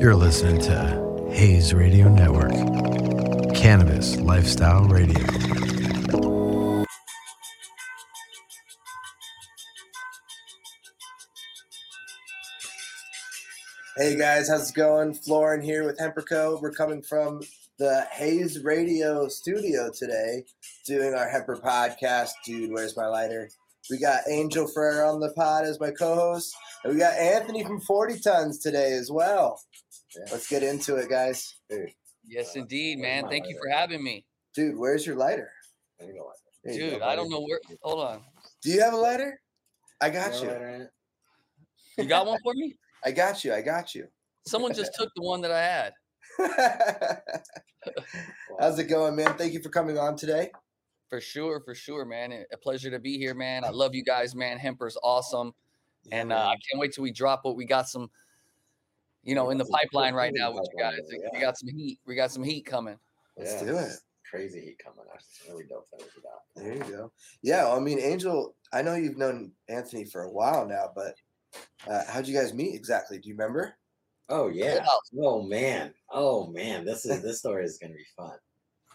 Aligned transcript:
You're 0.00 0.14
listening 0.14 0.60
to 0.60 1.28
Hayes 1.32 1.74
Radio 1.74 2.08
Network, 2.08 2.52
Cannabis 3.52 4.14
Lifestyle 4.20 4.84
Radio. 4.84 5.18
Hey 13.96 14.16
guys, 14.16 14.48
how's 14.48 14.70
it 14.70 14.76
going? 14.76 15.14
Florin 15.14 15.62
here 15.62 15.84
with 15.84 15.98
Hemperco. 15.98 16.62
We're 16.62 16.70
coming 16.70 17.02
from 17.02 17.40
the 17.80 18.06
Hayes 18.12 18.62
Radio 18.62 19.26
studio 19.26 19.90
today, 19.92 20.44
doing 20.86 21.14
our 21.14 21.28
Hemper 21.28 21.56
podcast. 21.56 22.30
Dude, 22.44 22.70
where's 22.70 22.96
my 22.96 23.08
lighter? 23.08 23.50
We 23.90 23.98
got 23.98 24.20
Angel 24.30 24.68
Ferrer 24.68 25.04
on 25.04 25.18
the 25.18 25.32
pod 25.32 25.64
as 25.64 25.80
my 25.80 25.90
co-host, 25.90 26.54
and 26.84 26.92
we 26.92 27.00
got 27.00 27.14
Anthony 27.14 27.64
from 27.64 27.80
Forty 27.80 28.20
Tons 28.20 28.58
today 28.58 28.92
as 28.92 29.10
well. 29.10 29.60
Let's 30.30 30.48
get 30.48 30.62
into 30.62 30.96
it, 30.96 31.08
guys. 31.08 31.54
Dude, 31.68 31.90
Yes, 32.24 32.56
indeed, 32.56 32.98
man. 32.98 33.28
Thank 33.28 33.48
you 33.48 33.58
for 33.62 33.68
having 33.70 34.02
me. 34.02 34.24
dude 34.54 34.76
where's 34.76 35.06
your 35.06 35.16
lighter? 35.16 35.50
There 35.98 36.08
you 36.08 36.14
go. 36.14 36.30
There 36.64 36.74
you 36.74 36.90
Dude, 36.90 37.00
go, 37.00 37.06
I 37.06 37.14
don't 37.16 37.30
know 37.30 37.40
where. 37.40 37.60
Hold 37.82 38.00
on. 38.06 38.22
Do 38.62 38.70
you 38.70 38.80
have 38.82 38.92
a 38.92 38.96
lighter? 38.96 39.40
I 40.00 40.10
got 40.10 40.32
No 40.32 40.42
you. 40.42 40.48
lighter 40.48 40.68
in? 40.68 40.88
You 41.96 42.04
got 42.08 42.26
one 42.26 42.38
for 42.42 42.52
me? 42.54 42.76
I 43.04 43.10
got 43.12 43.44
you. 43.44 43.52
I 43.54 43.62
got 43.62 43.94
you. 43.94 44.08
Someone 44.46 44.74
just 44.74 44.92
took 44.94 45.10
the 45.14 45.22
one 45.22 45.40
that 45.42 45.50
I 45.52 45.62
had. 45.62 45.92
How's 48.60 48.78
it 48.78 48.84
going, 48.84 49.16
man? 49.16 49.34
Thank 49.34 49.52
you 49.52 49.62
for 49.62 49.68
coming 49.68 49.98
on 49.98 50.16
today. 50.16 50.50
For 51.08 51.20
sure, 51.20 51.60
for 51.64 51.74
sure, 51.74 52.04
man. 52.04 52.32
A 52.52 52.56
pleasure 52.56 52.90
to 52.90 52.98
be 52.98 53.16
here, 53.18 53.34
man. 53.34 53.64
I 53.64 53.70
love 53.70 53.94
you 53.94 54.04
guys, 54.04 54.34
man. 54.34 54.58
Hemper's 54.58 54.96
awesome. 55.02 55.54
And 56.12 56.32
uh, 56.32 56.36
I 56.36 56.54
can't 56.70 56.80
wait 56.80 56.92
till 56.92 57.02
we 57.02 57.12
drop 57.12 57.40
what 57.44 57.56
we 57.56 57.64
got 57.64 57.88
some, 57.88 58.10
you 59.28 59.34
know, 59.34 59.46
Yeah, 59.46 59.52
in 59.52 59.58
the 59.58 59.66
pipeline 59.66 60.14
right 60.14 60.32
now 60.34 60.50
with 60.50 60.66
you 60.72 60.82
pipeline, 60.82 61.00
guys. 61.10 61.30
We 61.34 61.40
got 61.40 61.58
some 61.58 61.68
heat. 61.68 61.98
We 62.06 62.14
got 62.14 62.32
some 62.32 62.42
heat 62.42 62.64
coming. 62.64 62.96
Let's 63.36 63.60
Yeah, 63.62 63.68
do 63.68 63.76
it. 63.76 63.92
Crazy 64.30 64.60
heat 64.60 64.80
coming 64.82 65.04
out. 65.12 65.16
It's 65.16 65.42
really 65.46 65.64
dope 65.68 65.86
things 65.90 66.10
about. 66.16 66.40
There 66.56 66.72
you 66.72 66.96
go. 66.96 67.12
Yeah, 67.42 67.64
well, 67.64 67.76
I 67.76 67.80
mean, 67.80 67.98
Angel, 67.98 68.56
I 68.72 68.80
know 68.80 68.94
you've 68.94 69.18
known 69.18 69.52
Anthony 69.68 70.06
for 70.06 70.22
a 70.22 70.32
while 70.32 70.66
now, 70.66 70.92
but 70.94 71.14
uh, 71.86 72.04
how'd 72.08 72.26
you 72.26 72.34
guys 72.34 72.54
meet 72.54 72.74
exactly? 72.74 73.18
Do 73.18 73.28
you 73.28 73.34
remember? 73.34 73.74
Oh 74.30 74.48
yeah. 74.48 74.82
Oh 75.22 75.42
man. 75.42 75.92
Oh 76.10 76.46
man. 76.46 76.86
This 76.86 77.04
is 77.04 77.22
this 77.22 77.38
story 77.38 77.66
is 77.66 77.78
gonna 77.78 77.94
be 77.94 78.06
fun. 78.16 78.38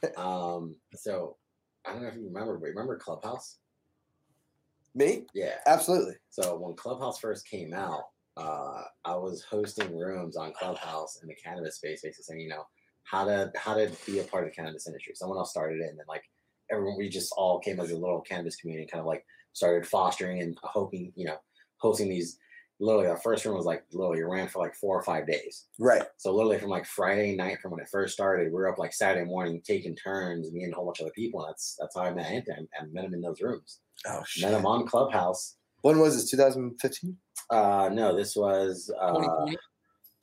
Um. 0.17 0.75
So 0.95 1.37
I 1.85 1.93
don't 1.93 2.01
know 2.01 2.09
if 2.09 2.15
you 2.15 2.25
remember, 2.25 2.57
but 2.57 2.67
remember 2.67 2.97
Clubhouse? 2.97 3.57
Me? 4.95 5.25
Yeah. 5.33 5.55
Absolutely. 5.65 6.15
So 6.29 6.57
when 6.57 6.75
Clubhouse 6.75 7.19
first 7.19 7.47
came 7.47 7.73
out, 7.73 8.03
uh, 8.37 8.83
I 9.05 9.15
was 9.15 9.43
hosting 9.43 9.97
rooms 9.97 10.35
on 10.35 10.53
Clubhouse 10.53 11.19
in 11.21 11.27
the 11.27 11.35
cannabis 11.35 11.75
space, 11.75 12.01
basically 12.01 12.23
saying, 12.23 12.41
you 12.41 12.49
know, 12.49 12.65
how 13.03 13.25
to 13.25 13.51
how 13.55 13.75
to 13.75 13.91
be 14.05 14.19
a 14.19 14.23
part 14.23 14.43
of 14.43 14.49
the 14.49 14.55
cannabis 14.55 14.87
industry. 14.87 15.13
Someone 15.15 15.37
else 15.37 15.51
started 15.51 15.81
it, 15.81 15.89
and 15.89 15.99
then 15.99 16.05
like 16.07 16.23
everyone, 16.71 16.97
we 16.97 17.09
just 17.09 17.33
all 17.37 17.59
came 17.59 17.79
as 17.79 17.91
a 17.91 17.97
little 17.97 18.21
cannabis 18.21 18.55
community, 18.55 18.83
and 18.83 18.91
kind 18.91 19.01
of 19.01 19.07
like 19.07 19.25
started 19.53 19.87
fostering 19.87 20.41
and 20.41 20.57
hoping, 20.63 21.11
you 21.15 21.25
know, 21.25 21.37
hosting 21.77 22.09
these. 22.09 22.37
Literally, 22.79 23.07
our 23.07 23.17
first 23.17 23.45
room 23.45 23.55
was 23.55 23.67
like 23.67 23.83
literally 23.93 24.19
it 24.19 24.25
ran 24.25 24.47
for 24.49 24.59
like 24.59 24.75
four 24.75 24.99
or 24.99 25.03
five 25.03 25.27
days. 25.27 25.67
Right. 25.79 26.03
So 26.17 26.33
literally 26.33 26.57
from 26.57 26.69
like 26.69 26.85
Friday 26.85 27.35
night 27.35 27.59
from 27.61 27.71
when 27.71 27.79
it 27.79 27.87
first 27.89 28.13
started, 28.13 28.47
we 28.47 28.53
were 28.53 28.67
up 28.67 28.79
like 28.79 28.93
Saturday 28.93 29.25
morning 29.25 29.61
taking 29.63 29.95
turns, 29.95 30.51
me 30.51 30.63
and 30.63 30.73
a 30.73 30.75
whole 30.75 30.87
bunch 30.87 30.99
of 30.99 31.05
other 31.05 31.13
people. 31.15 31.41
And 31.41 31.51
that's 31.51 31.77
that's 31.79 31.95
how 31.95 32.01
I 32.01 32.13
met 32.13 32.31
Anthony. 32.31 32.67
I, 32.77 32.83
I 32.83 32.87
met 32.91 33.05
him 33.05 33.13
in 33.13 33.21
those 33.21 33.41
rooms. 33.41 33.79
Oh, 34.07 34.23
shit. 34.25 34.43
Met 34.43 34.59
him 34.59 34.65
on 34.65 34.87
Clubhouse. 34.87 35.55
When 35.83 35.99
was 35.99 36.15
this? 36.15 36.31
2015? 36.31 37.15
Uh 37.49 37.89
no, 37.93 38.15
this 38.15 38.35
was 38.35 38.89
uh 38.99 39.11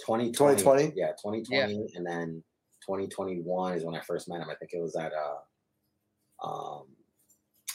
2020. 0.00 0.32
2020. 0.32 0.32
2020? 0.32 0.92
Yeah, 0.96 1.08
2020. 1.12 1.92
And 1.94 2.06
then 2.06 2.42
2021 2.86 3.74
is 3.74 3.84
when 3.84 3.94
I 3.94 4.00
first 4.00 4.28
met 4.28 4.40
him. 4.40 4.48
I 4.50 4.54
think 4.56 4.72
it 4.72 4.80
was 4.80 4.96
at 4.96 5.12
uh 5.12 6.46
um 6.46 6.86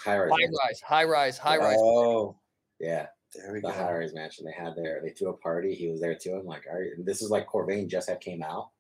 high 0.04 0.18
rise. 0.18 0.32
High 0.32 0.46
rise, 0.68 0.82
high 0.82 1.04
rise, 1.04 1.38
high 1.38 1.58
rise. 1.58 1.78
Oh, 1.80 2.36
Yeah, 2.80 3.06
there 3.36 3.54
we 3.54 3.60
the 3.62 3.68
go. 3.68 3.74
high 3.74 3.94
rise 3.94 4.14
mansion. 4.16 4.46
They 4.46 4.52
had 4.52 4.74
there, 4.76 5.00
they 5.04 5.12
threw 5.12 5.30
a 5.30 5.38
party. 5.38 5.76
He 5.76 5.88
was 5.88 6.02
there 6.02 6.16
too. 6.16 6.34
I'm 6.34 6.46
like, 6.48 6.64
all 6.68 6.80
right, 6.80 6.90
and 6.98 7.06
this 7.06 7.22
is 7.22 7.30
like 7.30 7.48
Corvain 7.48 7.88
just 7.88 8.10
had 8.10 8.20
came 8.20 8.42
out. 8.42 8.72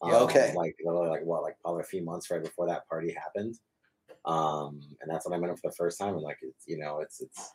Um, 0.00 0.10
Yeah, 0.10 0.18
okay. 0.20 0.54
Like 0.56 0.74
literally 0.82 1.10
like 1.10 1.24
what, 1.24 1.42
like 1.42 1.56
probably 1.60 1.82
a 1.82 1.84
few 1.86 2.02
months 2.02 2.30
right 2.30 2.42
before 2.42 2.66
that 2.68 2.88
party 2.88 3.12
happened. 3.14 3.56
Um, 4.24 4.80
and 5.02 5.10
that's 5.10 5.28
when 5.28 5.34
I 5.34 5.40
met 5.40 5.50
him 5.50 5.56
for 5.56 5.68
the 5.70 5.76
first 5.76 5.98
time. 5.98 6.14
And 6.14 6.22
like 6.22 6.38
it's 6.40 6.64
you 6.66 6.78
know, 6.78 7.00
it's 7.00 7.20
it's 7.20 7.52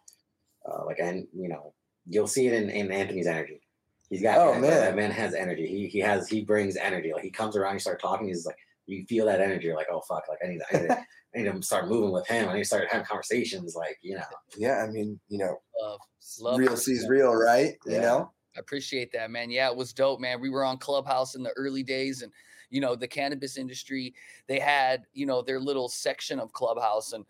uh, 0.65 0.85
like 0.85 0.99
and 0.99 1.27
you 1.33 1.49
know, 1.49 1.73
you'll 2.07 2.27
see 2.27 2.47
it 2.47 2.53
in, 2.53 2.69
in 2.69 2.91
Anthony's 2.91 3.27
energy. 3.27 3.61
He's 4.09 4.21
got 4.21 4.37
Oh, 4.39 4.53
that- 4.53 4.61
man. 4.61 4.71
that 4.71 4.95
man 4.95 5.11
has 5.11 5.33
energy. 5.33 5.67
He 5.67 5.87
he 5.87 5.99
has 5.99 6.27
he 6.27 6.41
brings 6.43 6.75
energy. 6.75 7.13
Like 7.13 7.23
he 7.23 7.29
comes 7.31 7.55
around, 7.55 7.73
you 7.73 7.79
start 7.79 8.01
talking, 8.01 8.27
he's 8.27 8.45
like 8.45 8.57
you 8.87 9.05
feel 9.05 9.25
that 9.27 9.39
energy. 9.41 9.67
You're 9.67 9.75
like, 9.75 9.87
oh 9.91 10.01
fuck, 10.01 10.23
like 10.27 10.39
I 10.43 10.47
need, 10.47 10.61
I 10.73 10.77
need, 10.77 10.87
to, 10.87 10.97
I 11.35 11.41
need 11.43 11.51
to 11.53 11.61
start 11.61 11.87
moving 11.87 12.11
with 12.11 12.27
him. 12.27 12.49
I 12.49 12.53
need 12.53 12.59
to 12.61 12.65
start 12.65 12.87
having 12.89 13.05
conversations. 13.05 13.75
Like 13.75 13.97
you 14.01 14.15
know, 14.15 14.23
Yeah, 14.57 14.83
I 14.83 14.87
mean, 14.87 15.19
you 15.29 15.37
know, 15.37 15.59
Love. 15.79 15.99
Love 16.39 16.57
real 16.59 16.73
it. 16.73 16.77
sees 16.77 17.07
real, 17.07 17.33
right? 17.33 17.75
You 17.85 17.99
know? 18.01 18.31
I 18.55 18.59
appreciate 18.59 19.11
that, 19.13 19.29
man. 19.31 19.49
Yeah, 19.51 19.69
it 19.69 19.75
was 19.77 19.93
dope, 19.93 20.19
man. 20.19 20.41
We 20.41 20.49
were 20.49 20.63
on 20.65 20.77
Clubhouse 20.77 21.35
in 21.35 21.43
the 21.43 21.51
early 21.51 21.83
days, 21.83 22.23
and 22.23 22.31
you 22.71 22.81
know, 22.81 22.95
the 22.95 23.07
cannabis 23.07 23.57
industry, 23.57 24.13
they 24.47 24.59
had 24.59 25.03
you 25.13 25.25
know 25.27 25.41
their 25.43 25.59
little 25.59 25.87
section 25.87 26.39
of 26.39 26.51
Clubhouse, 26.51 27.13
and 27.13 27.25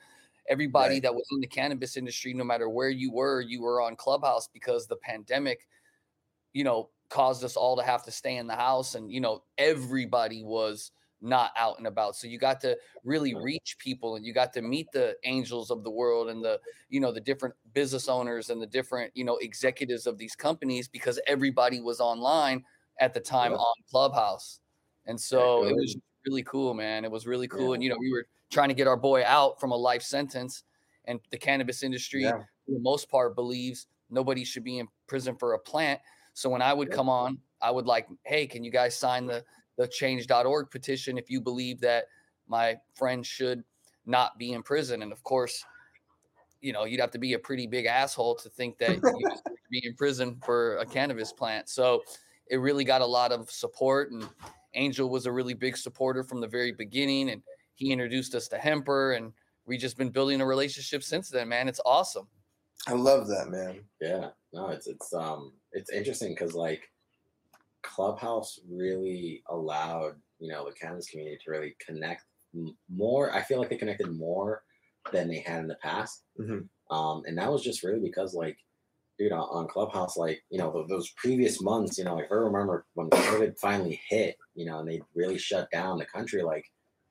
everybody 0.50 0.96
Right. 0.96 1.04
that 1.04 1.16
was 1.16 1.26
in 1.32 1.40
the 1.40 1.48
cannabis 1.48 1.96
industry, 1.96 2.34
no 2.34 2.44
matter 2.44 2.68
where 2.70 2.90
you 2.90 3.12
were, 3.12 3.42
you 3.42 3.62
were 3.62 3.82
on 3.82 3.96
Clubhouse 3.96 4.48
because 4.48 4.88
the 4.88 4.98
pandemic, 4.98 5.68
you 6.54 6.64
know, 6.64 6.90
caused 7.10 7.44
us 7.44 7.56
all 7.56 7.76
to 7.78 7.84
have 7.84 8.04
to 8.04 8.12
stay 8.12 8.38
in 8.38 8.48
the 8.48 8.56
house, 8.56 8.96
and 8.96 9.12
you 9.12 9.22
know, 9.22 9.44
everybody 9.58 10.44
was 10.44 10.92
not 11.22 11.52
out 11.58 11.78
and 11.78 11.86
about 11.88 12.16
so 12.16 12.28
you 12.28 12.38
got 12.40 12.62
to 12.62 12.78
really 13.04 13.36
reach 13.36 13.76
people 13.78 14.16
and 14.16 14.26
you 14.26 14.34
got 14.34 14.54
to 14.54 14.62
meet 14.62 14.88
the 14.94 15.16
angels 15.26 15.70
of 15.70 15.84
the 15.84 15.90
world 15.92 16.30
and 16.30 16.42
the 16.44 16.58
you 16.88 17.02
know 17.02 17.12
the 17.12 17.20
different 17.20 17.54
business 17.74 18.08
owners 18.08 18.50
and 18.50 18.62
the 18.62 18.68
different 18.68 19.12
you 19.16 19.26
know 19.26 19.36
executives 19.38 20.08
of 20.08 20.18
these 20.18 20.34
companies 20.34 20.88
because 20.88 21.20
everybody 21.28 21.82
was 21.82 22.00
online 22.00 22.64
at 23.02 23.14
the 23.14 23.20
time 23.20 23.52
Yeah. 23.52 23.58
on 23.58 23.74
clubhouse 23.92 24.62
and 25.08 25.20
so 25.20 25.66
it 25.66 25.76
was 25.76 25.98
really 26.26 26.44
cool 26.44 26.74
man 26.74 27.04
it 27.04 27.12
was 27.12 27.28
really 27.28 27.50
cool 27.50 27.70
Yeah. 27.70 27.74
and 27.74 27.84
you 27.84 27.90
know 27.90 27.98
we 28.00 28.12
were 28.12 28.26
trying 28.50 28.70
to 28.70 28.76
get 28.76 28.88
our 28.88 28.98
boy 28.98 29.24
out 29.26 29.60
from 29.60 29.72
a 29.72 29.76
life 29.76 30.02
sentence. 30.02 30.64
And 31.06 31.20
the 31.32 31.38
cannabis 31.38 31.84
industry 31.84 32.24
Yeah. 32.24 32.40
for 32.66 32.72
the 32.72 32.80
most 32.80 33.10
part 33.10 33.36
believes 33.36 33.88
nobody 34.10 34.44
should 34.44 34.64
be 34.64 34.80
in 34.80 34.88
prison 35.08 35.36
for 35.36 35.54
a 35.54 35.60
plant. 35.60 36.00
So 36.34 36.50
when 36.50 36.62
i 36.62 36.74
would 36.74 36.92
come 36.92 37.10
on 37.10 37.38
i 37.62 37.70
would 37.70 37.86
like 37.86 38.08
hey 38.26 38.48
can 38.48 38.64
you 38.64 38.72
guys 38.72 38.96
sign 38.96 39.26
the 39.26 39.44
the 39.78 39.88
change.org 39.88 40.70
petition 40.72 41.18
if 41.18 41.30
you 41.30 41.42
believe 41.42 41.82
that 41.82 42.06
my 42.48 42.78
friend 42.96 43.26
should 43.26 43.64
not 44.06 44.38
be 44.38 44.54
in 44.54 44.64
prison? 44.64 45.02
And 45.02 45.12
of 45.12 45.24
course 45.24 45.66
you 46.62 46.72
know 46.74 46.86
you'd 46.86 47.00
have 47.00 47.12
to 47.12 47.18
be 47.20 47.34
a 47.34 47.40
pretty 47.40 47.68
big 47.68 47.86
asshole 47.86 48.36
to 48.36 48.50
think 48.50 48.78
that 48.78 48.96
you 48.96 49.30
be 49.72 49.82
in 49.86 49.96
prison 49.96 50.40
for 50.46 50.78
a 50.78 50.86
cannabis 50.86 51.32
plant. 51.34 51.70
So 51.70 52.04
it 52.48 52.58
really 52.58 52.84
got 52.84 53.02
a 53.02 53.06
lot 53.06 53.32
of 53.32 53.50
support 53.52 54.12
and 54.12 54.28
angel 54.74 55.10
was 55.10 55.26
a 55.26 55.32
really 55.32 55.54
big 55.54 55.76
supporter 55.78 56.24
from 56.24 56.42
the 56.42 56.48
very 56.48 56.72
beginning 56.72 57.30
and 57.32 57.42
he 57.80 57.92
introduced 57.94 58.36
us 58.36 58.48
to 58.50 58.58
hemper 58.58 59.14
and 59.14 59.32
we 59.66 59.78
just 59.78 59.98
been 59.98 60.10
building 60.10 60.42
a 60.42 60.46
relationship 60.46 61.02
since 61.02 61.30
then 61.30 61.48
man 61.50 61.68
it's 61.68 61.82
awesome 61.86 62.28
I 62.88 62.94
love 62.94 63.28
that, 63.28 63.50
man. 63.50 63.82
Yeah, 64.00 64.30
no, 64.54 64.70
it's 64.70 64.88
it's 64.88 65.14
um 65.14 65.52
it's 65.74 65.92
interesting 65.92 66.30
because 66.34 66.54
like 66.54 66.90
Clubhouse 67.84 68.60
really 68.72 69.44
allowed 69.50 70.14
you 70.40 70.50
know 70.52 70.66
the 70.66 70.72
cannabis 70.74 71.10
community 71.10 71.38
to 71.44 71.52
really 71.52 71.76
connect 71.86 72.24
more. 72.90 73.34
I 73.34 73.42
feel 73.42 73.60
like 73.60 73.70
they 73.70 73.76
connected 73.76 74.10
more 74.12 74.64
than 75.12 75.28
they 75.28 75.40
had 75.40 75.60
in 75.60 75.68
the 75.68 75.76
past, 75.76 76.24
Mhm. 76.40 76.70
um, 76.90 77.24
and 77.26 77.38
that 77.38 77.52
was 77.52 77.64
just 77.64 77.84
really 77.84 78.00
because 78.00 78.34
like 78.34 78.58
dude 79.20 79.34
on, 79.34 79.42
on 79.42 79.68
Clubhouse, 79.68 80.16
like 80.16 80.42
you 80.50 80.58
know 80.58 80.86
those 80.88 81.12
previous 81.18 81.62
months, 81.62 81.98
you 81.98 82.06
know, 82.06 82.16
like 82.16 82.32
I 82.32 82.36
remember 82.36 82.86
when 82.94 83.10
COVID 83.10 83.60
finally 83.60 84.00
hit, 84.08 84.38
you 84.56 84.66
know, 84.66 84.80
and 84.80 84.88
they 84.90 85.02
really 85.16 85.38
shut 85.38 85.70
down 85.70 85.98
the 85.98 86.06
country, 86.06 86.44
like 86.44 86.66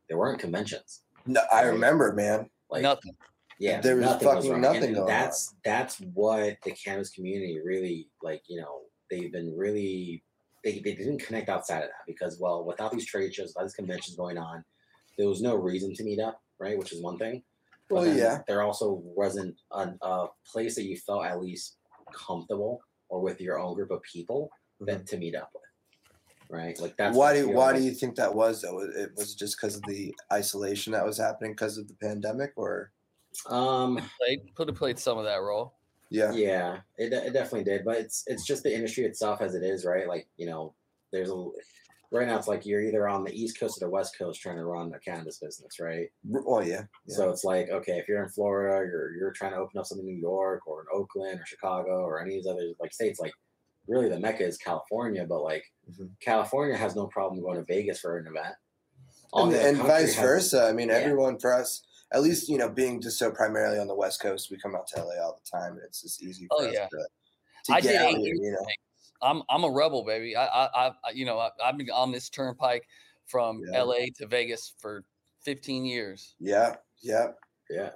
there 0.09 0.19
weren't 0.19 0.41
conventions, 0.41 1.03
No, 1.27 1.41
I 1.53 1.65
Right. 1.65 1.73
remember, 1.73 2.13
man. 2.13 2.49
like 2.71 2.83
nothing 2.83 3.15
yeah 3.59 3.81
There 3.81 3.97
was 3.97 4.05
nothing 4.07 4.29
fucking 4.29 4.51
wrong. 4.53 4.61
nothing 4.61 4.85
And 4.85 4.95
going 4.95 5.07
that's 5.09 5.55
that's 5.65 5.99
what 6.15 6.57
the 6.65 6.71
cannabis 6.73 7.11
community 7.11 7.59
really 7.65 8.09
like 8.23 8.43
you 8.49 8.61
know 8.61 8.83
they've 9.11 9.33
been 9.33 9.57
really 9.57 10.23
they, 10.65 10.73
they 10.85 10.95
didn't 10.95 11.19
connect 11.27 11.49
outside 11.49 11.83
of 11.83 11.89
that 11.89 12.05
because 12.07 12.39
well 12.41 12.65
without 12.65 12.93
these 12.93 13.07
trade 13.07 13.35
shows 13.35 13.49
without 13.49 13.65
these 13.65 13.75
conventions 13.75 14.17
going 14.17 14.39
on 14.39 14.65
there 15.17 15.29
was 15.29 15.41
no 15.43 15.55
reason 15.57 15.93
to 15.95 16.05
meet 16.05 16.21
up 16.21 16.41
right 16.61 16.79
which 16.79 16.93
is 16.93 17.01
one 17.03 17.19
thing 17.19 17.43
But 17.89 17.95
Well, 17.97 18.07
yeah. 18.17 18.43
there 18.47 18.63
also 18.63 19.01
wasn't 19.23 19.57
a, 19.73 19.83
a 20.03 20.27
place 20.53 20.75
that 20.77 20.85
you 20.85 20.97
felt 20.97 21.25
at 21.25 21.41
least 21.41 21.79
comfortable 22.27 22.81
or 23.09 23.21
with 23.21 23.41
your 23.41 23.59
own 23.59 23.75
group 23.75 23.91
of 23.91 24.03
people 24.03 24.51
that 24.81 24.99
mm-hmm. 24.99 25.05
to 25.07 25.17
meet 25.17 25.35
up 25.35 25.51
with 25.55 25.68
right 26.51 26.81
like 26.81 26.97
that's 26.97 27.11
Mm-hmm. 27.11 27.19
why 27.19 27.35
do 27.35 27.49
why 27.49 27.73
do 27.73 27.83
you 27.83 27.93
think 27.93 28.17
that 28.17 28.35
was 28.35 28.63
though? 28.63 28.81
It 28.81 28.97
it 28.97 29.11
was 29.17 29.35
just 29.35 29.57
because 29.57 29.77
of 29.77 29.83
the 29.83 30.15
isolation 30.33 30.93
that 30.93 31.05
was 31.05 31.19
happening 31.19 31.53
because 31.53 31.79
of 31.79 31.89
the 31.89 31.95
pandemic, 31.95 32.53
or 32.57 32.93
um 33.47 34.01
played 34.19 34.41
could 34.55 34.69
have 34.69 34.77
played 34.77 34.99
some 34.99 35.19
of 35.19 35.25
that 35.25 35.43
role 35.43 35.75
yeah, 36.11 36.33
Yeah, 36.33 36.79
it, 36.97 37.13
it 37.13 37.33
definitely 37.33 37.65
did, 37.65 37.85
but 37.85 37.99
it's 37.99 38.25
it's 38.27 38.47
just 38.47 38.63
the 38.63 38.75
industry 38.75 39.05
itself 39.05 39.43
as 39.43 39.55
it 39.55 39.63
is, 39.63 39.85
right? 39.85 40.09
Like 40.09 40.27
you 40.39 40.47
know, 40.47 40.75
there's 41.13 41.31
a 41.31 41.49
right 42.11 42.27
now 42.27 42.39
it's 42.39 42.49
like 42.49 42.65
you're 42.65 42.81
either 42.81 43.07
on 43.07 43.25
the 43.25 43.33
East 43.33 43.61
Coast 43.61 43.77
or 43.77 43.85
the 43.87 43.91
West 43.91 44.17
Coast 44.19 44.41
trying 44.41 44.57
to 44.57 44.65
run 44.65 44.93
a 44.95 44.99
cannabis 44.99 45.39
business, 45.39 45.79
right? 45.79 46.09
Oh 46.47 46.61
yeah. 46.61 46.85
yeah. 47.07 47.15
So 47.15 47.29
it's 47.29 47.45
like, 47.45 47.69
okay, 47.69 47.99
if 47.99 48.09
you're 48.09 48.23
in 48.23 48.31
Florida, 48.31 48.87
you're 48.87 49.15
you're 49.17 49.33
trying 49.33 49.53
to 49.53 49.59
open 49.59 49.79
up 49.79 49.85
something 49.85 50.09
in 50.09 50.15
New 50.15 50.21
York 50.21 50.67
or 50.67 50.81
in 50.81 50.87
Oakland 50.93 51.41
or 51.41 51.45
Chicago 51.47 52.01
or 52.05 52.23
any 52.23 52.39
of 52.39 52.45
these 52.45 52.51
other 52.51 52.73
like 52.81 52.95
states, 52.95 53.21
like 53.21 53.35
really 53.89 54.09
the 54.09 54.19
mecca 54.21 54.45
is 54.45 54.59
California, 54.59 55.25
but 55.27 55.43
like 55.43 55.65
Mhm. 55.91 56.11
California 56.21 56.77
has 56.77 56.95
no 56.95 57.07
problem 57.07 57.41
going 57.41 57.57
to 57.57 57.65
Vegas 57.65 57.99
for 58.01 58.19
an 58.19 58.27
event. 58.27 58.55
All 59.33 59.47
and, 59.47 59.55
and 59.55 59.77
country 59.79 59.93
vice 59.93 60.15
has- 60.15 60.25
versa. 60.25 60.65
I 60.67 60.73
mean, 60.73 60.89
Yeah. 60.89 60.97
everyone 60.97 61.39
for 61.39 61.53
us, 61.55 61.83
at 62.13 62.23
least 62.23 62.49
you 62.49 62.59
know, 62.59 62.69
being 62.69 63.01
just 63.01 63.19
so 63.19 63.31
primarily 63.31 63.79
on 63.79 63.87
the 63.89 63.95
West 63.95 64.21
Coast, 64.21 64.51
we 64.51 64.59
come 64.59 64.75
out 64.77 64.87
to 64.89 65.01
LA 65.03 65.17
all 65.23 65.41
the 65.43 65.51
time, 65.59 65.73
and 65.75 65.83
it's 65.83 66.03
just 66.03 66.23
easy 66.23 66.47
for 66.47 66.63
Oh, 66.63 66.67
us 66.67 66.75
yeah. 66.75 66.87
to, 66.89 67.07
to 67.65 67.73
I 67.75 67.81
get 67.81 67.93
did 67.93 68.01
out 68.03 68.15
here, 68.21 68.35
you 68.35 68.53
know 68.53 68.67
I'm, 69.21 69.43
I'm 69.51 69.65
a 69.65 69.71
rebel, 69.71 70.05
baby. 70.05 70.37
I 70.37 70.47
I, 70.47 70.87
I 71.05 71.11
you 71.13 71.25
know 71.25 71.39
I, 71.39 71.51
I've 71.63 71.77
been 71.77 71.91
on 71.91 72.13
this 72.13 72.29
turnpike 72.29 72.87
from 73.27 73.63
Yeah. 73.67 73.79
L.A. 73.81 74.11
to 74.19 74.27
Vegas 74.27 74.75
for 74.79 75.05
15 75.45 75.85
years. 75.85 76.35
yeah, 76.39 76.77
yeah, 77.01 77.29
Yeah. 77.71 77.91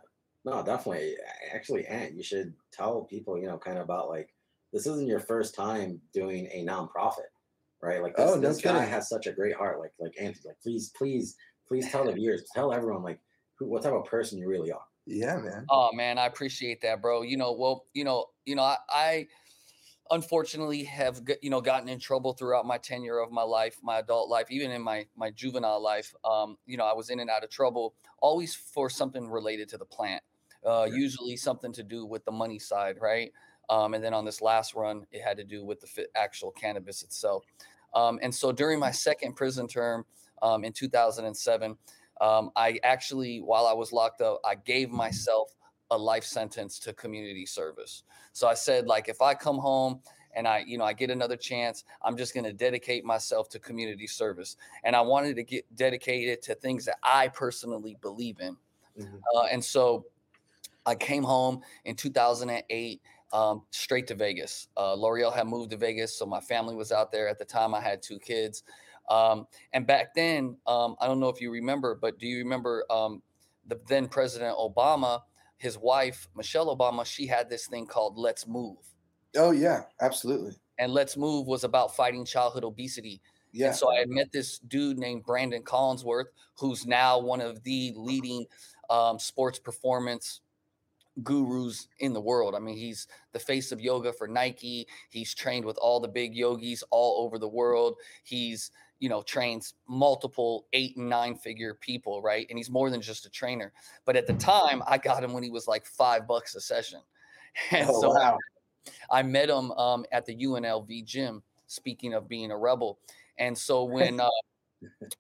No, 0.45 0.63
definitely. 0.65 1.17
Actually, 1.53 1.87
Ant, 1.87 2.15
you 2.15 2.23
should 2.25 2.53
tell 2.73 3.03
people, 3.05 3.39
you 3.39 3.47
know, 3.47 3.59
kind 3.59 3.79
of 3.79 3.85
about 3.85 4.09
like 4.09 4.35
this 4.73 4.87
isn't 4.87 5.07
your 5.07 5.21
first 5.21 5.55
time 5.55 6.01
doing 6.13 6.49
a 6.53 6.65
nonprofit, 6.65 7.31
right? 7.83 8.03
Like 8.03 8.17
this, 8.17 8.35
Oh, 8.35 8.41
this 8.41 8.61
guy 8.61 8.85
kidding. 8.85 8.87
has 8.87 9.09
such 9.09 9.27
a 9.27 9.33
great 9.33 9.55
heart. 9.57 9.81
Like 9.81 9.93
like 9.99 10.15
Ant, 10.21 10.39
like 10.45 10.61
please, 10.63 10.91
please, 10.97 11.37
please 11.69 11.91
tell 11.91 12.05
the 12.07 12.13
viewers, 12.15 12.49
tell 12.55 12.73
everyone 12.73 13.03
like 13.03 13.21
who 13.59 13.67
what 13.69 13.83
type 13.83 13.93
of 13.95 14.05
person 14.07 14.39
you 14.39 14.49
really 14.49 14.73
are. 14.73 14.85
yeah, 15.07 15.37
man. 15.39 15.71
Oh 15.71 15.93
man, 15.93 16.19
I 16.19 16.27
appreciate 16.27 16.81
that, 16.83 17.01
bro. 17.01 17.23
You 17.23 17.37
know, 17.37 17.53
well, 17.53 17.87
you 17.95 18.05
know, 18.05 18.27
you 18.45 18.55
know, 18.57 18.63
I, 18.63 18.77
I 18.89 19.29
unfortunately 20.11 20.85
have 20.85 21.23
you 21.43 21.51
know 21.51 21.61
gotten 21.61 21.89
in 21.89 21.99
trouble 21.99 22.33
throughout 22.35 22.67
my 22.67 22.79
tenure 22.79 23.19
of 23.21 23.31
my 23.33 23.43
life, 23.43 23.79
my 23.83 23.99
adult 23.99 24.29
life, 24.29 24.51
even 24.51 24.71
in 24.71 24.83
my 24.83 25.07
my 25.17 25.31
juvenile 25.31 25.83
life. 25.83 26.15
Um, 26.25 26.59
you 26.67 26.77
know, 26.77 26.87
I 26.87 26.95
was 26.95 27.11
in 27.11 27.21
and 27.21 27.31
out 27.31 27.45
of 27.45 27.51
trouble, 27.51 27.95
always 28.21 28.55
for 28.55 28.91
something 28.91 29.29
related 29.29 29.69
to 29.71 29.79
the 29.79 29.87
plant. 29.87 30.23
Uh, 30.65 30.89
usually 30.91 31.37
something 31.37 31.73
to 31.73 31.83
do 31.83 32.07
with 32.07 32.25
the 32.25 32.33
money 32.33 32.59
side, 32.59 32.99
right? 33.01 33.33
Um, 33.69 33.95
and 33.95 34.03
then 34.03 34.15
on 34.15 34.25
this 34.25 34.43
last 34.43 34.75
run, 34.75 35.07
it 35.13 35.23
had 35.23 35.37
to 35.39 35.45
do 35.45 35.65
with 35.65 35.81
the 35.81 35.87
fi- 35.87 36.07
actual 36.15 36.51
cannabis 36.51 37.03
itself. 37.03 37.45
Um, 37.95 38.19
and 38.23 38.35
so 38.35 38.53
during 38.53 38.79
my 38.79 38.91
second 38.91 39.35
prison 39.35 39.69
term 39.69 40.05
um, 40.43 40.65
in 40.65 40.73
2007, 40.73 41.77
um, 42.21 42.51
I 42.57 42.79
actually, 42.83 43.41
while 43.41 43.67
I 43.67 43.73
was 43.73 43.93
locked 43.93 44.21
up, 44.21 44.41
I 44.45 44.55
gave 44.55 44.91
myself 44.91 45.55
a 45.91 45.99
life 45.99 46.25
sentence 46.25 46.79
to 46.81 46.93
community 46.93 47.47
service. 47.47 48.05
So 48.33 48.49
I 48.49 48.55
said, 48.55 48.87
like, 48.87 49.09
if 49.09 49.21
I 49.21 49.35
come 49.35 49.59
home 49.59 50.01
and 50.35 50.49
I, 50.49 50.65
you 50.67 50.79
know, 50.79 50.85
I 50.85 50.95
get 50.95 51.11
another 51.11 51.37
chance, 51.37 51.85
I'm 52.03 52.17
just 52.17 52.33
going 52.33 52.45
to 52.45 52.53
dedicate 52.53 53.05
myself 53.05 53.49
to 53.51 53.59
community 53.59 54.07
service. 54.07 54.57
And 54.85 54.97
I 54.97 55.03
wanted 55.03 55.37
to 55.37 55.43
get 55.43 55.65
dedicated 55.77 56.41
to 56.43 56.55
things 56.55 56.85
that 56.87 56.97
I 57.03 57.29
personally 57.29 57.97
believe 58.01 58.41
in. 58.41 58.57
Mhm. 58.99 59.21
Uh, 59.35 59.45
and 59.51 59.63
so 59.63 60.07
I 60.87 60.95
came 60.95 61.23
home 61.23 61.63
in 61.85 61.95
2008, 61.95 63.03
um, 63.33 63.63
straight 63.71 64.07
to 64.09 64.15
Vegas. 64.15 64.69
Uh, 64.77 64.95
Loriel 64.95 65.35
had 65.35 65.47
moved 65.47 65.71
to 65.71 65.77
Vegas, 65.77 66.19
so 66.19 66.27
my 66.27 66.41
family 66.41 66.75
was 66.75 66.93
out 66.93 67.13
there. 67.13 67.29
At 67.29 67.39
the 67.39 67.45
time, 67.45 67.75
I 67.75 67.81
had 67.81 68.03
two 68.03 68.19
kids. 68.19 68.63
Um, 69.11 69.47
and 69.73 69.87
back 69.87 70.15
then, 70.15 70.57
um, 70.67 70.97
I 71.01 71.07
don't 71.07 71.21
know 71.21 71.29
if 71.29 71.41
you 71.41 71.51
remember, 71.51 71.95
but 72.01 72.19
do 72.19 72.27
you 72.27 72.39
remember 72.39 72.85
um, 72.91 73.23
the 73.67 73.81
then 73.89 74.09
President 74.09 74.57
Obama, 74.57 75.21
his 75.57 75.79
wife, 75.79 76.29
Michelle 76.37 76.77
Obama, 76.77 77.05
she 77.05 77.27
had 77.27 77.49
this 77.49 77.67
thing 77.67 77.87
called 77.87 78.19
Let's 78.19 78.47
Move. 78.47 78.79
Oh 79.37 79.51
yeah, 79.51 79.83
absolutely. 80.01 80.53
And 80.79 80.93
Let's 80.93 81.17
Move 81.17 81.47
was 81.47 81.65
about 81.65 81.97
fighting 81.97 82.25
childhood 82.25 82.65
obesity. 82.65 83.21
Yeah. 83.53 83.69
And 83.69 83.77
so 83.77 83.91
I 83.91 83.99
had 84.01 84.09
met 84.09 84.33
this 84.33 84.59
dude 84.59 84.99
named 84.99 85.25
Brandon 85.25 85.63
Collinsworth, 85.63 86.27
who's 86.59 86.87
now 86.87 87.19
one 87.19 87.41
of 87.41 87.63
the 87.63 87.93
leading 87.97 88.47
um, 88.91 89.19
sports 89.19 89.59
performance 89.59 90.41
gurus 91.23 91.89
in 91.99 92.13
the 92.13 92.21
world. 92.21 92.55
I 92.55 92.59
mean, 92.59 92.77
he's 92.77 93.07
the 93.33 93.39
face 93.39 93.73
of 93.73 93.81
yoga 93.81 94.13
for 94.13 94.27
Nike. 94.27 94.87
He's 95.11 95.35
trained 95.35 95.65
with 95.65 95.77
all 95.79 96.01
the 96.01 96.09
big 96.09 96.35
yogis 96.35 96.83
all 96.91 97.25
over 97.25 97.39
the 97.39 97.49
world. 97.49 97.97
He's, 98.25 98.71
you 98.99 99.09
know, 99.09 99.23
trains 99.23 99.75
multiple 99.89 100.67
eight 100.73 100.97
and 100.97 101.09
nine 101.09 101.35
figure 101.35 101.75
people, 101.75 102.23
right? 102.23 102.47
And 102.49 102.59
he's 102.59 102.71
more 102.71 102.89
than 102.89 103.03
just 103.03 103.27
a 103.27 103.31
trainer. 103.31 103.73
But 104.05 104.17
at 104.17 104.27
the 104.27 104.35
time, 104.35 104.83
I 104.87 104.99
got 104.99 105.23
him 105.23 105.33
when 105.33 105.43
he 105.43 105.51
was 105.51 105.69
like 105.69 105.85
five 105.85 106.27
bucks 106.27 106.55
a 106.55 106.61
session. 106.61 107.01
And 107.71 107.91
Oh, 107.91 108.01
so 108.01 108.11
wow. 108.15 108.39
I 109.11 109.23
met 109.23 109.51
him 109.51 109.71
um, 109.73 110.05
at 110.13 110.25
the 110.27 110.35
UNLV 110.35 111.05
gym. 111.05 111.43
Speaking 111.67 112.15
of 112.15 112.29
being 112.29 112.51
a 112.51 112.57
rebel, 112.57 112.99
and 113.39 113.57
so 113.57 113.85
when 113.97 114.21
uh, 114.21 114.29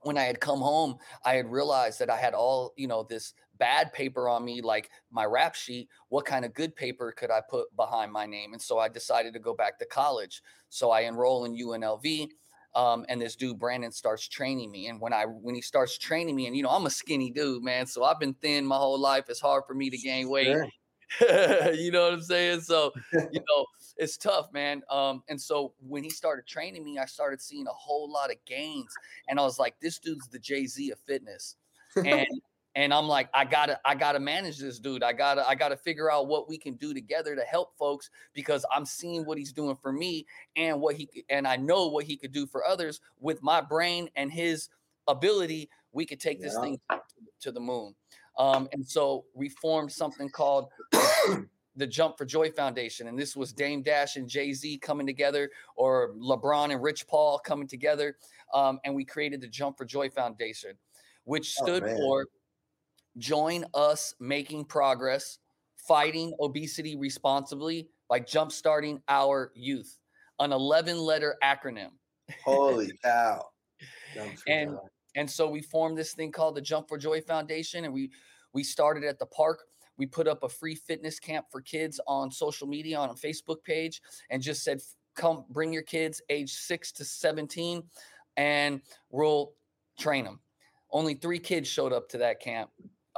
when 0.02 0.18
I 0.18 0.24
had 0.24 0.40
come 0.40 0.60
home, 0.60 0.96
I 1.24 1.34
had 1.34 1.50
realized 1.50 1.98
that 2.00 2.10
I 2.10 2.16
had 2.16 2.34
all 2.34 2.72
you 2.76 2.88
know 2.88 3.02
this 3.02 3.34
bad 3.62 3.92
paper 3.92 4.28
on 4.28 4.44
me, 4.44 4.60
like 4.60 4.90
my 5.12 5.24
rap 5.24 5.54
sheet. 5.54 5.88
What 6.08 6.24
kind 6.24 6.44
of 6.44 6.52
good 6.52 6.74
paper 6.74 7.12
could 7.16 7.30
I 7.30 7.40
put 7.48 7.74
behind 7.76 8.10
my 8.10 8.26
name? 8.26 8.54
And 8.54 8.60
so 8.60 8.80
I 8.80 8.88
decided 8.88 9.34
to 9.34 9.38
go 9.38 9.54
back 9.54 9.78
to 9.78 9.86
college. 9.86 10.42
So 10.68 10.90
I 10.90 11.02
enroll 11.02 11.44
in 11.44 11.56
UNLV. 11.56 12.26
Um, 12.74 13.06
and 13.08 13.20
this 13.20 13.36
dude 13.36 13.60
Brandon 13.60 13.92
starts 13.92 14.26
training 14.26 14.70
me, 14.70 14.86
and 14.86 14.98
when 14.98 15.12
I 15.12 15.24
when 15.26 15.54
he 15.54 15.60
starts 15.60 15.98
training 15.98 16.34
me, 16.34 16.46
and 16.46 16.56
you 16.56 16.62
know 16.62 16.70
I'm 16.70 16.86
a 16.86 16.90
skinny 16.90 17.30
dude, 17.30 17.62
man, 17.62 17.84
so 17.84 18.02
I've 18.02 18.18
been 18.18 18.32
thin 18.32 18.64
my 18.64 18.78
whole 18.78 18.98
life. 18.98 19.26
It's 19.28 19.42
hard 19.42 19.64
for 19.66 19.74
me 19.74 19.90
to 19.90 19.98
gain 19.98 20.30
weight. 20.30 20.46
Sure. 20.46 20.66
you 21.74 21.90
know 21.90 22.04
what 22.04 22.14
I'm 22.14 22.22
saying? 22.22 22.62
So, 22.62 22.90
you 23.12 23.40
know, 23.46 23.66
it's 23.98 24.16
tough, 24.16 24.50
man. 24.54 24.80
Um, 24.90 25.22
and 25.28 25.38
so 25.38 25.74
when 25.86 26.02
he 26.02 26.08
started 26.08 26.46
training 26.46 26.82
me, 26.82 26.98
I 26.98 27.04
started 27.04 27.42
seeing 27.42 27.66
a 27.66 27.72
whole 27.74 28.10
lot 28.10 28.30
of 28.30 28.36
gains. 28.46 28.90
And 29.28 29.38
I 29.38 29.42
was 29.42 29.58
like, 29.58 29.74
this 29.82 29.98
dude's 29.98 30.28
the 30.28 30.38
Jay-Z 30.38 30.90
of 30.90 30.98
fitness. 31.06 31.56
And 31.94 32.26
and 32.74 32.92
I'm 32.94 33.06
like, 33.06 33.28
I 33.34 33.44
gotta, 33.44 33.78
I 33.84 33.94
gotta 33.94 34.18
manage 34.18 34.58
this 34.58 34.78
dude. 34.78 35.02
I 35.02 35.12
gotta, 35.12 35.46
I 35.48 35.54
gotta 35.54 35.76
figure 35.76 36.10
out 36.10 36.26
what 36.26 36.48
we 36.48 36.56
can 36.56 36.74
do 36.74 36.94
together 36.94 37.36
to 37.36 37.42
help 37.42 37.76
folks 37.76 38.10
because 38.32 38.64
I'm 38.74 38.86
seeing 38.86 39.24
what 39.26 39.38
he's 39.38 39.52
doing 39.52 39.76
for 39.76 39.92
me 39.92 40.26
and 40.56 40.80
what 40.80 40.94
he 40.96 41.08
and 41.28 41.46
I 41.46 41.56
know 41.56 41.88
what 41.88 42.04
he 42.04 42.16
could 42.16 42.32
do 42.32 42.46
for 42.46 42.64
others 42.66 43.00
with 43.20 43.42
my 43.42 43.60
brain 43.60 44.08
and 44.16 44.32
his 44.32 44.68
ability. 45.08 45.68
We 45.92 46.06
could 46.06 46.20
take 46.20 46.40
this 46.40 46.54
Yeah. 46.54 46.62
thing 46.62 46.80
to, 46.90 47.00
to 47.40 47.52
the 47.52 47.60
moon. 47.60 47.94
Um, 48.38 48.68
and 48.72 48.86
so 48.86 49.26
we 49.34 49.50
formed 49.50 49.92
something 49.92 50.30
called 50.30 50.70
the 51.76 51.86
Jump 51.86 52.16
for 52.16 52.24
Joy 52.24 52.50
Foundation. 52.50 53.08
And 53.08 53.18
this 53.18 53.36
was 53.36 53.52
Dame 53.52 53.82
Dash 53.82 54.16
and 54.16 54.26
Jay 54.28 54.52
Z 54.54 54.78
coming 54.78 55.06
together, 55.06 55.50
or 55.76 56.14
LeBron 56.14 56.72
and 56.72 56.82
Rich 56.82 57.06
Paul 57.06 57.38
coming 57.38 57.66
together. 57.68 58.16
Um, 58.54 58.80
and 58.84 58.94
we 58.94 59.04
created 59.04 59.40
the 59.42 59.48
Jump 59.48 59.76
for 59.76 59.84
Joy 59.84 60.08
Foundation, 60.08 60.72
which 61.24 61.54
Oh, 61.60 61.64
stood 61.64 61.82
man. 61.82 61.96
for 61.96 62.26
Join 63.18 63.64
Us 63.74 64.14
Making 64.20 64.64
Progress, 64.64 65.38
Fighting 65.76 66.34
Obesity 66.40 66.96
Responsibly 66.96 67.88
by 68.08 68.20
Jumpstarting 68.20 69.00
Our 69.08 69.52
Youth, 69.54 69.98
an 70.38 70.52
11 70.52 70.98
letter 70.98 71.36
acronym. 71.42 71.90
Holy 72.44 72.92
cow. 73.04 73.44
And- 74.46 74.70
joy. 74.70 74.78
And 75.14 75.30
so 75.30 75.48
we 75.48 75.60
formed 75.60 75.98
this 75.98 76.14
thing 76.14 76.32
called 76.32 76.54
the 76.54 76.60
Jump 76.62 76.88
for 76.88 76.96
Joy 76.96 77.20
Foundation, 77.20 77.84
and 77.84 77.92
we 77.92 78.10
we 78.54 78.64
started 78.64 79.04
at 79.04 79.18
the 79.18 79.26
park. 79.26 79.62
We 79.98 80.06
put 80.06 80.26
up 80.26 80.42
a 80.42 80.48
free 80.48 80.74
fitness 80.74 81.18
camp 81.18 81.46
for 81.50 81.60
kids 81.60 82.00
on 82.06 82.30
social 82.30 82.66
media 82.66 82.98
on 82.98 83.10
a 83.10 83.14
Facebook 83.14 83.62
page, 83.62 84.00
and 84.30 84.42
just 84.42 84.64
said, 84.64 84.80
"Come, 85.14 85.44
bring 85.50 85.70
your 85.70 85.82
kids, 85.82 86.22
age 86.30 86.54
six 86.54 86.92
to 86.92 87.04
seventeen, 87.04 87.82
and 88.38 88.80
we'll 89.10 89.52
train 89.98 90.24
them." 90.24 90.40
Only 90.90 91.12
three 91.14 91.38
kids 91.38 91.68
showed 91.68 91.92
up 91.92 92.08
to 92.10 92.18
that 92.18 92.40
camp, 92.40 92.70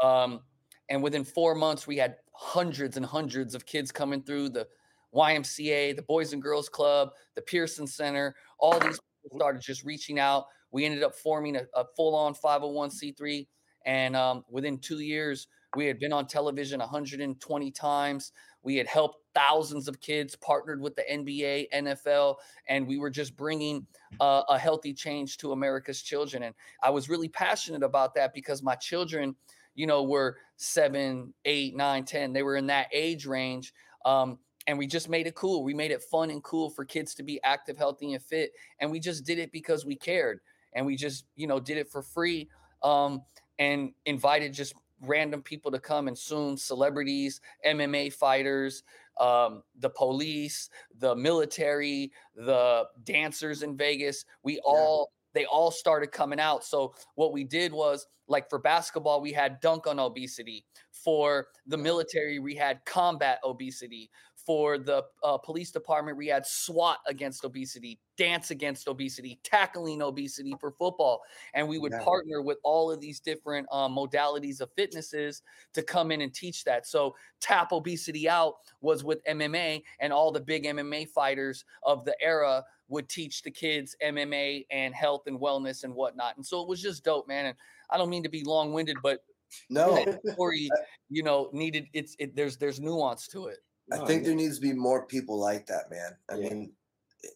um, 0.03 0.41
and 0.89 1.03
within 1.03 1.25
four 1.25 1.55
months, 1.55 1.87
we 1.87 1.97
had 1.97 2.17
hundreds 2.33 2.97
and 2.97 3.07
hundreds 3.07 3.55
of 3.55 3.65
kids 3.67 3.93
coming 3.93 4.23
through 4.23 4.51
the 4.51 4.67
YMCA, 5.15 5.95
the 5.95 6.03
Boys 6.03 6.33
and 6.33 6.43
Girls 6.43 6.69
Club, 6.69 7.11
the 7.35 7.43
Pearson 7.43 7.87
Center. 7.87 8.35
All 8.59 8.79
these 8.79 8.99
people 9.23 9.39
started 9.39 9.63
just 9.63 9.85
reaching 9.85 10.19
out. 10.19 10.47
We 10.73 10.85
ended 10.85 11.03
up 11.03 11.15
forming 11.15 11.57
a, 11.57 11.63
a 11.75 11.85
full-on 11.97 12.35
501c3, 12.35 13.47
and 13.87 14.17
um, 14.17 14.45
within 14.51 14.79
two 14.79 14.99
years, 14.99 15.47
we 15.77 15.87
had 15.87 15.99
been 15.99 16.13
on 16.13 16.27
television 16.27 16.81
120 16.81 17.71
times. 17.71 18.33
We 18.63 18.77
had 18.77 18.87
helped 18.87 19.19
thousands 19.35 19.89
of 19.89 20.01
kids, 20.01 20.37
partnered 20.37 20.81
with 20.81 20.97
the 20.97 21.03
NBA, 21.11 21.67
NFL, 21.75 22.37
and 22.69 22.87
we 22.87 22.99
were 22.99 23.11
just 23.11 23.37
bringing 23.37 23.87
uh, 24.21 24.43
a 24.49 24.59
healthy 24.59 24.95
change 24.95 25.37
to 25.39 25.53
America's 25.53 26.01
children. 26.01 26.45
And 26.45 26.55
I 26.83 26.91
was 26.91 27.09
really 27.09 27.29
passionate 27.29 27.83
about 27.83 28.15
that 28.15 28.33
because 28.33 28.63
my 28.63 28.75
children, 28.77 29.35
you 29.75 29.87
know, 29.87 30.03
were 30.03 30.39
seven, 30.57 31.35
eight, 31.45 31.77
nine, 31.77 32.05
ten. 32.05 32.33
They 32.33 32.43
were 32.43 32.57
in 32.57 32.67
that 32.69 32.89
age 32.93 33.27
range. 33.27 33.73
Um, 34.05 34.39
and 34.67 34.79
we 34.79 34.87
just 34.87 35.09
made 35.09 35.27
it 35.27 35.35
cool. 35.35 35.63
We 35.63 35.75
made 35.75 35.91
it 35.91 36.03
fun 36.03 36.31
and 36.31 36.43
cool 36.43 36.71
for 36.71 36.85
kids 36.85 37.15
to 37.17 37.23
be 37.23 37.41
active, 37.43 37.77
healthy, 37.77 38.15
and 38.15 38.23
fit. 38.23 38.53
And 38.79 38.91
we 38.91 38.99
just 38.99 39.25
did 39.25 39.39
it 39.39 39.53
because 39.53 39.85
we 39.85 39.97
cared. 39.97 40.41
And 40.73 40.87
we 40.87 40.97
just, 40.97 41.27
you 41.37 41.47
know, 41.47 41.61
did 41.61 41.77
it 41.77 41.91
for 41.91 42.03
free 42.03 42.49
um, 42.83 43.23
and 43.59 43.93
invited 44.07 44.53
just 44.53 44.75
random 45.01 45.43
people 45.43 45.71
to 45.71 45.79
come 45.79 46.09
and 46.09 46.19
soon 46.19 46.57
celebrities, 46.57 47.41
MMA 47.67 48.13
fighters, 48.13 48.83
um, 49.21 49.63
the 49.79 49.91
police, 49.91 50.71
the 50.99 51.15
military, 51.15 52.13
the 52.35 52.85
dancers 53.05 53.63
in 53.63 53.77
Vegas. 53.77 54.25
We 54.43 54.59
all 54.65 55.13
they 55.35 55.45
all 55.45 55.71
started 55.71 56.13
coming 56.13 56.41
out. 56.41 56.65
So 56.65 56.95
what 57.17 57.33
we 57.33 57.45
did 57.45 57.73
was 57.73 58.07
like 58.27 58.49
for 58.49 58.59
basketball, 58.59 59.21
we 59.21 59.33
had 59.33 59.61
dunk 59.61 59.87
on 59.87 59.99
obesity. 59.99 60.65
For 60.91 61.49
the 61.67 61.77
military, 61.77 62.39
we 62.39 62.55
had 62.55 62.85
combat 62.87 63.39
obesity. 63.45 64.11
For 64.45 64.77
the 64.77 65.05
uh, 65.23 65.39
police 65.39 65.71
department, 65.71 66.19
we 66.19 66.27
had 66.27 66.45
SWAT 66.47 66.99
against 67.07 67.45
obesity, 67.47 67.99
dance 68.19 68.51
against 68.51 68.87
obesity, 68.89 69.41
tackling 69.43 70.03
obesity 70.03 70.55
for 70.61 70.73
football. 70.73 71.23
And 71.55 71.67
we 71.67 71.79
would 71.79 71.97
Yeah. 71.97 71.99
partner 71.99 72.43
with 72.43 72.59
all 72.63 72.91
of 72.91 73.01
these 73.01 73.21
different 73.21 73.67
um, 73.73 73.97
modalities 73.97 74.61
of 74.61 74.71
fitnesses 74.77 75.43
to 75.73 75.83
come 75.83 76.11
in 76.11 76.21
and 76.21 76.35
teach 76.35 76.65
that. 76.65 76.87
So 76.87 77.17
tap 77.41 77.73
obesity 77.73 78.29
out 78.29 78.57
was 78.81 79.03
with 79.03 79.21
MMA, 79.27 79.83
and 79.99 80.13
all 80.13 80.31
the 80.31 80.41
big 80.41 80.67
MMA 80.67 81.07
fighters 81.07 81.65
of 81.83 82.05
the 82.05 82.17
era 82.21 82.65
would 82.89 83.09
teach 83.09 83.43
the 83.43 83.51
kids 83.51 83.97
MMA 84.01 84.67
and 84.71 84.95
health 84.95 85.27
and 85.27 85.41
wellness 85.41 85.85
and 85.85 85.95
whatnot. 85.95 86.37
And 86.37 86.45
so 86.45 86.61
it 86.63 86.69
was 86.69 86.83
just 86.83 87.03
dope, 87.05 87.27
man. 87.29 87.47
And 87.47 87.57
I 87.89 87.97
don't 87.97 88.11
mean 88.11 88.25
to 88.25 88.29
be 88.29 88.45
long 88.45 88.73
winded, 88.73 89.01
but 89.01 89.25
No, 89.69 90.07
story, 90.33 90.77
you 91.09 91.23
know, 91.23 91.51
needed 91.53 91.89
it's 91.93 92.17
it, 92.19 92.35
there's 92.37 92.59
there's 92.59 92.81
nuance 92.81 93.29
to 93.29 93.47
it. 93.47 93.59
I 93.93 93.99
No, 93.99 94.07
think 94.07 94.25
yeah. 94.25 94.25
there 94.25 94.35
needs 94.35 94.57
to 94.57 94.63
be 94.63 94.73
more 94.73 95.07
people 95.07 95.39
like 95.39 95.67
that, 95.67 95.91
man. 95.91 96.19
I 96.31 96.37
Yeah. 96.37 96.55
mean, 96.55 96.77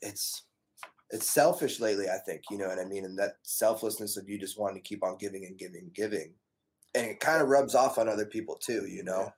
it's 0.03 0.45
it's 1.11 1.31
selfish 1.31 1.81
lately. 1.81 2.09
I 2.11 2.19
think 2.19 2.51
you 2.51 2.59
know 2.59 2.69
what 2.69 2.79
I 2.81 2.85
mean, 2.87 3.05
and 3.05 3.19
that 3.19 3.37
selflessness 3.43 4.17
of 4.17 4.29
you 4.29 4.39
just 4.39 4.59
wanting 4.59 4.83
to 4.83 4.89
keep 4.89 5.05
on 5.05 5.19
giving 5.19 5.45
and 5.47 5.59
giving 5.59 5.83
and 5.85 5.95
giving, 5.95 6.37
and 6.95 7.07
it 7.07 7.21
kind 7.21 7.43
of 7.43 7.49
rubs 7.49 7.75
off 7.75 7.99
on 7.99 8.09
other 8.09 8.27
people 8.27 8.57
too. 8.57 8.87
You 8.87 9.05
know, 9.05 9.33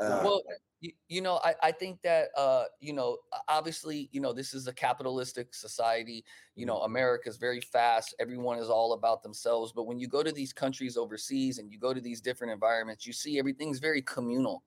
uh, 0.00 0.30
Well, 0.30 0.42
you, 0.80 0.92
you 1.08 1.20
know, 1.20 1.40
I, 1.42 1.54
I 1.62 1.72
think 1.72 2.02
that 2.02 2.30
uh, 2.36 2.64
you 2.80 2.92
know, 2.92 3.18
obviously, 3.48 4.08
you 4.12 4.20
know, 4.20 4.32
this 4.32 4.54
is 4.54 4.66
a 4.66 4.72
capitalistic 4.72 5.54
society. 5.54 6.24
You 6.54 6.66
know, 6.66 6.82
America's 6.82 7.36
very 7.36 7.60
fast. 7.60 8.14
Everyone 8.18 8.58
is 8.58 8.70
all 8.70 8.92
about 8.92 9.22
themselves. 9.22 9.72
But 9.72 9.84
when 9.84 9.98
you 9.98 10.08
go 10.08 10.22
to 10.22 10.32
these 10.32 10.52
countries 10.52 10.96
overseas 10.96 11.58
and 11.58 11.72
you 11.72 11.78
go 11.78 11.92
to 11.94 12.00
these 12.00 12.20
different 12.20 12.52
environments, 12.52 13.06
you 13.06 13.12
see 13.12 13.38
everything's 13.38 13.80
very 13.80 14.02
communal, 14.02 14.64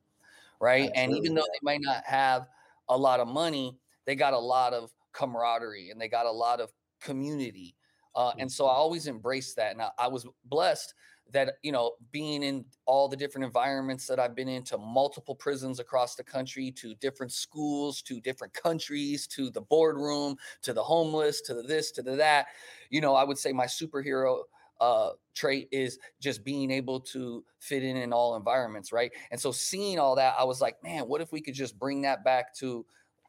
right? 0.61 0.91
and 0.95 1.11
even 1.13 1.33
though 1.33 1.41
they 1.41 1.59
might 1.63 1.81
not 1.81 2.03
have 2.05 2.47
a 2.89 2.97
lot 2.97 3.19
of 3.19 3.27
money, 3.27 3.77
they 4.05 4.15
got 4.15 4.33
a 4.33 4.39
lot 4.39 4.73
of 4.73 4.91
camaraderie 5.11 5.89
and 5.89 5.99
they 5.99 6.07
got 6.07 6.25
a 6.25 6.31
lot 6.31 6.61
of 6.61 6.71
community. 7.01 7.75
Uh, 8.15 8.31
and 8.39 8.51
so 8.51 8.65
I 8.65 8.73
always 8.73 9.07
embrace 9.07 9.53
that. 9.55 9.71
And 9.71 9.81
I, 9.81 9.89
I 9.97 10.07
was 10.07 10.25
blessed 10.45 10.93
that, 11.31 11.53
you 11.63 11.71
know, 11.71 11.93
being 12.11 12.43
in 12.43 12.65
all 12.85 13.07
the 13.07 13.15
different 13.15 13.45
environments 13.45 14.05
that 14.07 14.19
I've 14.19 14.35
been 14.35 14.49
in, 14.49 14.63
to 14.65 14.77
multiple 14.77 15.33
prisons 15.33 15.79
across 15.79 16.15
the 16.15 16.23
country, 16.23 16.71
to 16.71 16.93
different 16.95 17.31
schools, 17.31 18.01
to 18.03 18.19
different 18.19 18.53
countries, 18.53 19.27
to 19.27 19.49
the 19.49 19.61
boardroom, 19.61 20.35
to 20.63 20.73
the 20.73 20.83
homeless, 20.83 21.41
to 21.41 21.53
the 21.53 21.63
this, 21.63 21.91
to 21.91 22.01
the 22.01 22.17
that. 22.17 22.47
You 22.89 22.99
know, 22.99 23.15
I 23.15 23.23
would 23.23 23.37
say 23.37 23.53
my 23.53 23.65
superhero 23.65 24.41
uh, 24.81 25.11
trait 25.35 25.69
is 25.71 25.99
just 26.19 26.43
being 26.43 26.71
able 26.71 26.99
to 26.99 27.45
fit 27.59 27.83
in 27.83 27.95
in 27.95 28.11
all 28.11 28.35
environments, 28.35 28.91
right? 28.91 29.11
And 29.31 29.39
so 29.39 29.51
seeing 29.53 29.99
all 29.99 30.15
that, 30.15 30.35
I 30.37 30.43
was 30.43 30.59
like, 30.59 30.83
man, 30.83 31.03
what 31.03 31.21
if 31.21 31.31
we 31.31 31.39
could 31.39 31.53
just 31.53 31.79
bring 31.79 32.01
that 32.01 32.25
back 32.25 32.53
to 32.55 32.85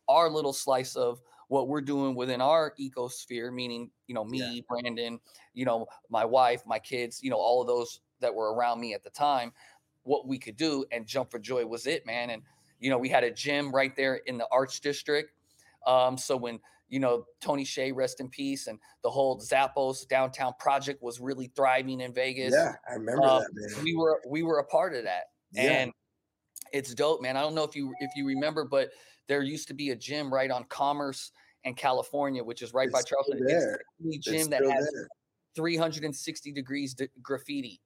our 0.09 0.29
little 0.29 0.55
slice 0.55 0.97
of 0.97 1.21
what 1.49 1.69
we're 1.69 1.83
doing 1.83 2.15
within 2.15 2.41
our 2.41 2.75
ecosphere, 2.81 3.53
meaning, 3.53 3.91
you 4.07 4.15
know, 4.15 4.25
me, 4.25 4.39
Yeah. 4.39 4.63
Brandon, 4.69 5.21
you 5.53 5.67
know, 5.67 5.87
my 6.09 6.25
wife, 6.25 6.63
my 6.67 6.79
kids, 6.79 7.23
you 7.23 7.29
know, 7.31 7.37
all 7.37 7.61
of 7.61 7.67
those 7.67 8.01
that 8.21 8.35
were 8.35 8.55
around 8.55 8.81
me 8.81 8.95
at 8.95 9.03
the 9.05 9.11
time, 9.11 9.53
what 10.05 10.27
we 10.27 10.39
could 10.39 10.57
do. 10.57 10.87
And 10.91 11.07
Jump 11.07 11.31
for 11.31 11.39
Joy 11.39 11.67
was 11.67 11.87
it, 11.87 12.07
man. 12.07 12.31
And, 12.31 12.43
you 12.81 12.89
know, 12.89 12.99
we 12.99 13.11
had 13.11 13.25
a 13.25 13.31
gym 13.31 13.71
right 13.71 13.95
there 13.95 14.17
in 14.17 14.39
the 14.39 14.49
Arts 14.51 14.81
District. 14.81 15.31
Um, 15.87 16.17
so 16.17 16.37
when, 16.37 16.61
you 16.93 17.01
know, 17.01 17.25
Tony 17.41 17.65
Hsieh, 17.65 17.97
rest 17.97 18.21
in 18.21 18.29
peace, 18.29 18.67
and 18.67 18.79
the 19.03 19.09
whole 19.09 19.41
Zappos 19.41 20.07
downtown 20.07 20.53
project 20.61 21.03
was 21.03 21.21
really 21.21 21.51
thriving 21.57 22.01
in 22.03 22.13
Vegas 22.13 22.53
yeah, 22.53 22.75
I 22.89 22.93
remember 22.93 23.27
um, 23.27 23.41
that, 23.41 23.49
man. 23.55 23.83
we 23.83 23.97
were 23.97 24.21
we 24.29 24.43
were 24.43 24.59
a 24.59 24.65
part 24.65 24.95
of 24.95 25.05
that 25.05 25.25
Yeah. 25.53 25.73
and 25.73 25.93
it's 26.73 26.95
dope 26.95 27.21
man 27.23 27.37
i 27.37 27.41
don't 27.41 27.55
know 27.55 27.65
if 27.65 27.75
you 27.75 27.93
if 28.01 28.11
you 28.15 28.27
remember 28.27 28.65
but 28.65 28.91
there 29.27 29.43
used 29.43 29.69
to 29.69 29.75
be 29.75 29.91
a 29.91 29.97
gym 29.97 30.33
right 30.33 30.51
on 30.51 30.65
commerce 30.65 31.33
and 31.65 31.77
california 31.77 32.45
which 32.45 32.61
is 32.63 32.75
right 32.75 32.93
by 32.93 32.99
It's 32.99 33.07
still 33.09 33.19
charleston 33.25 33.49
it's 33.49 33.65
there. 33.65 33.81
the 33.99 34.05
only 34.05 34.17
It's 34.17 34.27
gym 34.27 34.51
that 34.51 34.63
has 34.71 34.91
there. 34.93 35.09
360 35.57 36.53
degrees 36.53 36.95
d- 36.95 37.09
graffiti 37.23 37.81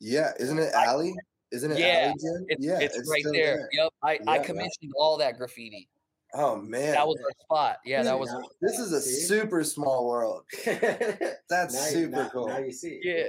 Yeah, 0.00 0.32
isn't 0.40 0.58
it 0.58 0.72
Alley? 0.74 1.14
Isn't 1.52 1.70
it 1.72 1.78
Yeah, 1.78 1.98
Alley 2.02 2.14
Gym? 2.20 2.46
it's, 2.48 2.66
yeah, 2.66 2.78
it's, 2.80 3.08
right 3.08 3.20
still 3.20 3.32
there. 3.32 3.68
yep 3.72 3.92
i 4.02 4.12
i 4.12 4.14
Yeah, 4.14 4.34
yeah. 4.34 4.42
commissioned 4.42 4.92
all 4.98 5.16
that 5.16 5.38
graffiti 5.38 5.88
Oh 6.34 6.56
man, 6.56 6.92
that 6.92 7.06
was 7.06 7.16
our 7.24 7.30
spot 7.42 7.78
yeah 7.84 8.02
that 8.02 8.18
was 8.18 8.30
Now- 8.30 8.42
this 8.60 8.78
is 8.78 8.92
a 8.92 9.00
See? 9.00 9.20
super 9.26 9.64
small 9.64 10.06
world. 10.06 10.42
That's 10.64 11.74
Now 11.74 11.80
super 11.80 12.10
now- 12.24 12.28
cool. 12.30 12.48
Now 12.48 12.58
you 12.58 12.72
see. 12.72 13.00
yeah 13.02 13.28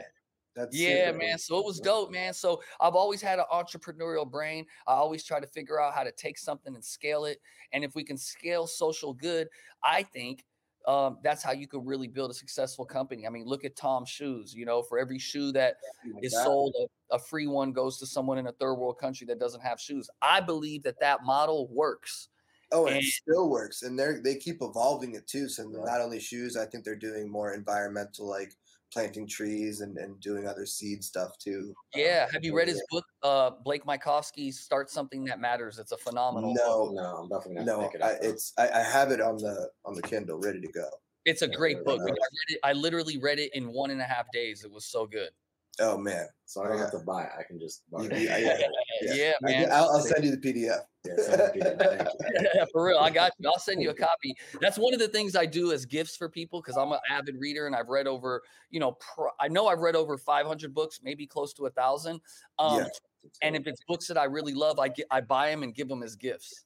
That's 0.55 0.75
Yeah, 0.75 1.11
man. 1.11 1.29
cool. 1.31 1.37
So 1.37 1.57
it 1.59 1.65
was 1.65 1.79
dope, 1.79 2.11
man. 2.11 2.33
So 2.33 2.61
I've 2.81 2.95
always 2.95 3.21
had 3.21 3.39
an 3.39 3.45
entrepreneurial 3.53 4.29
brain. 4.29 4.65
I 4.87 4.93
always 4.93 5.23
try 5.23 5.39
to 5.39 5.47
figure 5.47 5.79
out 5.81 5.93
how 5.93 6.03
to 6.03 6.11
take 6.11 6.37
something 6.37 6.75
and 6.75 6.83
scale 6.83 7.25
it. 7.25 7.39
And 7.71 7.83
if 7.83 7.95
we 7.95 8.03
can 8.03 8.17
scale 8.17 8.67
social 8.67 9.13
good, 9.13 9.47
I 9.83 10.03
think 10.03 10.43
um, 10.87 11.19
that's 11.23 11.43
how 11.43 11.51
you 11.51 11.67
could 11.67 11.85
really 11.85 12.07
build 12.07 12.31
a 12.31 12.33
successful 12.33 12.83
company. 12.83 13.27
I 13.27 13.29
mean, 13.29 13.45
look 13.45 13.63
at 13.63 13.75
Tom's 13.75 14.09
shoes. 14.09 14.53
You 14.55 14.65
know, 14.65 14.81
for 14.81 14.97
every 14.97 15.19
shoe 15.19 15.51
that 15.51 15.75
is 16.23 16.33
sold, 16.33 16.73
a, 17.11 17.15
a 17.15 17.19
free 17.19 17.47
one 17.47 17.71
goes 17.71 17.99
to 17.99 18.05
someone 18.07 18.37
in 18.39 18.47
a 18.47 18.51
third 18.53 18.73
world 18.75 18.97
country 18.97 19.27
that 19.27 19.39
doesn't 19.39 19.61
have 19.61 19.79
shoes. 19.79 20.09
I 20.21 20.39
believe 20.41 20.83
that 20.83 20.99
that 20.99 21.23
model 21.23 21.67
works. 21.71 22.28
Oh, 22.71 22.85
and 22.87 22.97
it 22.97 23.05
still 23.05 23.49
works, 23.49 23.81
and 23.81 23.97
they're 23.97 24.21
they 24.21 24.35
keep 24.35 24.61
evolving 24.61 25.15
it 25.15 25.27
too. 25.27 25.49
So 25.49 25.63
Right. 25.67 25.85
not 25.85 26.01
only 26.01 26.19
shoes, 26.19 26.55
I 26.55 26.65
think 26.65 26.83
they're 26.83 26.95
doing 26.95 27.29
more 27.29 27.53
environmental, 27.53 28.27
like 28.27 28.53
planting 28.93 29.27
trees 29.27 29.81
and, 29.81 29.97
and 29.97 30.19
doing 30.19 30.47
other 30.47 30.65
seed 30.65 31.03
stuff 31.03 31.37
too. 31.37 31.73
Um, 31.95 32.01
Yeah. 32.01 32.27
Have 32.31 32.43
you 32.43 32.55
read 32.55 32.67
his 32.67 32.83
book, 32.89 33.05
uh, 33.23 33.51
Blake 33.63 33.85
Mycoskie's 33.85 34.59
Start 34.59 34.89
Something 34.89 35.25
That 35.25 35.39
Matters? 35.39 35.79
It's 35.79 35.91
a 35.91 35.97
phenomenal 35.97 36.53
book. 36.53 36.93
No, 36.95 37.01
No, 37.01 37.17
I'm 37.17 37.29
definitely 37.29 37.65
no, 37.65 37.81
it 37.81 38.01
I, 38.01 38.11
it's 38.21 38.53
I, 38.57 38.69
I 38.69 38.83
have 38.83 39.11
it 39.11 39.21
on 39.21 39.37
the 39.37 39.69
on 39.85 39.95
the 39.95 40.01
Kindle, 40.01 40.39
ready 40.39 40.61
to 40.61 40.71
go. 40.71 40.89
It's 41.25 41.41
a 41.41 41.47
great 41.47 41.83
book. 41.83 42.01
I 42.01 42.05
read 42.05 42.17
it, 42.49 42.59
I 42.63 42.73
literally 42.73 43.17
read 43.17 43.39
it 43.39 43.53
in 43.53 43.71
one 43.71 43.91
and 43.91 44.01
a 44.01 44.05
half 44.05 44.31
days. 44.31 44.63
It 44.63 44.71
was 44.71 44.85
so 44.85 45.05
good. 45.05 45.29
Oh 45.79 45.97
man, 45.97 46.27
so 46.45 46.63
I 46.63 46.67
don't 46.67 46.77
have 46.77 46.91
to 46.91 46.99
buy 46.99 47.23
it. 47.23 47.29
I 47.39 47.43
can 47.43 47.59
just 47.59 47.83
buy 47.91 48.03
it. 48.03 48.11
you- 48.17 48.27
yeah, 48.27 48.37
yeah. 48.37 49.13
Yeah, 49.15 49.33
I, 49.45 49.51
man. 49.51 49.69
will 49.69 49.73
I'll 49.73 49.99
send 50.01 50.25
you 50.25 50.31
the 50.31 50.37
PDF. 50.37 50.79
Yeah, 51.05 51.13
send 51.17 51.41
it 51.41 51.53
to 51.53 51.59
me. 51.59 51.75
Thank 51.97 52.53
you. 52.53 52.65
For 52.73 52.85
real, 52.85 52.97
I 52.97 53.09
got 53.09 53.31
you. 53.39 53.49
I'll 53.49 53.59
send 53.59 53.81
you 53.81 53.89
a 53.89 53.93
copy. 53.93 54.35
That's 54.59 54.77
one 54.77 54.93
of 54.93 54.99
the 54.99 55.07
things 55.07 55.35
I 55.35 55.45
do 55.45 55.71
as 55.71 55.85
gifts 55.85 56.17
for 56.17 56.27
people 56.27 56.61
because 56.61 56.75
I'm 56.75 56.91
an 56.91 56.99
avid 57.09 57.35
reader 57.39 57.67
and 57.67 57.75
I've 57.75 57.87
read 57.87 58.07
over, 58.07 58.41
you 58.69 58.79
know, 58.81 58.97
pro- 58.99 59.31
I 59.39 59.47
know 59.47 59.67
I've 59.67 59.79
read 59.79 59.95
over 59.95 60.17
500 60.17 60.73
books, 60.73 60.99
maybe 61.01 61.25
close 61.25 61.53
to 61.53 61.67
a 61.67 61.69
thousand. 61.69 62.19
Um, 62.57 62.79
Yeah. 62.79 62.85
And 63.41 63.55
if 63.55 63.67
it's 63.67 63.81
books 63.87 64.07
that 64.07 64.17
I 64.17 64.23
really 64.25 64.53
love, 64.53 64.79
I 64.79 64.87
get, 64.87 65.05
I 65.11 65.21
buy 65.21 65.49
them 65.49 65.63
and 65.63 65.75
give 65.75 65.89
them 65.89 66.03
as 66.03 66.15
gifts. 66.15 66.65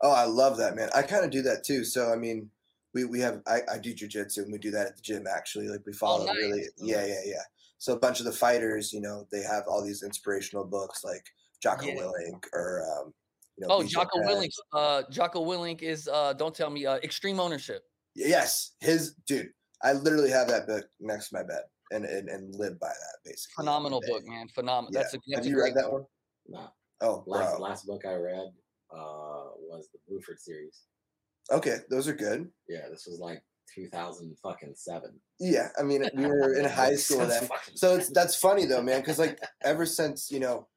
Oh, 0.00 0.10
I 0.10 0.24
love 0.24 0.56
that, 0.58 0.74
man. 0.74 0.90
I 0.94 1.02
kind 1.02 1.24
of 1.24 1.30
do 1.30 1.40
that 1.42 1.64
too. 1.64 1.84
So 1.84 2.12
I 2.12 2.16
mean, 2.16 2.50
we 2.94 3.04
we 3.04 3.20
have 3.20 3.42
I, 3.46 3.60
I 3.72 3.78
do 3.78 3.94
jujitsu 3.94 4.38
and 4.38 4.52
we 4.52 4.58
do 4.58 4.70
that 4.72 4.86
at 4.86 4.96
the 4.96 5.02
gym 5.02 5.24
actually. 5.26 5.68
Like 5.68 5.80
we 5.86 5.92
follow 5.92 6.26
nice. 6.26 6.36
really 6.36 6.64
yeah, 6.78 7.04
yeah, 7.06 7.20
yeah. 7.24 7.42
So 7.84 7.92
a 7.92 7.98
bunch 7.98 8.18
of 8.18 8.24
the 8.24 8.32
fighters, 8.32 8.94
you 8.94 9.02
know, 9.02 9.26
they 9.30 9.42
have 9.42 9.64
all 9.68 9.84
these 9.84 10.02
inspirational 10.02 10.64
books 10.64 11.04
like 11.04 11.22
Jocko 11.62 11.84
Yeah. 11.84 11.96
Willink 11.96 12.46
or 12.54 12.82
um, 12.90 13.12
you 13.58 13.66
know, 13.66 13.74
Oh, 13.74 13.80
BJ 13.82 13.88
Jocko 13.90 14.20
Penn. 14.22 14.28
Willink. 14.28 14.50
Uh, 14.72 15.02
Jocko 15.10 15.44
Willink 15.44 15.82
is, 15.82 16.08
uh, 16.08 16.32
don't 16.32 16.54
tell 16.54 16.70
me, 16.70 16.86
uh, 16.86 16.96
Extreme 17.02 17.38
Ownership. 17.40 17.82
Yes, 18.14 18.76
his 18.80 19.16
dude. 19.26 19.50
I 19.82 19.92
literally 19.92 20.30
have 20.30 20.48
that 20.48 20.66
book 20.66 20.86
next 20.98 21.28
to 21.28 21.34
my 21.34 21.42
bed 21.42 21.64
and 21.90 22.06
and, 22.06 22.30
and 22.30 22.54
live 22.54 22.80
by 22.80 22.88
that 22.88 23.16
basically. 23.22 23.52
Phenomenal 23.62 24.00
book, 24.08 24.22
man. 24.24 24.48
Phenomenal. 24.48 24.90
Yeah. 24.94 25.00
That's 25.02 25.12
a, 25.12 25.18
that's 25.26 25.40
Have 25.40 25.46
you 25.46 25.56
great 25.56 25.74
read 25.74 25.84
that 25.84 25.92
one? 25.92 26.04
No. 26.48 26.68
Oh, 27.02 27.22
Last 27.26 27.50
bro. 27.50 27.60
last 27.60 27.86
book 27.86 28.02
I 28.06 28.14
read 28.14 28.46
uh 28.90 29.52
was 29.60 29.90
the 29.92 29.98
Bluford 30.10 30.38
series. 30.38 30.84
Okay, 31.50 31.80
those 31.90 32.08
are 32.08 32.14
good. 32.14 32.48
Yeah, 32.66 32.88
this 32.90 33.04
was 33.06 33.18
like 33.18 33.42
2000 33.74 34.36
fucking 34.42 34.74
seven. 34.76 35.20
Yeah, 35.40 35.68
I 35.78 35.82
mean, 35.82 36.04
we 36.14 36.26
were 36.26 36.54
in 36.54 36.64
high 36.68 36.94
school 36.96 37.26
then. 37.26 37.48
So 37.74 37.96
it's 37.96 38.10
that's 38.10 38.36
funny 38.36 38.66
though, 38.66 38.82
man, 38.82 39.00
because 39.00 39.18
like 39.18 39.38
ever 39.62 39.86
since 39.86 40.30
you 40.30 40.40
know 40.40 40.68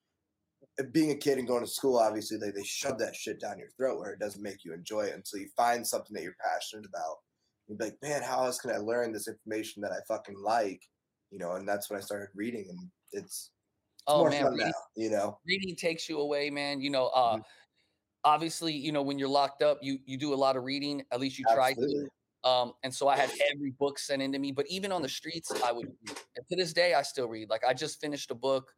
being 0.91 1.11
a 1.11 1.15
kid 1.15 1.37
and 1.39 1.47
going 1.47 1.63
to 1.63 1.69
school, 1.69 1.97
obviously 1.97 2.37
they, 2.37 2.51
they 2.51 2.63
shove 2.63 2.99
that 2.99 3.15
shit 3.15 3.39
down 3.39 3.57
your 3.57 3.69
throat 3.77 3.99
where 3.99 4.11
it 4.11 4.19
doesn't 4.19 4.43
make 4.43 4.63
you 4.63 4.73
enjoy 4.73 5.01
it 5.05 5.15
until 5.15 5.39
you 5.39 5.47
find 5.57 5.85
something 5.85 6.13
that 6.13 6.21
you're 6.23 6.35
passionate 6.43 6.85
about. 6.85 7.15
You'd 7.67 7.79
be 7.79 7.85
like, 7.85 7.97
man, 8.01 8.21
how 8.21 8.45
else 8.45 8.59
can 8.59 8.71
I 8.71 8.77
learn 8.77 9.11
this 9.11 9.27
information 9.27 9.81
that 9.81 9.91
I 9.91 9.97
fucking 10.07 10.35
like? 10.41 10.81
You 11.31 11.39
know, 11.39 11.53
and 11.53 11.67
that's 11.67 11.89
when 11.89 11.97
I 11.97 12.01
started 12.01 12.29
reading, 12.35 12.67
and 12.69 12.79
it's, 13.11 13.23
it's 13.23 13.51
Oh, 14.07 14.19
more 14.19 14.29
man. 14.29 14.43
fun 14.43 14.53
reading- 14.53 14.67
now. 14.67 14.73
You 14.95 15.09
know, 15.09 15.39
reading 15.45 15.75
takes 15.75 16.07
you 16.07 16.19
away, 16.19 16.49
man. 16.49 16.79
You 16.79 16.89
know, 16.91 17.07
uh, 17.07 17.35
Mhm. 17.37 17.43
obviously, 18.23 18.71
you 18.73 18.91
know, 18.93 19.01
when 19.01 19.19
you're 19.19 19.27
locked 19.27 19.61
up, 19.61 19.79
you 19.81 19.99
you 20.05 20.17
do 20.17 20.33
a 20.33 20.35
lot 20.35 20.55
of 20.55 20.63
reading. 20.63 21.03
At 21.11 21.19
least 21.19 21.37
you 21.37 21.45
try 21.53 21.73
to. 21.73 22.07
Um, 22.43 22.73
and 22.83 22.93
so 22.93 23.07
I 23.07 23.17
had 23.17 23.31
every 23.53 23.71
book 23.71 23.99
sent 23.99 24.21
into 24.21 24.39
me. 24.39 24.51
But 24.51 24.67
even 24.69 24.91
on 24.91 25.01
the 25.01 25.09
streets, 25.09 25.51
I 25.63 25.71
would. 25.71 25.87
read. 25.87 26.17
And 26.35 26.47
to 26.49 26.55
this 26.55 26.73
day, 26.73 26.93
I 26.93 27.01
still 27.01 27.27
read. 27.27 27.49
Like 27.49 27.63
I 27.65 27.73
just 27.73 27.99
finished 27.99 28.31
a 28.31 28.35
book 28.35 28.73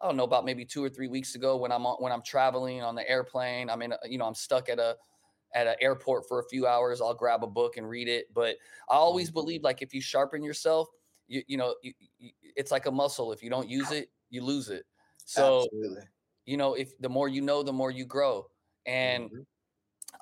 I 0.00 0.06
don't 0.06 0.16
know 0.16 0.24
about 0.24 0.44
maybe 0.44 0.64
two 0.64 0.84
or 0.84 0.90
three 0.90 1.08
weeks 1.08 1.34
ago 1.34 1.56
when 1.56 1.72
I'm 1.72 1.86
on, 1.86 1.96
when 2.02 2.12
I'm 2.12 2.22
traveling 2.22 2.82
on 2.82 2.94
the 2.94 3.08
airplane. 3.08 3.70
I'm 3.70 3.80
in, 3.82 3.92
a, 3.92 3.98
you 4.04 4.18
know, 4.18 4.26
I'm 4.26 4.34
stuck 4.34 4.68
at 4.68 4.78
a 4.78 4.96
at 5.54 5.66
an 5.66 5.76
airport 5.80 6.28
for 6.28 6.40
a 6.40 6.44
few 6.48 6.66
hours. 6.66 7.00
I'll 7.00 7.14
grab 7.14 7.42
a 7.42 7.46
book 7.46 7.76
and 7.78 7.88
read 7.88 8.08
it. 8.08 8.26
But 8.34 8.56
I 8.90 8.94
always 8.96 9.28
Mm-hmm. 9.28 9.34
believe 9.34 9.62
like 9.62 9.80
if 9.82 9.94
you 9.94 10.00
sharpen 10.02 10.42
yourself, 10.42 10.88
you 11.28 11.42
you 11.48 11.56
know, 11.56 11.74
you, 11.82 11.94
you, 12.18 12.32
it's 12.42 12.70
like 12.70 12.86
a 12.86 12.90
muscle. 12.90 13.32
If 13.32 13.42
you 13.42 13.50
don't 13.50 13.68
use 13.68 13.90
it, 13.90 14.10
you 14.28 14.42
lose 14.42 14.68
it. 14.68 14.84
So 15.24 15.68
Absolutely. 15.72 16.02
you 16.44 16.56
know, 16.56 16.74
if 16.74 16.98
the 16.98 17.08
more 17.08 17.28
you 17.28 17.40
know, 17.42 17.62
the 17.62 17.72
more 17.72 17.90
you 17.90 18.04
grow. 18.06 18.48
And 18.86 19.30
Mm-hmm. 19.30 19.42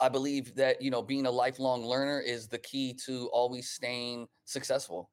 I 0.00 0.08
believe 0.08 0.54
that 0.56 0.80
you 0.82 0.90
know 0.90 1.02
being 1.02 1.26
a 1.26 1.30
lifelong 1.30 1.84
learner 1.84 2.20
is 2.20 2.48
the 2.48 2.58
key 2.58 2.94
to 3.06 3.28
always 3.32 3.70
staying 3.70 4.26
successful. 4.44 5.10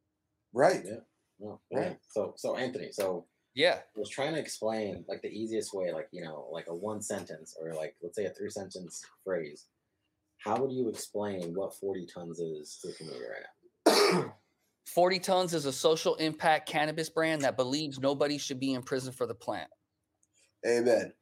Right. 0.53 0.83
Yeah. 0.85 1.00
Yeah. 1.39 1.79
Right. 1.79 1.97
So 2.09 2.33
so 2.38 2.55
Anthony, 2.55 2.91
so 2.91 3.25
Yeah. 3.55 3.79
I 3.95 4.00
was 4.00 4.09
trying 4.09 4.33
to 4.33 4.39
explain 4.39 5.05
like 5.07 5.21
the 5.21 5.29
easiest 5.29 5.73
way, 5.73 5.91
like 5.91 6.07
you 6.11 6.23
know, 6.23 6.47
like 6.51 6.67
a 6.67 6.75
one 6.75 7.01
sentence 7.01 7.55
or 7.59 7.73
like 7.73 7.95
let's 8.01 8.15
say 8.15 8.25
a 8.25 8.31
three 8.31 8.50
sentence 8.50 9.03
phrase. 9.23 9.65
How 10.38 10.57
would 10.57 10.71
you 10.71 10.89
explain 10.89 11.53
what 11.53 11.75
40 11.75 12.07
tons 12.07 12.39
is 12.39 12.79
to 12.81 12.88
the 12.88 12.93
community 12.93 13.25
right 13.29 14.25
now? 14.25 14.35
40 14.88 15.19
Tons 15.19 15.53
is 15.53 15.65
a 15.65 15.71
social 15.71 16.15
impact 16.15 16.67
cannabis 16.67 17.09
brand 17.09 17.43
that 17.43 17.55
believes 17.55 18.00
nobody 18.00 18.38
should 18.38 18.59
be 18.59 18.73
in 18.73 18.81
prison 18.81 19.13
for 19.13 19.25
the 19.25 19.35
plant. 19.35 19.69
Amen. 20.67 21.13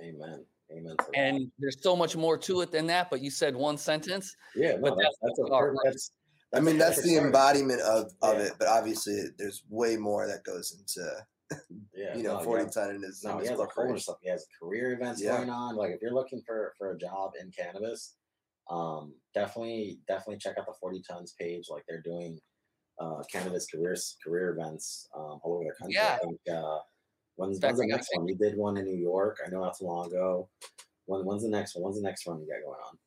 Amen. 0.00 0.44
Amen. 0.72 0.96
And 1.14 1.50
there's 1.58 1.76
so 1.80 1.94
much 1.96 2.16
more 2.16 2.36
to 2.38 2.60
it 2.62 2.72
than 2.72 2.86
that, 2.88 3.08
but 3.10 3.20
you 3.22 3.30
said 3.30 3.54
one 3.54 3.78
sentence. 3.78 4.34
yeah, 4.54 4.72
no, 4.76 4.82
but 4.82 4.96
that's, 4.96 5.16
that's 5.22 5.38
that's, 5.38 5.38
a 5.38 5.42
what 5.42 5.50
we 5.50 5.56
are, 5.56 5.66
per- 5.68 5.72
right? 5.72 5.80
that's, 5.84 6.10
I 6.54 6.58
a 6.58 6.62
mean, 6.62 6.78
that's 6.78 7.02
the 7.02 7.10
start. 7.10 7.26
embodiment 7.26 7.80
of, 7.82 8.12
of 8.22 8.38
Yeah. 8.38 8.44
it, 8.46 8.52
but 8.58 8.68
obviously 8.68 9.20
there's 9.38 9.62
way 9.68 9.96
more 9.96 10.26
that 10.26 10.42
goes 10.44 10.76
into, 10.78 11.08
Yeah, 11.94 12.16
you 12.16 12.22
know, 12.24 12.38
no, 12.38 12.42
40 12.44 12.64
yeah. 12.64 12.70
ton 12.70 12.94
in 12.96 13.02
his, 13.02 13.22
No, 13.22 13.38
in 13.38 13.44
he 13.44 13.46
has 13.46 13.52
a 13.52 13.56
whole 13.56 13.64
bunch 13.64 13.68
of 13.70 13.74
corporation. 13.74 14.00
stuff. 14.00 14.16
He 14.22 14.28
has 14.30 14.46
career 14.60 14.92
events 14.92 15.22
Yeah. 15.22 15.36
going 15.36 15.50
on. 15.50 15.76
Like 15.76 15.92
if 15.92 16.02
you're 16.02 16.12
looking 16.14 16.42
for 16.44 16.74
for 16.78 16.90
a 16.92 16.98
job 16.98 17.32
in 17.40 17.50
cannabis, 17.52 18.16
um, 18.68 19.14
definitely 19.34 20.00
definitely 20.08 20.38
check 20.38 20.58
out 20.58 20.66
the 20.66 20.74
40 20.80 21.02
tons 21.08 21.34
page. 21.38 21.66
Like 21.70 21.84
they're 21.88 22.02
doing 22.02 22.40
uh 22.98 23.22
cannabis 23.30 23.66
careers 23.72 24.16
career 24.24 24.50
events 24.58 25.06
um, 25.14 25.38
all 25.44 25.54
over 25.54 25.64
the 25.64 25.74
country. 25.78 25.94
Yeah. 25.94 26.16
I 26.20 26.26
think 26.26 26.40
uh 26.52 26.78
when's, 27.36 27.58
when's 27.60 27.78
the 27.78 27.86
next 27.86 28.08
one? 28.14 28.26
You 28.28 28.34
did 28.36 28.56
one 28.56 28.76
in 28.76 28.84
New 28.84 28.96
York. 28.98 29.38
I 29.46 29.50
know 29.50 29.62
that's 29.62 29.80
long 29.80 30.06
ago. 30.08 30.48
When, 31.06 31.24
when's 31.24 31.42
the 31.42 31.48
next 31.48 31.74
one? 31.76 31.84
When's 31.84 31.96
the 31.96 32.02
next 32.02 32.26
one 32.26 32.40
you 32.40 32.46
got 32.46 32.64
going 32.64 32.80
on? 32.88 32.98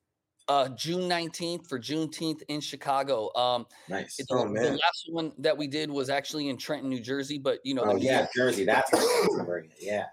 Uh, 0.48 0.68
June 0.76 1.02
19th 1.08 1.68
for 1.68 1.78
Juneteenth 1.80 2.42
in 2.48 2.60
Chicago. 2.60 3.32
Um, 3.36 3.68
Nice. 3.88 4.20
Oh, 4.32 4.46
the 4.46 4.50
man. 4.50 4.72
last 4.72 5.06
one 5.10 5.32
that 5.38 5.56
we 5.56 5.68
did 5.68 5.92
was 5.92 6.10
actually 6.10 6.50
in 6.50 6.58
Trenton, 6.58 6.90
New 6.90 7.00
Jersey, 7.02 7.38
but 7.38 7.60
you 7.64 7.76
know, 7.76 7.84
Oh 7.86 7.94
the 8.00 8.04
yeah, 8.06 8.26
Jersey. 8.36 8.66
That's 8.66 8.92
where 8.92 9.02
I 9.02 9.06
was 9.28 9.36
gonna 9.36 9.44
bring 9.48 9.66
it. 9.66 9.78
Yeah. 9.80 10.06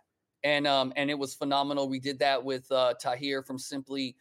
and 0.45 0.67
um 0.67 0.93
and 0.97 1.09
it 1.09 1.19
was 1.19 1.35
phenomenal. 1.35 1.89
We 1.89 1.99
did 2.01 2.19
that 2.19 2.45
with 2.45 2.71
uh 2.71 2.93
Tahir 3.01 3.43
from 3.43 3.59
Simply 3.59 4.15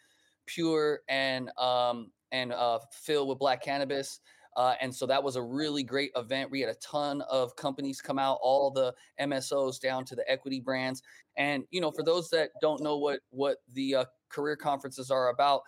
Pure 0.45 1.01
and 1.09 1.51
um 1.57 2.11
and 2.31 2.53
uh 2.53 2.79
Phil 2.93 3.27
with 3.27 3.37
Black 3.39 3.61
Cannabis. 3.61 4.21
Uh, 4.55 4.75
and 4.81 4.93
so 4.93 5.05
that 5.05 5.23
was 5.23 5.35
a 5.35 5.41
really 5.41 5.83
great 5.83 6.11
event. 6.15 6.49
We 6.49 6.61
had 6.61 6.69
a 6.69 6.75
ton 6.75 7.21
of 7.29 7.55
companies 7.55 8.01
come 8.01 8.17
out, 8.17 8.39
all 8.41 8.71
the 8.71 8.93
MSOs 9.19 9.79
down 9.79 10.05
to 10.05 10.15
the 10.15 10.29
equity 10.31 10.59
brands. 10.59 11.03
And 11.37 11.65
you 11.71 11.81
know, 11.81 11.91
for 11.91 12.03
those 12.03 12.29
that 12.29 12.51
don't 12.61 12.81
know 12.81 12.97
what 12.97 13.19
what 13.31 13.57
the 13.73 13.95
uh, 13.95 14.05
career 14.29 14.55
conferences 14.55 15.11
are 15.11 15.29
about, 15.29 15.61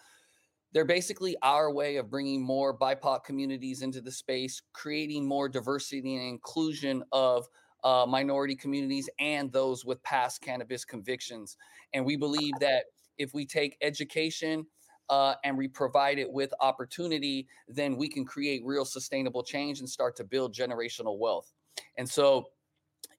they're 0.74 0.86
basically 0.86 1.36
our 1.41 1.72
way 1.72 1.98
of 1.98 2.10
bringing 2.10 2.41
more 2.41 2.77
BIPOC 2.77 3.24
communities 3.24 3.82
into 3.82 4.01
the 4.01 4.12
space, 4.12 4.62
creating 4.74 5.25
more 5.25 5.50
diversity 5.50 6.15
and 6.15 6.27
inclusion 6.27 7.03
of 7.12 7.48
uh, 7.84 8.06
minority 8.08 8.56
communities 8.56 9.10
and 9.20 9.51
those 9.51 9.86
with 9.86 10.01
past 10.03 10.41
cannabis 10.41 10.84
convictions. 10.84 11.58
And 11.94 12.06
we 12.06 12.15
believe 12.15 12.53
that 12.60 12.86
if 13.17 13.34
we 13.34 13.46
take 13.46 13.77
education 13.82 14.65
uh, 15.09 15.35
and 15.43 15.57
we 15.57 15.67
provide 15.67 16.19
it 16.19 16.31
with 16.31 16.53
opportunity, 16.59 17.47
then 17.67 17.95
we 17.95 18.07
can 18.07 18.25
create 18.25 18.61
real 18.65 18.86
sustainable 18.86 19.43
change 19.43 19.79
and 19.79 19.89
start 19.89 20.15
to 20.17 20.23
build 20.23 20.53
generational 20.53 21.17
wealth. 21.17 21.51
And 21.97 22.10
so, 22.10 22.49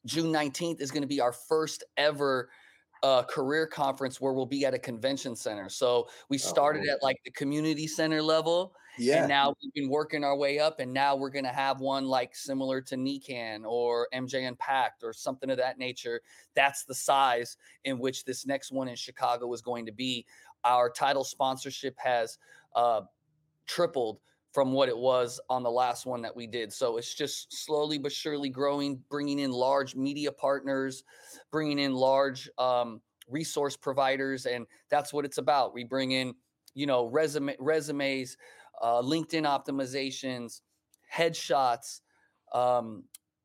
June 0.07 0.33
19th 0.33 0.81
is 0.81 0.91
going 0.91 1.03
to 1.03 1.09
be 1.09 1.21
our 1.21 1.33
first 1.33 1.85
ever 1.97 2.49
uh, 3.03 3.23
career 3.25 3.67
conference 3.67 4.21
where 4.21 4.33
we'll 4.33 4.47
be 4.47 4.65
at 4.65 4.75
a 4.75 4.79
convention 4.79 5.37
center. 5.37 5.69
So 5.69 6.09
we 6.29 6.39
started 6.39 6.85
cool. 6.85 6.93
at 6.93 7.03
like 7.03 7.17
the 7.25 7.31
community 7.31 7.87
center 7.87 8.21
level, 8.23 8.75
Yeah. 8.99 9.21
and 9.21 9.29
now 9.29 9.55
we've 9.63 9.73
been 9.73 9.89
working 9.89 10.25
our 10.25 10.37
way 10.37 10.59
up, 10.59 10.81
and 10.81 10.93
now 10.93 11.15
we're 11.15 11.31
gonna 11.31 11.53
have 11.53 11.81
one 11.81 12.07
like 12.07 12.35
similar 12.35 12.81
to 12.83 12.97
NECANN 12.97 13.65
or 13.65 14.09
MJ 14.13 14.49
Unpacked 14.49 15.05
or 15.05 15.13
something 15.13 15.51
of 15.51 15.59
that 15.59 15.79
nature. 15.79 16.21
That's 16.55 16.85
the 16.85 16.95
size 16.95 17.57
in 17.85 17.99
which 17.99 18.25
this 18.25 18.47
next 18.47 18.73
one 18.73 18.89
in 18.89 18.97
Chicago 18.97 19.53
is 19.53 19.63
going 19.63 19.87
to 19.87 19.93
be. 19.93 20.27
Our 20.69 20.91
title 20.91 21.25
sponsorship 21.25 21.97
has 21.99 22.39
uh, 22.77 23.01
tripled 23.67 24.21
from 24.53 24.73
what 24.73 24.89
it 24.89 24.97
was 24.97 25.41
on 25.49 25.63
the 25.63 25.71
last 25.71 26.07
one 26.07 26.23
that 26.23 26.35
we 26.35 26.47
did. 26.47 26.73
So 26.73 26.99
it's 26.99 27.15
just 27.15 27.53
slowly 27.65 27.99
but 27.99 28.13
surely 28.13 28.51
growing, 28.51 29.01
bringing 29.09 29.39
in 29.39 29.51
large 29.51 29.95
media 29.95 30.31
partners, 30.31 31.05
bringing 31.51 31.79
in 31.79 31.95
large 31.95 32.51
um, 32.59 33.01
resource 33.29 33.77
providers, 33.77 34.47
and 34.47 34.67
that's 34.91 35.13
what 35.13 35.25
it's 35.25 35.39
about. 35.39 35.75
We 35.75 35.85
bring 35.85 36.13
in, 36.13 36.35
you 36.75 36.87
know, 36.87 37.07
resume 37.07 37.57
resumes, 37.59 38.37
uh, 38.83 39.01
LinkedIn 39.01 39.45
optimizations, 39.45 40.61
headshots, 41.13 42.01
um, 42.53 43.05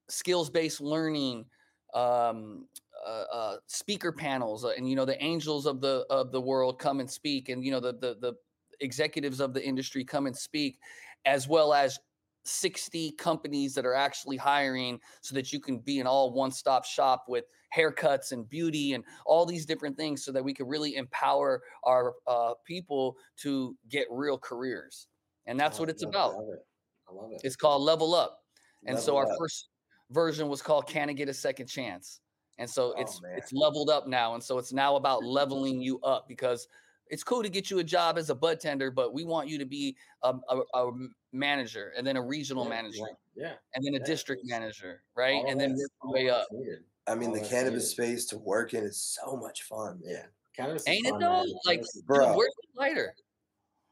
skills 0.10 0.50
based 0.50 0.82
learning. 0.82 1.46
Um, 1.94 2.68
uh, 3.06 3.26
uh, 3.32 3.58
speaker 3.68 4.12
panels, 4.12 4.66
uh, 4.66 4.70
and 4.78 4.90
you 4.90 4.96
know 4.96 5.06
the 5.06 5.22
angels 5.24 5.66
of 5.66 5.82
the 5.82 6.06
of 6.10 6.32
the 6.32 6.42
world 6.42 6.80
come 6.80 7.00
and 7.00 7.10
speak, 7.10 7.50
and 7.50 7.64
you 7.64 7.72
know 7.72 7.80
the 7.80 7.94
the 7.94 8.16
the 8.20 8.34
executives 8.80 9.40
of 9.40 9.54
the 9.54 9.64
industry 9.64 10.04
come 10.04 10.28
and 10.28 10.36
speak, 10.36 10.80
as 11.26 11.48
well 11.48 11.74
as 11.74 12.00
60 12.46 13.12
companies 13.14 13.74
that 13.74 13.86
are 13.86 13.94
actually 13.94 14.38
hiring 14.38 15.00
so 15.22 15.34
that 15.36 15.54
you 15.54 15.60
can 15.60 15.80
be 15.80 16.00
an 16.00 16.08
all 16.08 16.34
one 16.34 16.52
stop 16.52 16.86
shop 16.86 17.26
with 17.28 17.46
haircuts 17.76 18.32
and 18.32 18.48
beauty 18.50 18.94
and 18.94 19.04
all 19.26 19.46
these 19.46 19.66
different 19.66 19.98
things 19.98 20.24
so 20.24 20.32
that 20.32 20.44
we 20.44 20.54
can 20.54 20.68
really 20.68 20.96
empower 20.96 21.62
our 21.86 22.14
uh, 22.28 22.54
people 22.66 23.16
to 23.38 23.76
get 23.90 24.08
real 24.12 24.38
careers. 24.38 25.08
And 25.46 25.60
that's 25.60 25.80
Oh, 25.80 25.84
what 25.84 25.90
it's 25.90 26.04
I 26.04 26.10
about. 26.10 26.36
love 26.36 26.50
it. 26.54 26.66
I 27.10 27.14
love 27.14 27.32
it. 27.32 27.42
It's 27.44 27.56
called 27.56 27.82
Level 27.82 28.14
Up. 28.14 28.40
And 28.86 29.00
so 29.00 29.16
our 29.18 29.30
Up. 29.30 29.38
first 29.38 29.70
version 30.12 30.50
was 30.50 30.62
called 30.62 30.88
Can 30.88 31.10
I 31.10 31.14
Get 31.14 31.30
a 31.30 31.34
Second 31.34 31.68
Chance? 31.68 32.20
And 32.60 32.70
so 32.70 32.94
Oh, 32.96 33.02
it's 33.02 33.22
man. 33.22 33.34
it's 33.38 33.52
leveled 33.54 33.90
up 33.90 34.08
now. 34.08 34.34
And 34.36 34.44
so 34.44 34.58
it's 34.58 34.72
now 34.74 34.96
about 34.96 35.24
leveling 35.24 35.82
you 35.82 36.00
up 36.02 36.28
because 36.28 36.68
it's 37.08 37.24
cool 37.24 37.44
to 37.44 37.50
get 37.50 37.70
you 37.70 37.80
a 37.80 37.84
job 37.84 38.18
as 38.18 38.30
a 38.30 38.36
bud 38.36 38.60
tender, 38.60 38.90
but 38.92 39.14
we 39.14 39.24
want 39.24 39.48
you 39.50 39.58
to 39.60 39.66
be 39.66 39.96
um, 40.24 40.42
a, 40.50 40.60
a, 40.74 40.88
a 40.88 40.92
manager 41.32 41.92
and 41.98 42.06
then 42.08 42.16
a 42.16 42.22
regional 42.22 42.64
Yeah, 42.64 42.70
manager 42.70 42.98
Yeah. 43.36 43.46
yeah. 43.48 43.54
and 43.76 43.86
then 43.86 43.96
a 43.96 44.00
Yeah, 44.00 44.06
district 44.06 44.44
manager, 44.46 45.02
right? 45.16 45.36
All 45.44 45.50
And 45.52 45.60
then 45.60 45.72
that's- 45.72 45.80
work 45.80 45.92
your 46.04 46.08
all 46.08 46.14
way 46.14 46.30
up. 46.30 46.48
that's 46.50 46.62
needed. 46.62 46.84
I 47.08 47.16
mean, 47.16 47.30
all 47.30 47.36
the 47.36 47.42
cannabis 47.42 47.98
needed. 47.98 48.12
space 48.14 48.26
to 48.28 48.38
work 48.38 48.74
in 48.74 48.84
is 48.84 48.98
so 49.02 49.36
much 49.36 49.64
fun, 49.64 50.00
man. 50.04 50.14
Yeah. 50.14 50.26
Cannabis 50.56 50.84
is 50.84 50.88
Ain't 50.88 51.08
it 51.08 51.14
though? 51.20 51.44
man. 51.44 51.48
Like, 51.66 51.78
Cannabis 51.80 51.96
is- 51.96 52.02
Bro. 52.04 52.38
where's 52.38 52.54
the 52.56 52.80
lighter? 52.80 53.16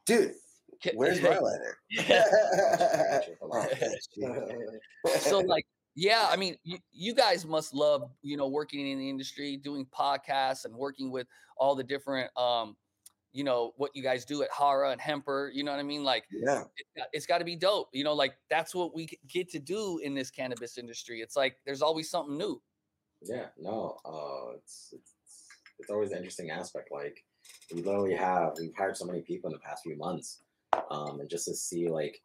Dude, 0.06 0.34
where's 0.94 1.20
my 1.20 1.38
lighter? 1.38 1.78
Oh, 3.42 3.66
so 5.20 5.38
like 5.40 5.66
yeah 5.94 6.28
i 6.30 6.36
mean 6.36 6.56
you, 6.64 6.78
you 6.90 7.14
guys 7.14 7.44
must 7.44 7.74
love 7.74 8.10
you 8.22 8.36
know 8.36 8.48
working 8.48 8.86
in 8.86 8.98
the 8.98 9.08
industry 9.08 9.56
doing 9.56 9.86
podcasts 9.86 10.64
and 10.64 10.74
working 10.74 11.10
with 11.10 11.26
all 11.56 11.74
the 11.74 11.84
different 11.84 12.30
um 12.36 12.76
you 13.34 13.44
know 13.44 13.72
what 13.76 13.90
you 13.94 14.02
guys 14.02 14.24
do 14.24 14.42
at 14.42 14.48
hara 14.56 14.90
and 14.90 15.00
hemper 15.00 15.50
you 15.54 15.64
know 15.64 15.70
what 15.70 15.80
i 15.80 15.82
mean 15.82 16.04
like 16.04 16.24
yeah, 16.30 16.62
it, 16.76 17.04
it's 17.12 17.26
got 17.26 17.38
to 17.38 17.44
be 17.44 17.56
dope 17.56 17.88
you 17.92 18.04
know 18.04 18.14
like 18.14 18.34
that's 18.50 18.74
what 18.74 18.94
we 18.94 19.08
get 19.28 19.50
to 19.50 19.58
do 19.58 19.98
in 19.98 20.14
this 20.14 20.30
cannabis 20.30 20.78
industry 20.78 21.20
it's 21.20 21.36
like 21.36 21.56
there's 21.64 21.82
always 21.82 22.10
something 22.10 22.36
new 22.36 22.60
Yeah, 23.24 23.46
no, 23.58 23.98
uh, 24.04 24.56
it's, 24.56 24.92
it's 24.92 25.12
it's 25.78 25.90
always 25.90 26.10
an 26.10 26.18
interesting 26.18 26.50
aspect. 26.50 26.90
Like 26.90 27.24
we 27.72 27.82
literally 27.82 28.14
have 28.14 28.54
we've 28.58 28.74
hired 28.76 28.96
so 28.96 29.04
many 29.04 29.20
people 29.20 29.50
in 29.50 29.54
the 29.54 29.60
past 29.60 29.82
few 29.82 29.96
months, 29.96 30.40
um, 30.90 31.20
and 31.20 31.28
just 31.28 31.46
to 31.46 31.54
see 31.54 31.88
like 31.88 32.20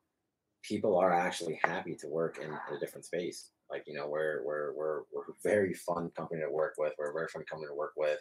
people 0.64 0.98
are 0.98 1.12
actually 1.12 1.60
happy 1.64 1.96
to 1.96 2.08
work 2.08 2.38
in, 2.38 2.46
in 2.46 2.76
a 2.76 2.80
different 2.80 3.06
space. 3.06 3.50
Like 3.70 3.84
you 3.88 3.94
know, 3.94 4.08
we're 4.08 4.44
we're 4.46 4.74
we're 4.74 5.02
we're 5.14 5.24
a 5.24 5.36
very 5.44 5.74
fun 5.74 6.10
company 6.16 6.42
to 6.42 6.50
work 6.50 6.76
with. 6.78 6.94
We're 6.98 7.12
a 7.12 7.14
very 7.14 7.28
fun 7.28 7.44
company 7.50 7.68
to 7.68 7.76
work 7.76 7.94
with. 7.98 8.20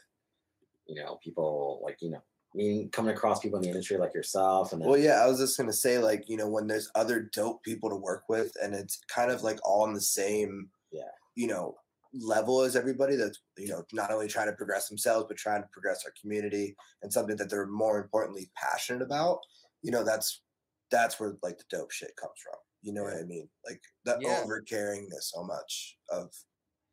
You 0.87 1.03
know, 1.03 1.19
people 1.23 1.81
like 1.85 1.99
you 2.01 2.11
know, 2.11 2.19
I 2.19 2.57
mean, 2.57 2.91
coming 2.91 3.15
across 3.15 3.41
people 3.41 3.59
in 3.59 3.63
the 3.63 3.69
industry 3.69 3.97
like 3.97 4.15
yourself, 4.15 4.73
and 4.73 4.81
then, 4.81 4.89
Well, 4.89 4.99
yeah, 4.99 5.23
I 5.23 5.27
was 5.27 5.39
just 5.39 5.57
gonna 5.57 5.73
say, 5.73 5.99
like, 5.99 6.29
you 6.29 6.37
know, 6.37 6.49
when 6.49 6.67
there's 6.67 6.91
other 6.95 7.29
dope 7.33 7.63
people 7.63 7.91
to 7.91 7.97
work 7.97 8.25
with, 8.29 8.53
and 8.63 8.75
it's 8.75 8.99
kind 9.09 9.31
of 9.31 9.43
like 9.43 9.59
all 9.65 9.83
on 9.83 9.95
the 9.95 10.01
same, 10.01 10.71
Yeah. 10.91 11.11
you 11.35 11.47
know, 11.47 11.77
level 12.13 12.63
as 12.63 12.77
everybody. 12.77 13.17
That's 13.17 13.41
you 13.57 13.69
know, 13.69 13.85
not 13.93 14.11
only 14.11 14.29
trying 14.29 14.47
to 14.49 14.57
progress 14.57 14.89
themselves, 14.89 15.27
but 15.29 15.37
trying 15.37 15.63
to 15.63 15.69
progress 15.73 16.05
our 16.05 16.13
community 16.21 16.77
and 17.03 17.13
something 17.13 17.37
that 17.37 17.51
they're 17.51 17.67
more 17.67 18.01
importantly 18.01 18.51
passionate 18.57 19.03
about. 19.03 19.41
You 19.83 19.91
know, 19.91 20.05
that's 20.05 20.43
that's 20.91 21.19
where 21.21 21.37
like 21.43 21.59
the 21.59 21.65
dope 21.71 21.91
shit 21.91 22.17
comes 22.17 22.39
from. 22.43 22.59
You 22.87 22.93
know 22.93 23.03
what 23.03 23.15
I 23.15 23.25
mean? 23.25 23.49
Like 23.67 23.83
the 24.05 24.17
Yeah. 24.21 24.43
over 24.43 24.63
caringness 24.63 25.33
so 25.35 25.43
much 25.43 25.99
of 26.09 26.33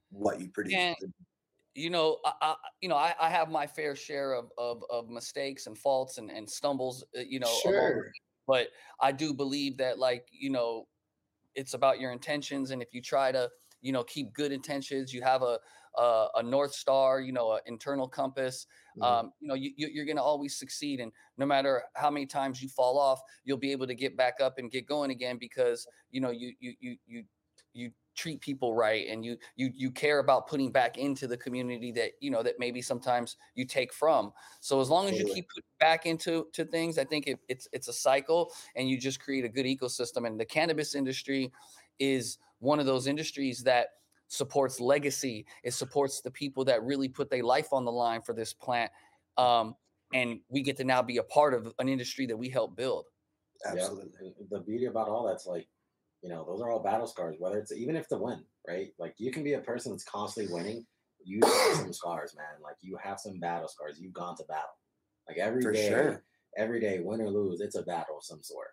what 0.10 0.42
you 0.42 0.50
produce. 0.50 0.74
And- 0.74 1.14
you 1.76 1.90
know, 1.90 2.20
I, 2.26 2.34
I 2.42 2.56
you 2.82 2.90
know, 2.90 2.96
I, 2.96 3.16
I 3.20 3.30
have 3.30 3.50
my 3.50 3.66
fair 3.68 3.96
share 3.96 4.34
of 4.34 4.52
of, 4.58 4.84
of 4.90 5.10
mistakes 5.10 5.68
and 5.68 5.78
faults 5.78 6.18
and, 6.18 6.32
and 6.32 6.50
stumbles, 6.50 7.04
uh, 7.16 7.22
you 7.22 7.40
know, 7.40 7.48
Sure. 7.62 8.12
but 8.48 8.70
I 9.00 9.12
do 9.12 9.34
believe 9.34 9.78
that 9.78 10.00
like, 10.00 10.28
you 10.32 10.50
know, 10.50 10.88
it's 11.56 11.76
about 11.76 12.00
your 12.00 12.12
intentions. 12.12 12.72
And 12.72 12.82
if 12.82 12.94
you 12.94 13.02
try 13.02 13.32
to, 13.32 13.50
you 13.84 13.92
know, 13.92 14.04
keep 14.04 14.34
good 14.34 14.52
intentions, 14.52 15.14
you 15.14 15.22
have 15.22 15.44
a 15.44 15.60
a, 15.96 16.28
a 16.38 16.44
north 16.44 16.74
star, 16.74 17.22
you 17.22 17.32
know, 17.32 17.54
an 17.54 17.62
internal 17.68 18.08
compass. 18.08 18.66
Mhm. 18.96 19.20
Um, 19.20 19.32
you 19.40 19.48
know, 19.48 19.54
you, 19.54 19.74
you- 19.78 19.90
you're 19.90 20.06
going 20.06 20.18
to 20.18 20.24
always 20.24 20.58
succeed, 20.58 21.00
and 21.00 21.12
no 21.38 21.46
matter 21.46 21.84
how 21.96 22.10
many 22.10 22.26
times 22.26 22.64
you 22.64 22.70
fall 22.70 22.98
off, 22.98 23.22
you'll 23.44 23.58
be 23.58 23.72
able 23.72 23.88
to 23.88 23.96
get 23.96 24.18
back 24.18 24.42
up 24.42 24.58
and 24.58 24.72
get 24.72 24.88
going 24.88 25.12
again 25.12 25.38
because 25.38 25.88
you 26.10 26.22
know 26.22 26.32
you 26.32 26.54
you 26.60 26.74
you 26.80 26.98
you 27.06 27.26
you 27.74 27.92
treat 28.16 28.42
people 28.42 28.76
right 28.76 29.08
and 29.08 29.26
you 29.26 29.36
you 29.56 29.72
you 29.74 29.90
care 29.92 30.20
about 30.20 30.46
putting 30.48 30.72
back 30.72 31.00
into 31.00 31.26
the 31.26 31.36
community 31.38 31.92
that 31.92 32.12
you 32.22 32.30
know 32.30 32.44
that 32.44 32.60
maybe 32.60 32.80
sometimes 32.80 33.36
you 33.56 33.66
take 33.66 33.92
from 33.92 34.32
so 34.60 34.80
as 34.80 34.88
long 34.88 35.10
as 35.10 35.18
you 35.18 35.26
keep 35.26 35.48
putting 35.50 35.64
back 35.80 36.06
into 36.06 36.48
to 36.54 36.64
things 36.64 37.00
i 37.00 37.04
think 37.04 37.26
it, 37.26 37.40
it's 37.50 37.68
it's 37.72 37.88
a 37.88 37.94
cycle 37.94 38.54
and 38.76 38.88
you 38.88 39.00
just 39.00 39.20
create 39.20 39.44
a 39.46 39.50
good 39.50 39.66
ecosystem 39.66 40.28
and 40.28 40.40
the 40.40 40.46
cannabis 40.46 40.94
industry 40.94 41.52
is 41.98 42.38
one 42.64 42.80
of 42.80 42.86
those 42.86 43.08
industries 43.08 43.64
that 43.64 43.88
supports 44.28 44.80
legacy 44.80 45.46
it 45.64 45.74
supports 45.74 46.22
the 46.22 46.32
people 46.32 46.66
that 46.66 46.82
really 46.84 47.08
put 47.08 47.30
their 47.30 47.44
life 47.44 47.72
on 47.72 47.86
the 47.86 47.92
line 47.92 48.22
for 48.22 48.34
this 48.34 48.54
plant 48.54 48.92
um, 49.38 49.76
and 50.14 50.40
we 50.50 50.62
get 50.62 50.78
to 50.78 50.84
now 50.84 51.02
be 51.02 51.18
a 51.18 51.24
part 51.24 51.54
of 51.54 51.74
an 51.80 51.88
industry 51.90 52.26
that 52.26 52.38
we 52.38 52.50
help 52.50 52.76
build 52.76 53.06
Absolutely. 53.66 54.34
And 54.40 54.50
The 54.50 54.60
beauty 54.60 54.86
about 54.86 55.08
all 55.08 55.26
that's 55.26 55.46
like, 55.46 55.68
you 56.22 56.30
know, 56.30 56.46
those 56.46 56.62
are 56.62 56.70
all 56.70 56.80
battle 56.82 57.08
scars, 57.08 57.36
whether 57.40 57.58
it's 57.58 57.72
even 57.72 57.96
if 57.96 58.08
the 58.10 58.18
win, 58.18 58.44
right? 58.68 58.90
Like 59.00 59.16
you 59.18 59.32
can 59.32 59.44
be 59.44 59.54
a 59.54 59.60
person 59.60 59.92
that's 59.92 60.04
constantly 60.04 60.54
winning. 60.54 60.86
You 61.24 61.40
have 61.44 61.78
some 61.78 61.94
scars, 61.94 62.36
man. 62.36 62.62
Like 62.62 62.76
you 62.82 62.98
have 63.02 63.20
some 63.20 63.40
battle 63.40 63.68
scars. 63.68 64.00
You've 64.00 64.14
gone 64.14 64.36
to 64.38 64.44
battle. 64.44 64.78
Like 65.28 65.38
every 65.38 65.62
For 65.62 65.72
day, 65.72 65.90
sure. 65.90 66.24
every 66.58 66.80
day, 66.80 67.00
win 67.00 67.22
or 67.22 67.30
lose, 67.30 67.62
it's 67.62 67.76
a 67.76 67.84
battle 67.84 68.18
of 68.18 68.24
some 68.24 68.44
sort. 68.44 68.70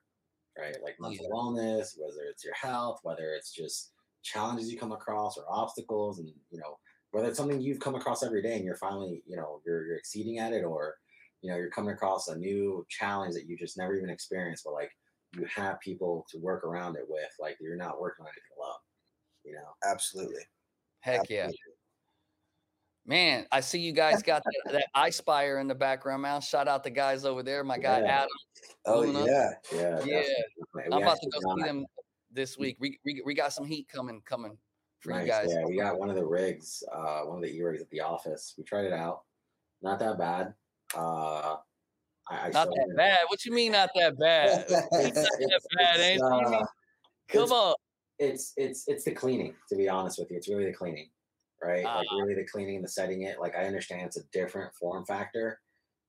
Right? 0.60 0.76
Like 0.82 0.96
mental 1.00 1.26
Yeah. 1.26 1.34
wellness, 1.34 1.98
whether 1.98 2.22
it's 2.24 2.44
your 2.44 2.54
health, 2.54 3.00
whether 3.02 3.32
it's 3.34 3.52
just 3.52 3.92
challenges 4.22 4.70
you 4.70 4.78
come 4.78 4.92
across 4.92 5.38
or 5.38 5.44
obstacles, 5.50 6.18
and 6.18 6.28
you 6.50 6.58
know, 6.58 6.78
whether 7.12 7.28
it's 7.28 7.38
something 7.38 7.60
you've 7.60 7.80
come 7.80 7.94
across 7.94 8.22
every 8.22 8.42
day 8.42 8.56
and 8.56 8.64
you're 8.64 8.76
finally, 8.76 9.22
you 9.26 9.36
know, 9.36 9.60
you're 9.64 9.86
you're 9.86 9.96
exceeding 9.96 10.38
at 10.38 10.52
it, 10.52 10.64
or 10.64 10.96
you 11.42 11.50
know, 11.50 11.56
you're 11.56 11.70
coming 11.70 11.94
across 11.94 12.28
a 12.28 12.36
new 12.36 12.84
challenge 12.90 13.34
that 13.34 13.46
you 13.46 13.56
just 13.56 13.78
never 13.78 13.94
even 13.94 14.10
experienced, 14.10 14.64
but 14.64 14.74
like 14.74 14.90
you 15.36 15.44
have 15.46 15.80
people 15.80 16.26
to 16.30 16.38
work 16.38 16.64
around 16.64 16.96
it 16.96 17.06
with. 17.08 17.30
Like 17.40 17.56
you're 17.60 17.76
not 17.76 18.00
working 18.00 18.24
on 18.24 18.28
anything 18.28 18.56
alone. 18.58 18.80
You 19.44 19.52
know. 19.54 19.74
Absolutely. 19.90 20.42
heck 21.00 21.30
yeah 21.30 21.44
Absolutely. 21.46 21.69
Man, 23.10 23.44
I 23.50 23.58
see 23.58 23.80
you 23.80 23.90
guys 23.90 24.22
got 24.22 24.40
that, 24.44 24.84
that 24.94 25.14
spire 25.14 25.58
in 25.58 25.66
the 25.66 25.74
background, 25.74 26.22
man. 26.22 26.40
Shout 26.40 26.68
out 26.68 26.84
the 26.84 26.90
guys 26.90 27.24
over 27.24 27.42
there. 27.42 27.64
My 27.64 27.76
guy 27.76 28.02
Yeah. 28.02 28.06
Adam. 28.18 28.28
Oh 28.86 29.02
on. 29.02 29.26
yeah. 29.26 29.50
Yeah. 29.74 30.04
Yeah. 30.04 30.22
I'm 30.92 31.02
about 31.02 31.18
to 31.20 31.28
go 31.28 31.56
see 31.56 31.62
them 31.64 31.86
this 32.30 32.56
week. 32.56 32.76
We, 32.78 33.00
we, 33.04 33.20
we 33.26 33.34
got 33.34 33.52
some 33.52 33.64
heat 33.64 33.88
coming 33.88 34.22
coming 34.24 34.56
for 35.00 35.10
Nice, 35.10 35.22
you 35.22 35.26
guys. 35.32 35.48
Yeah, 35.50 35.64
we 35.66 35.76
got 35.76 35.98
one 35.98 36.08
of 36.08 36.14
the 36.14 36.24
rigs, 36.24 36.84
uh, 36.94 37.22
one 37.22 37.38
of 37.38 37.42
the 37.42 37.50
e 37.52 37.60
rigs 37.60 37.82
at 37.82 37.90
the 37.90 38.00
office. 38.00 38.54
We 38.56 38.62
tried 38.62 38.84
it 38.84 38.92
out. 38.92 39.22
Not 39.82 39.98
that 39.98 40.16
bad. 40.16 40.54
Uh, 40.96 41.56
I, 42.30 42.46
I 42.46 42.50
Not 42.50 42.68
that 42.68 42.76
haven't- 42.78 42.96
bad. 42.96 43.18
What 43.26 43.44
you 43.44 43.50
mean 43.50 43.72
not 43.72 43.90
that 43.96 44.16
bad? 44.20 44.70
Not 44.70 44.88
that 44.92 45.60
bad, 45.76 45.98
ain't 46.00 46.20
it? 46.20 46.24
You 46.24 46.30
mean- 46.30 46.54
uh, 46.54 46.66
Come 47.28 47.42
it's- 47.42 47.50
on. 47.50 47.74
it's 48.20 48.52
it's 48.56 48.86
it's 48.86 49.02
the 49.04 49.10
cleaning 49.10 49.54
to 49.68 49.74
be 49.74 49.88
honest 49.88 50.20
with 50.20 50.30
you 50.30 50.36
it's 50.36 50.48
really 50.48 50.66
the 50.66 50.72
cleaning 50.72 51.08
right 51.62 51.84
like 51.84 52.06
Ah. 52.10 52.16
really 52.16 52.34
the 52.34 52.46
cleaning 52.46 52.82
the 52.82 52.88
setting 52.88 53.22
it 53.22 53.38
like 53.40 53.54
i 53.56 53.64
understand 53.64 54.02
it's 54.06 54.16
a 54.16 54.24
different 54.32 54.74
form 54.74 55.04
factor 55.04 55.60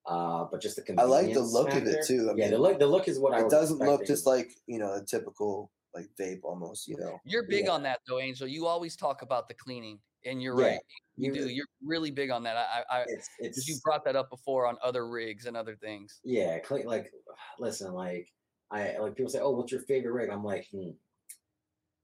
uh 0.07 0.45
but 0.51 0.61
just 0.61 0.75
the 0.77 0.81
convenience. 0.81 1.13
I 1.13 1.21
like 1.21 1.25
the 1.27 1.33
convenience 1.41 1.53
look 1.53 1.73
of 1.75 1.87
it 1.87 2.07
too. 2.07 2.31
I 2.31 2.35
yeah 2.35 2.49
the 2.49 2.57
look 2.57 2.79
the 2.79 2.87
look 2.87 3.07
is 3.07 3.19
what 3.19 3.33
i 3.33 3.41
It 3.41 3.49
doesn't 3.51 3.79
look 3.79 4.05
just 4.05 4.25
like 4.25 4.49
you 4.65 4.79
know 4.79 4.93
a 4.93 5.03
typical 5.05 5.71
like 5.93 6.09
vape 6.19 6.39
almost. 6.43 6.87
You 6.87 6.97
know. 6.97 7.19
You're 7.25 7.43
big 7.43 7.65
Yeah. 7.65 7.71
on 7.73 7.83
that 7.83 7.99
though, 8.07 8.19
Angel. 8.19 8.47
You 8.47 8.65
always 8.65 8.95
talk 8.95 9.21
about 9.21 9.47
the 9.47 9.53
cleaning, 9.53 9.99
and 10.25 10.41
you're 10.41 10.57
Yeah, 10.57 10.65
right. 10.67 10.79
You 11.17 11.33
do. 11.33 11.49
You're 11.49 11.67
really 11.85 12.11
big 12.11 12.31
on 12.31 12.43
that. 12.43 12.55
I, 12.57 12.83
I, 12.89 13.01
I 13.01 13.05
it's 13.39 13.67
you 13.67 13.75
brought 13.83 14.03
that 14.05 14.15
up 14.15 14.29
before 14.29 14.65
on 14.65 14.77
other 14.81 15.07
rigs 15.07 15.45
and 15.45 15.55
other 15.57 15.75
things. 15.75 16.19
yeah 16.23 16.57
clean 16.59 16.85
like 16.85 17.11
listen 17.59 17.93
like 17.93 18.27
i 18.71 18.97
like 18.97 19.15
people 19.15 19.29
say 19.29 19.39
oh 19.39 19.51
what's 19.51 19.71
your 19.71 19.81
favorite 19.81 20.13
rig 20.13 20.29
i'm 20.29 20.43
like 20.43 20.65
hmm 20.71 20.91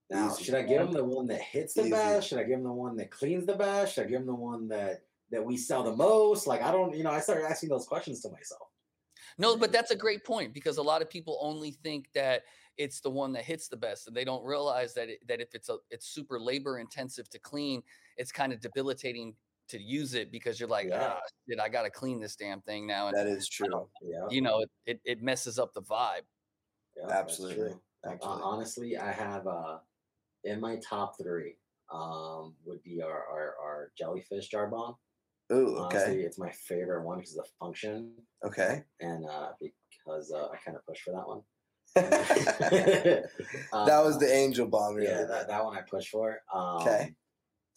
now 0.09 0.31
Easy. 0.31 0.43
should 0.45 0.55
i 0.55 0.61
give 0.61 0.81
them 0.83 0.91
the 0.93 1.03
one 1.03 1.27
that 1.27 1.41
hits 1.41 1.73
the 1.73 1.81
Easy. 1.81 1.91
best 1.91 2.27
should 2.27 2.39
i 2.39 2.43
give 2.43 2.57
them 2.59 2.63
the 2.63 2.71
one 2.71 2.95
that 2.95 3.11
cleans 3.11 3.45
the 3.45 3.55
best 3.55 3.93
should 3.95 4.05
i 4.05 4.09
give 4.09 4.19
them 4.19 4.27
the 4.27 4.33
one 4.35 4.67
that 4.67 5.03
that 5.31 5.43
we 5.43 5.57
sell 5.57 5.83
the 5.83 5.95
most 5.95 6.47
like 6.47 6.61
i 6.61 6.71
don't 6.71 6.95
you 6.95 7.03
know 7.03 7.11
i 7.11 7.19
started 7.19 7.45
asking 7.45 7.69
those 7.69 7.85
questions 7.85 8.21
to 8.21 8.29
myself 8.29 8.69
No, 9.37 9.55
but 9.57 9.71
that's 9.71 9.91
a 9.91 9.95
great 9.95 10.23
point 10.23 10.53
because 10.53 10.77
a 10.77 10.81
lot 10.81 11.01
of 11.03 11.09
people 11.09 11.37
only 11.41 11.71
think 11.71 12.07
that 12.13 12.43
it's 12.77 13.01
the 13.01 13.09
one 13.09 13.33
that 13.33 13.43
hits 13.43 13.67
the 13.67 13.77
best, 13.77 14.07
and 14.07 14.15
they 14.15 14.23
don't 14.23 14.43
realize 14.43 14.93
that 14.95 15.09
it, 15.09 15.19
that 15.27 15.39
if 15.41 15.53
it's 15.53 15.69
a 15.69 15.77
it's 15.91 16.07
super 16.07 16.39
labor 16.39 16.79
intensive 16.79 17.29
to 17.29 17.39
clean, 17.39 17.83
it's 18.17 18.31
kind 18.31 18.51
of 18.53 18.59
debilitating 18.61 19.35
to 19.67 19.79
use 19.79 20.13
it 20.15 20.31
because 20.31 20.59
you're 20.59 20.69
like, 20.69 20.87
Yeah. 20.87 21.13
ah, 21.17 21.19
shit, 21.49 21.59
I 21.59 21.69
got 21.69 21.83
to 21.83 21.89
clean 21.91 22.19
this 22.19 22.35
damn 22.35 22.61
thing 22.61 22.87
now, 22.87 23.07
and 23.09 23.17
That 23.17 23.27
is 23.27 23.47
true. 23.47 23.87
yeah 24.01 24.27
you 24.31 24.41
know, 24.41 24.61
it, 24.61 24.69
it 24.85 25.01
it 25.05 25.21
messes 25.21 25.59
up 25.59 25.73
the 25.73 25.81
vibe. 25.83 26.25
Yeah, 26.95 27.03
that's 27.07 27.19
Absolutely. 27.19 27.55
true. 27.55 27.81
Uh, 28.05 28.09
Absolutely. 28.13 28.43
honestly, 28.43 28.97
I 28.97 29.11
have 29.11 29.45
uh 29.45 29.79
in 30.47 30.59
my 30.59 30.77
top 30.77 31.15
three 31.21 31.55
um 31.93 32.55
would 32.65 32.81
be 32.83 33.01
our 33.01 33.23
our, 33.33 33.55
our 33.63 33.91
jellyfish 33.97 34.47
jar 34.49 34.67
bomb. 34.67 34.95
Ooh. 35.51 35.77
Honestly, 35.79 36.11
Okay. 36.13 36.21
it's 36.23 36.37
my 36.39 36.51
favorite 36.51 37.03
one 37.05 37.19
because 37.19 37.37
of 37.37 37.45
the 37.45 37.49
function 37.59 38.13
Okay. 38.45 38.83
and 38.99 39.25
uh 39.25 39.51
because 39.61 40.31
uh, 40.33 40.47
I 40.53 40.57
kind 40.65 40.75
of 40.77 40.85
pushed 40.85 41.03
for 41.03 41.11
that 41.11 41.27
one. 41.27 41.41
that 43.71 44.01
was 44.03 44.19
the 44.19 44.31
angel 44.31 44.67
bomb. 44.67 44.95
Really. 44.95 45.09
yeah 45.09 45.23
that, 45.25 45.47
that 45.47 45.63
one 45.63 45.77
I 45.77 45.81
pushed 45.81 46.09
for. 46.09 46.41
Um, 46.53 46.81
Okay, 46.81 47.13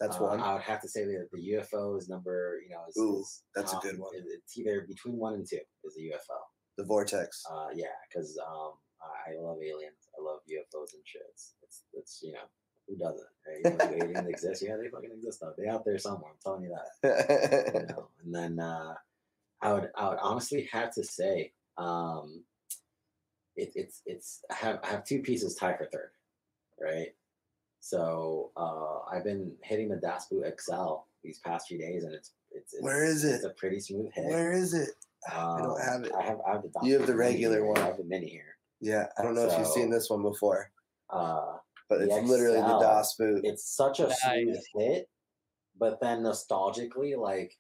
That's 0.01 0.17
uh, 0.17 0.25
one. 0.25 0.41
I 0.41 0.55
would 0.55 0.63
have 0.63 0.81
to 0.83 0.89
say 0.89 1.05
that 1.05 1.29
the 1.33 1.53
UFO 1.55 1.99
is 1.99 2.09
number, 2.09 2.59
you 2.65 2.71
know, 2.75 2.83
is, 2.89 2.97
Ooh, 2.99 3.21
is 3.21 3.43
that's 3.55 3.73
a 3.73 3.77
good 3.77 3.99
one. 3.99 4.11
It's 4.15 4.57
either 4.59 4.85
between 4.89 5.17
one 5.17 5.35
and 5.35 5.47
two 5.49 5.59
is 5.85 5.95
the 5.95 6.11
UFO. 6.11 6.39
the 6.79 6.85
vortex. 6.85 7.43
Uh, 7.51 7.69
yeah, 7.75 7.87
because 8.09 8.39
um, 8.47 8.73
I 9.01 9.33
I 9.33 9.41
love 9.41 9.59
aliens. 9.63 10.09
I 10.19 10.23
love 10.23 10.41
UFOs 10.51 10.95
and 10.95 11.03
shit. 11.05 11.23
It's, 11.33 11.55
it's, 11.63 11.83
it's 11.95 12.21
you 12.23 12.33
know, 12.33 12.45
who 12.91 12.97
doesn't? 12.97 13.27
Right? 13.47 13.61
You 13.65 13.79
know, 13.79 13.99
do 13.99 14.05
aliens 14.05 14.29
exist? 14.29 14.63
Yeah, 14.67 14.77
they 14.77 14.89
fucking 14.89 15.11
exist. 15.17 15.41
Though. 15.41 15.55
They 15.57 15.69
out 15.69 15.85
there 15.85 15.99
somewhere. 15.99 16.33
I'm 16.33 16.37
telling 16.45 16.65
you 16.65 16.77
that. 17.03 17.73
You 17.75 17.87
know? 17.97 18.09
And 18.25 18.35
then 18.35 18.59
uh, 18.61 18.95
I 19.63 19.73
would, 19.73 19.89
I 19.97 20.09
would 20.09 20.19
honestly 20.21 20.69
have 20.73 20.93
to 20.95 21.05
say, 21.05 21.53
um, 21.79 22.43
it, 23.57 23.73
it's, 23.75 24.03
it's. 24.07 24.43
I 24.51 24.55
have, 24.55 24.81
I 24.83 24.89
have 24.89 25.05
two 25.05 25.21
pieces 25.23 25.55
tied 25.55 25.79
for 25.79 25.87
third, 25.87 26.11
right? 26.81 27.15
So 27.81 28.51
uh, 28.57 29.01
I've 29.11 29.25
been 29.25 29.53
hitting 29.63 29.89
the 29.89 29.97
Das 29.97 30.27
Boot 30.27 30.45
XL 30.61 30.97
these 31.25 31.39
past 31.39 31.69
few 31.69 31.79
days, 31.79 32.05
and 32.05 32.15
it's, 32.15 32.33
it's, 32.51 32.75
it's 32.75 32.83
Where 32.83 33.05
is 33.05 33.25
It's 33.25 33.45
it? 33.45 33.51
a 33.51 33.55
pretty 33.55 33.81
smooth 33.81 34.11
hit. 34.15 34.27
Where 34.27 34.53
is 34.53 34.75
it? 34.75 34.91
I 35.31 35.59
don't 35.61 35.71
Um, 35.73 35.81
have 35.81 36.03
it. 36.05 36.13
I 36.19 36.23
have, 36.23 36.39
I 36.47 36.53
have 36.53 36.63
the. 36.63 36.69
Das 36.69 36.83
You 36.85 36.99
have 36.99 37.07
the 37.07 37.17
regular 37.17 37.65
one. 37.65 37.79
I 37.79 37.87
have 37.87 37.97
the 37.99 38.05
mini 38.05 38.29
here. 38.29 38.57
Yeah, 38.81 39.07
I 39.19 39.23
don't 39.23 39.35
know 39.35 39.47
if 39.47 39.59
you've 39.59 39.67
seen 39.67 39.91
this 39.91 40.09
one 40.09 40.23
before, 40.23 40.71
Uh, 41.11 41.57
but 41.91 41.99
The 41.99 42.05
it's 42.17 42.29
literally 42.29 42.57
the 42.61 42.79
XL. 42.79 42.81
Das 42.81 43.15
Boot. 43.17 43.41
it's 43.45 43.77
such 43.77 44.01
a 44.01 44.11
smooth 44.15 44.57
hit, 44.79 45.11
but 45.79 46.01
then 46.01 46.23
nostalgically, 46.23 47.19
like 47.19 47.53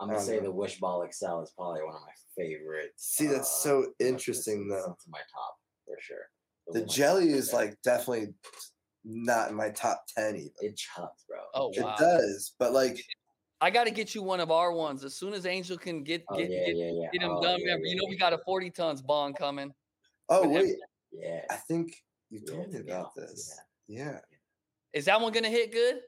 I'm 0.00 0.08
gonna 0.08 0.20
say 0.20 0.36
know. 0.38 0.44
the 0.44 0.50
Wish 0.52 0.78
Ball 0.80 1.06
XL 1.12 1.40
is 1.42 1.50
probably 1.50 1.82
one 1.82 1.94
of 1.96 2.00
my 2.00 2.14
favorites. 2.36 3.04
See, 3.16 3.26
that's 3.26 3.40
uh, 3.50 3.62
so 3.62 3.68
you 3.70 3.74
know, 3.74 3.88
it's- 3.98 4.08
interesting, 4.08 4.66
it's- 4.70 4.84
though. 4.86 4.92
It's 4.92 5.08
my 5.08 5.18
top 5.18 5.58
for 5.84 5.96
sure. 6.00 6.30
Those 6.66 6.82
The 6.82 6.86
jelly 6.88 7.28
is 7.30 7.46
pick. 7.50 7.54
like 7.54 7.82
definitely 7.82 8.32
not 9.04 9.50
in 9.50 9.54
my 9.56 9.68
top 9.70 10.04
ten 10.16 10.36
even. 10.36 10.50
it 10.62 10.76
chugs, 10.76 11.26
bro. 11.28 11.38
Oh, 11.52 11.68
It 11.70 11.76
It 11.78 11.82
wow. 11.84 11.96
does, 11.98 12.54
but 12.58 12.72
like 12.72 13.04
I 13.60 13.70
got 13.70 13.84
to 13.84 13.90
get 13.90 14.14
you 14.14 14.22
one 14.22 14.40
of 14.40 14.50
our 14.50 14.72
ones 14.72 15.04
as 15.04 15.14
soon 15.14 15.32
as 15.34 15.46
Angel 15.46 15.76
can 15.78 16.02
get 16.02 16.24
Oh, 16.28 16.36
get 16.36 16.50
yeah, 16.50 16.66
get, 16.66 16.76
yeah, 16.76 16.90
yeah. 16.92 17.08
get 17.12 17.22
him 17.22 17.30
Oh, 17.30 17.42
done. 17.42 17.58
yeah, 17.60 17.66
Remember, 17.66 17.86
you 17.86 17.94
yeah, 17.94 18.02
know 18.02 18.08
we 18.10 18.16
got 18.16 18.32
a 18.32 18.38
40 18.38 18.70
tons 18.70 19.00
bond 19.02 19.36
coming. 19.36 19.72
oh 20.28 20.46
With 20.48 20.62
wait, 20.64 20.76
Yeah. 21.12 21.44
I 21.50 21.56
think 21.56 21.94
you 22.30 22.40
yeah, 22.44 22.52
told 22.54 22.72
me 22.72 22.80
about 22.80 23.12
honest, 23.16 23.34
this. 23.36 23.60
Yeah. 23.88 24.04
Yeah. 24.12 24.18
Is 24.92 25.04
that 25.06 25.20
one 25.20 25.32
gonna 25.32 25.48
hit 25.50 25.72
good? 25.72 26.00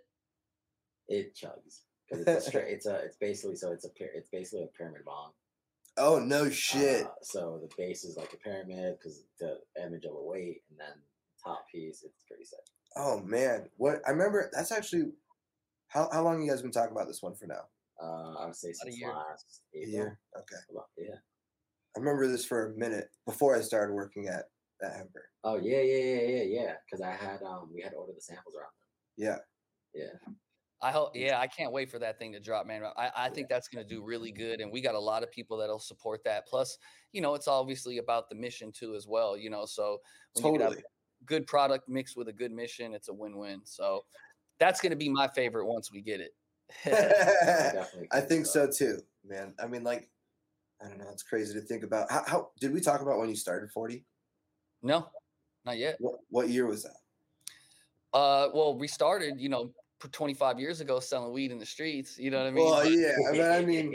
It 1.09 1.35
chugs 1.37 1.81
because 2.09 2.27
it's 2.27 2.47
a 2.47 2.49
straight. 2.51 2.69
It's 2.73 2.87
a. 2.87 2.97
It's 2.97 3.17
basically 3.17 3.57
so. 3.57 3.73
It's 3.73 3.85
a. 3.85 3.91
It's 4.15 4.29
basically 4.31 4.65
a 4.65 4.77
pyramid 4.79 5.05
bomb. 5.05 5.33
Oh 5.99 6.19
no 6.19 6.51
shit. 6.51 7.07
Uh, 7.07 7.11
so 7.23 7.59
the 7.63 7.69
base 7.77 8.05
is 8.05 8.17
like 8.17 8.33
a 8.33 8.37
pyramid 8.37 8.97
because 8.99 9.23
the 9.41 9.59
image 9.83 10.05
of 10.05 10.13
a 10.15 10.23
weight, 10.23 10.63
and 10.71 10.79
then 10.79 10.95
top 11.43 11.65
piece. 11.73 12.03
It's 12.05 12.23
pretty 12.29 12.45
sick. 12.45 12.59
oh 12.97 13.21
man. 13.21 13.69
What 13.77 14.01
I 14.07 14.11
remember 14.11 14.51
that's 14.53 14.73
actually 14.73 15.13
how 15.89 16.09
how 16.13 16.23
long 16.23 16.43
you 16.43 16.51
guys 16.51 16.63
been 16.63 16.71
talking 16.71 16.93
about 16.95 17.07
this 17.07 17.23
one 17.23 17.35
for 17.35 17.47
now? 17.47 17.63
Uh, 18.03 18.35
I 18.43 18.47
would 18.47 18.57
say 18.57 18.71
a 18.71 18.75
since 18.75 18.99
year. 18.99 19.09
last 19.13 19.63
A 19.75 19.79
April. 19.79 19.93
year. 19.93 20.19
Okay. 20.37 20.57
About- 20.71 20.91
Yeah. 20.99 21.15
I 21.97 21.99
remember 21.99 22.27
this 22.29 22.45
for 22.45 22.67
a 22.67 22.77
minute 22.77 23.09
before 23.25 23.57
I 23.57 23.63
started 23.63 23.95
working 23.95 24.29
at 24.29 24.51
at 24.83 24.97
Hemper. 24.97 25.29
Oh 25.45 25.57
yeah, 25.57 25.81
yeah, 25.81 26.03
yeah, 26.03 26.21
yeah, 26.21 26.43
yeah. 26.43 26.73
Because 26.85 27.05
I 27.05 27.13
had 27.13 27.43
um, 27.43 27.71
we 27.75 27.83
had 27.83 27.93
to 27.93 27.97
order 27.97 28.13
the 28.15 28.21
samples 28.21 28.55
around 28.55 28.71
them. 28.71 28.87
Yeah. 29.17 29.39
Yeah. 29.95 30.33
I 30.83 30.91
hope, 30.91 31.13
yeah, 31.15 31.41
I 31.41 31.47
can't 31.47 31.73
wait 31.73 31.91
for 31.91 31.99
that 32.01 32.19
thing 32.19 32.33
to 32.33 32.41
drop, 32.41 32.67
man. 32.67 32.83
I, 32.99 33.11
I 33.17 33.29
think 33.31 33.49
that's 33.49 33.67
going 33.67 33.83
to 33.87 33.89
do 33.89 34.05
really 34.05 34.31
good. 34.31 34.61
And 34.61 34.71
we 34.71 34.83
got 34.83 34.95
a 34.95 35.01
lot 35.01 35.23
of 35.23 35.31
people 35.31 35.57
that'll 35.57 35.79
support 35.79 36.23
that. 36.25 36.47
Plus, 36.47 36.77
you 37.13 37.23
know, 37.23 37.35
it's 37.35 37.49
obviously 37.49 37.97
about 37.97 38.29
the 38.29 38.35
mission 38.35 38.71
too, 38.73 38.95
as 38.95 39.07
well, 39.07 39.39
you 39.39 39.49
know. 39.49 39.65
So 39.65 39.99
when 40.35 40.53
you 40.53 40.59
Totally. 40.59 40.77
have 40.77 40.85
good 41.25 41.47
product 41.47 41.89
mixed 41.89 42.17
with 42.17 42.29
a 42.29 42.33
good 42.33 42.53
mission, 42.53 42.93
it's 42.93 43.09
a 43.09 43.15
win 43.15 43.39
win. 43.39 43.63
So 43.65 44.05
that's 44.61 44.81
going 44.83 44.91
to 44.91 44.97
be 44.97 45.09
my 45.09 45.29
favorite 45.29 45.67
once 45.67 45.91
we 45.91 46.03
get 46.03 46.21
it. 46.21 46.33
Definitely 46.85 48.09
I 48.13 48.21
think 48.21 48.45
so 48.45 48.69
too, 48.71 48.99
man. 49.25 49.55
I 49.63 49.67
mean, 49.67 49.83
like, 49.83 50.11
I 50.85 50.89
don't 50.89 50.99
know. 50.99 51.09
It's 51.11 51.23
crazy 51.23 51.55
to 51.55 51.61
think 51.61 51.85
about. 51.85 52.11
How, 52.11 52.23
how 52.27 52.51
did 52.61 52.75
we 52.75 52.81
talk 52.83 53.01
about 53.01 53.19
when 53.19 53.31
you 53.31 53.37
started 53.37 53.71
40? 53.71 54.05
No, 54.87 55.09
not 55.65 55.79
yet. 55.79 55.97
What, 55.99 56.21
what 56.31 56.49
year 56.49 56.67
was 56.67 56.85
that? 56.85 56.97
Uh, 58.15 58.49
well, 58.55 58.79
we 58.79 58.87
started, 58.87 59.41
you 59.41 59.49
know, 59.49 59.73
25 60.13 60.61
years 60.61 60.81
ago 60.81 61.01
selling 61.01 61.33
weed 61.33 61.51
in 61.51 61.59
the 61.59 61.67
streets. 61.67 62.19
You 62.19 62.31
know 62.31 62.39
what 62.39 62.47
I 62.47 62.51
mean? 62.51 62.65
Well, 62.65 62.89
yeah. 62.89 63.13
I 63.29 63.33
mean, 63.33 63.43
I 63.43 63.61
mean, 63.65 63.95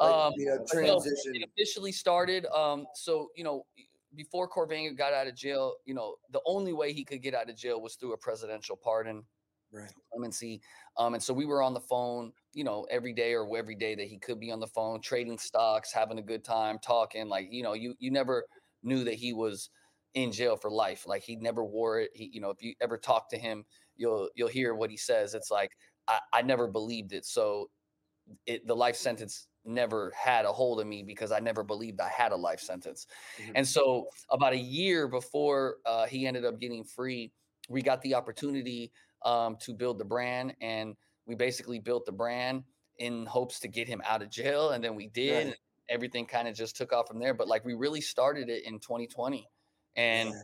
like, 0.00 0.10
um, 0.10 0.32
you 0.36 0.46
know, 0.46 0.56
no, 0.56 0.64
transition. 0.66 1.36
it 1.36 1.48
officially 1.48 1.92
started. 1.92 2.46
Um, 2.46 2.86
so 2.94 3.28
you 3.36 3.44
know, 3.44 3.64
before 4.16 4.48
Corvanga 4.48 4.96
got 4.96 5.12
out 5.12 5.28
of 5.28 5.36
jail, 5.36 5.76
you 5.84 5.94
know, 5.94 6.16
the 6.32 6.40
only 6.44 6.72
way 6.72 6.92
he 6.92 7.04
could 7.04 7.22
get 7.22 7.34
out 7.34 7.48
of 7.48 7.56
jail 7.56 7.80
was 7.80 7.94
through 7.94 8.12
a 8.12 8.18
presidential 8.18 8.76
pardon. 8.76 9.22
Right. 9.72 9.90
clemency. 10.12 10.60
Um, 10.96 11.14
and 11.14 11.22
so 11.22 11.34
we 11.34 11.46
were 11.46 11.60
on 11.60 11.74
the 11.74 11.80
phone, 11.80 12.32
you 12.52 12.62
know, 12.62 12.86
every 12.92 13.12
day 13.12 13.34
or 13.34 13.58
every 13.58 13.74
day 13.74 13.96
that 13.96 14.06
he 14.06 14.18
could 14.18 14.38
be 14.38 14.52
on 14.52 14.60
the 14.60 14.68
phone, 14.68 15.00
trading 15.00 15.36
stocks, 15.36 15.92
having 15.92 16.20
a 16.20 16.22
good 16.22 16.44
time, 16.44 16.78
talking. 16.78 17.28
Like, 17.28 17.48
you 17.50 17.64
know, 17.64 17.72
you 17.72 17.96
you 17.98 18.12
never 18.12 18.44
knew 18.84 19.02
that 19.02 19.14
he 19.14 19.32
was 19.32 19.70
in 20.14 20.32
jail 20.32 20.56
for 20.56 20.70
life. 20.70 21.06
Like 21.06 21.22
he 21.22 21.36
never 21.36 21.64
wore 21.64 22.00
it. 22.00 22.10
He, 22.14 22.30
you 22.32 22.40
know, 22.40 22.50
if 22.50 22.62
you 22.62 22.74
ever 22.80 22.96
talk 22.96 23.28
to 23.30 23.36
him, 23.36 23.64
you'll 23.96 24.30
you'll 24.34 24.48
hear 24.48 24.74
what 24.74 24.90
he 24.90 24.96
says. 24.96 25.34
It's 25.34 25.50
like 25.50 25.72
I, 26.08 26.18
I 26.32 26.42
never 26.42 26.66
believed 26.66 27.12
it. 27.12 27.24
So 27.24 27.70
it 28.46 28.66
the 28.66 28.76
life 28.76 28.96
sentence 28.96 29.48
never 29.64 30.12
had 30.16 30.44
a 30.44 30.52
hold 30.52 30.80
of 30.80 30.86
me 30.86 31.02
because 31.02 31.32
I 31.32 31.40
never 31.40 31.62
believed 31.62 32.00
I 32.00 32.08
had 32.08 32.32
a 32.32 32.36
life 32.36 32.60
sentence. 32.60 33.06
Mhm. 33.38 33.52
And 33.56 33.68
so 33.68 34.08
about 34.30 34.52
a 34.52 34.58
year 34.58 35.08
before 35.08 35.76
uh, 35.86 36.06
he 36.06 36.26
ended 36.26 36.44
up 36.44 36.60
getting 36.60 36.84
free, 36.84 37.32
we 37.68 37.82
got 37.82 38.02
the 38.02 38.14
opportunity 38.14 38.92
um, 39.24 39.56
to 39.60 39.72
build 39.72 39.98
the 39.98 40.04
brand, 40.04 40.54
and 40.60 40.94
we 41.26 41.34
basically 41.34 41.78
built 41.78 42.04
the 42.04 42.12
brand 42.12 42.64
in 42.98 43.26
hopes 43.26 43.58
to 43.60 43.68
get 43.68 43.88
him 43.88 44.02
out 44.04 44.22
of 44.22 44.30
jail, 44.30 44.70
and 44.70 44.84
then 44.84 44.94
we 44.94 45.08
did. 45.08 45.48
Right. 45.48 45.56
Everything 45.90 46.24
kind 46.24 46.48
of 46.48 46.54
just 46.54 46.76
took 46.76 46.94
off 46.94 47.08
from 47.08 47.18
there. 47.18 47.34
But 47.34 47.46
like 47.46 47.64
we 47.64 47.74
really 47.74 48.00
started 48.00 48.48
it 48.48 48.64
in 48.64 48.80
2020, 48.80 49.46
and 49.96 50.30
Yeah. 50.30 50.42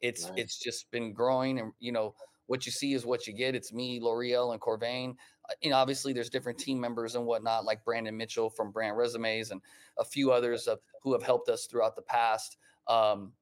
it's 0.00 0.26
Nice. 0.28 0.32
it's 0.36 0.58
just 0.58 0.90
been 0.90 1.12
growing, 1.12 1.58
and 1.60 1.72
you 1.78 1.92
know 1.92 2.14
what 2.46 2.66
you 2.66 2.72
see 2.72 2.94
is 2.94 3.06
what 3.06 3.26
you 3.28 3.32
get. 3.32 3.54
It's 3.54 3.72
me, 3.72 4.00
Loriel, 4.00 4.52
and 4.52 4.60
Corvain. 4.60 5.16
Uh, 5.48 5.54
You 5.62 5.70
know, 5.70 5.76
obviously 5.76 6.12
there's 6.12 6.30
different 6.30 6.58
team 6.58 6.80
members 6.80 7.14
and 7.14 7.24
whatnot, 7.24 7.64
like 7.64 7.84
Brandon 7.84 8.16
Mitchell 8.16 8.50
from 8.50 8.72
Brand 8.72 8.96
Resumes, 8.96 9.52
and 9.52 9.62
a 9.98 10.04
few 10.04 10.32
others 10.32 10.66
of, 10.66 10.80
who 11.02 11.12
have 11.12 11.22
helped 11.22 11.48
us 11.48 11.66
throughout 11.66 11.94
the 11.94 12.02
past. 12.02 12.56
Um, 12.88 13.32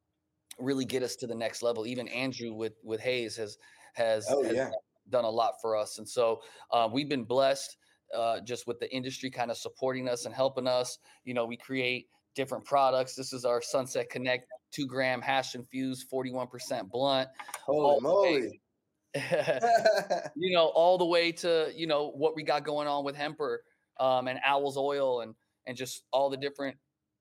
really 0.59 0.85
get 0.85 1.03
us 1.03 1.17
to 1.17 1.27
the 1.27 1.35
next 1.35 1.63
level. 1.63 1.87
Even 1.87 2.09
Andrew 2.09 2.53
with 2.53 2.75
with 2.83 3.01
Hayes 3.01 3.37
has 3.37 3.59
has, 3.95 4.27
Oh, 4.29 4.43
has 4.45 4.55
yeah. 4.55 4.71
done 5.09 5.25
a 5.25 5.31
lot 5.31 5.55
for 5.61 5.75
us, 5.77 5.99
and 5.99 6.09
so 6.09 6.43
uh, 6.71 6.89
we've 6.93 7.09
been 7.09 7.25
blessed 7.25 7.77
uh, 8.15 8.41
just 8.41 8.67
with 8.67 8.79
the 8.79 8.93
industry 8.95 9.31
kind 9.31 9.51
of 9.51 9.57
supporting 9.57 10.09
us 10.09 10.27
and 10.27 10.35
helping 10.35 10.67
us. 10.67 10.99
You 11.25 11.35
know, 11.35 11.47
we 11.47 11.57
create 11.57 12.09
different 12.35 12.65
products. 12.65 13.15
This 13.15 13.33
is 13.33 13.45
our 13.45 13.61
Sunset 13.63 14.11
Connect 14.11 14.49
two 14.73 14.87
gram 14.87 15.21
hash 15.21 15.55
infused, 15.55 16.09
forty 16.09 16.31
one 16.31 16.47
percent 16.47 16.91
blunt. 16.91 17.29
Holy 17.65 18.01
moly. 18.01 18.61
you 20.37 20.53
know, 20.53 20.67
all 20.67 20.99
the 20.99 21.05
way 21.05 21.33
to 21.33 21.73
you 21.75 21.87
know 21.87 22.11
what 22.11 22.35
we 22.37 22.43
got 22.43 22.65
going 22.65 22.87
on 22.87 23.05
with 23.05 23.17
Hemper 23.17 23.63
um, 23.99 24.29
and 24.29 24.39
Owl's 24.45 24.77
Oil 24.77 25.23
and 25.23 25.35
and 25.67 25.77
just 25.77 26.03
all 26.13 26.31
the 26.31 26.37
different 26.37 26.77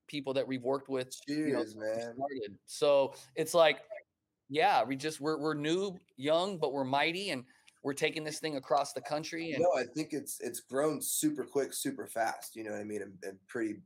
people 0.08 0.34
that 0.34 0.46
we've 0.46 0.62
worked 0.62 0.88
with. 0.88 1.14
you 1.26 1.36
know, 1.36 1.44
Cheers, 1.44 1.72
since 1.72 1.74
we 1.76 1.80
man. 1.80 2.14
started. 2.14 2.58
So 2.66 3.14
it's 3.36 3.54
like, 3.54 3.80
yeah, 4.48 4.82
we 4.82 4.96
just 4.96 5.20
we're 5.20 5.38
we're 5.38 5.54
new, 5.54 5.96
young, 6.16 6.58
but 6.58 6.72
we're 6.72 6.84
mighty, 6.84 7.30
and 7.30 7.44
we're 7.82 7.94
taking 7.94 8.24
this 8.24 8.40
thing 8.40 8.56
across 8.56 8.92
the 8.92 9.02
country. 9.02 9.52
And 9.52 9.62
No, 9.62 9.72
I 9.78 9.84
think 9.84 10.12
it's 10.12 10.40
it's 10.40 10.60
grown 10.60 11.00
super 11.00 11.44
quick, 11.44 11.72
super 11.72 12.06
fast. 12.06 12.56
You 12.56 12.64
know 12.64 12.72
what 12.72 12.80
I 12.80 12.84
mean? 12.84 13.02
And, 13.02 13.12
and 13.22 13.38
pretty 13.46 13.76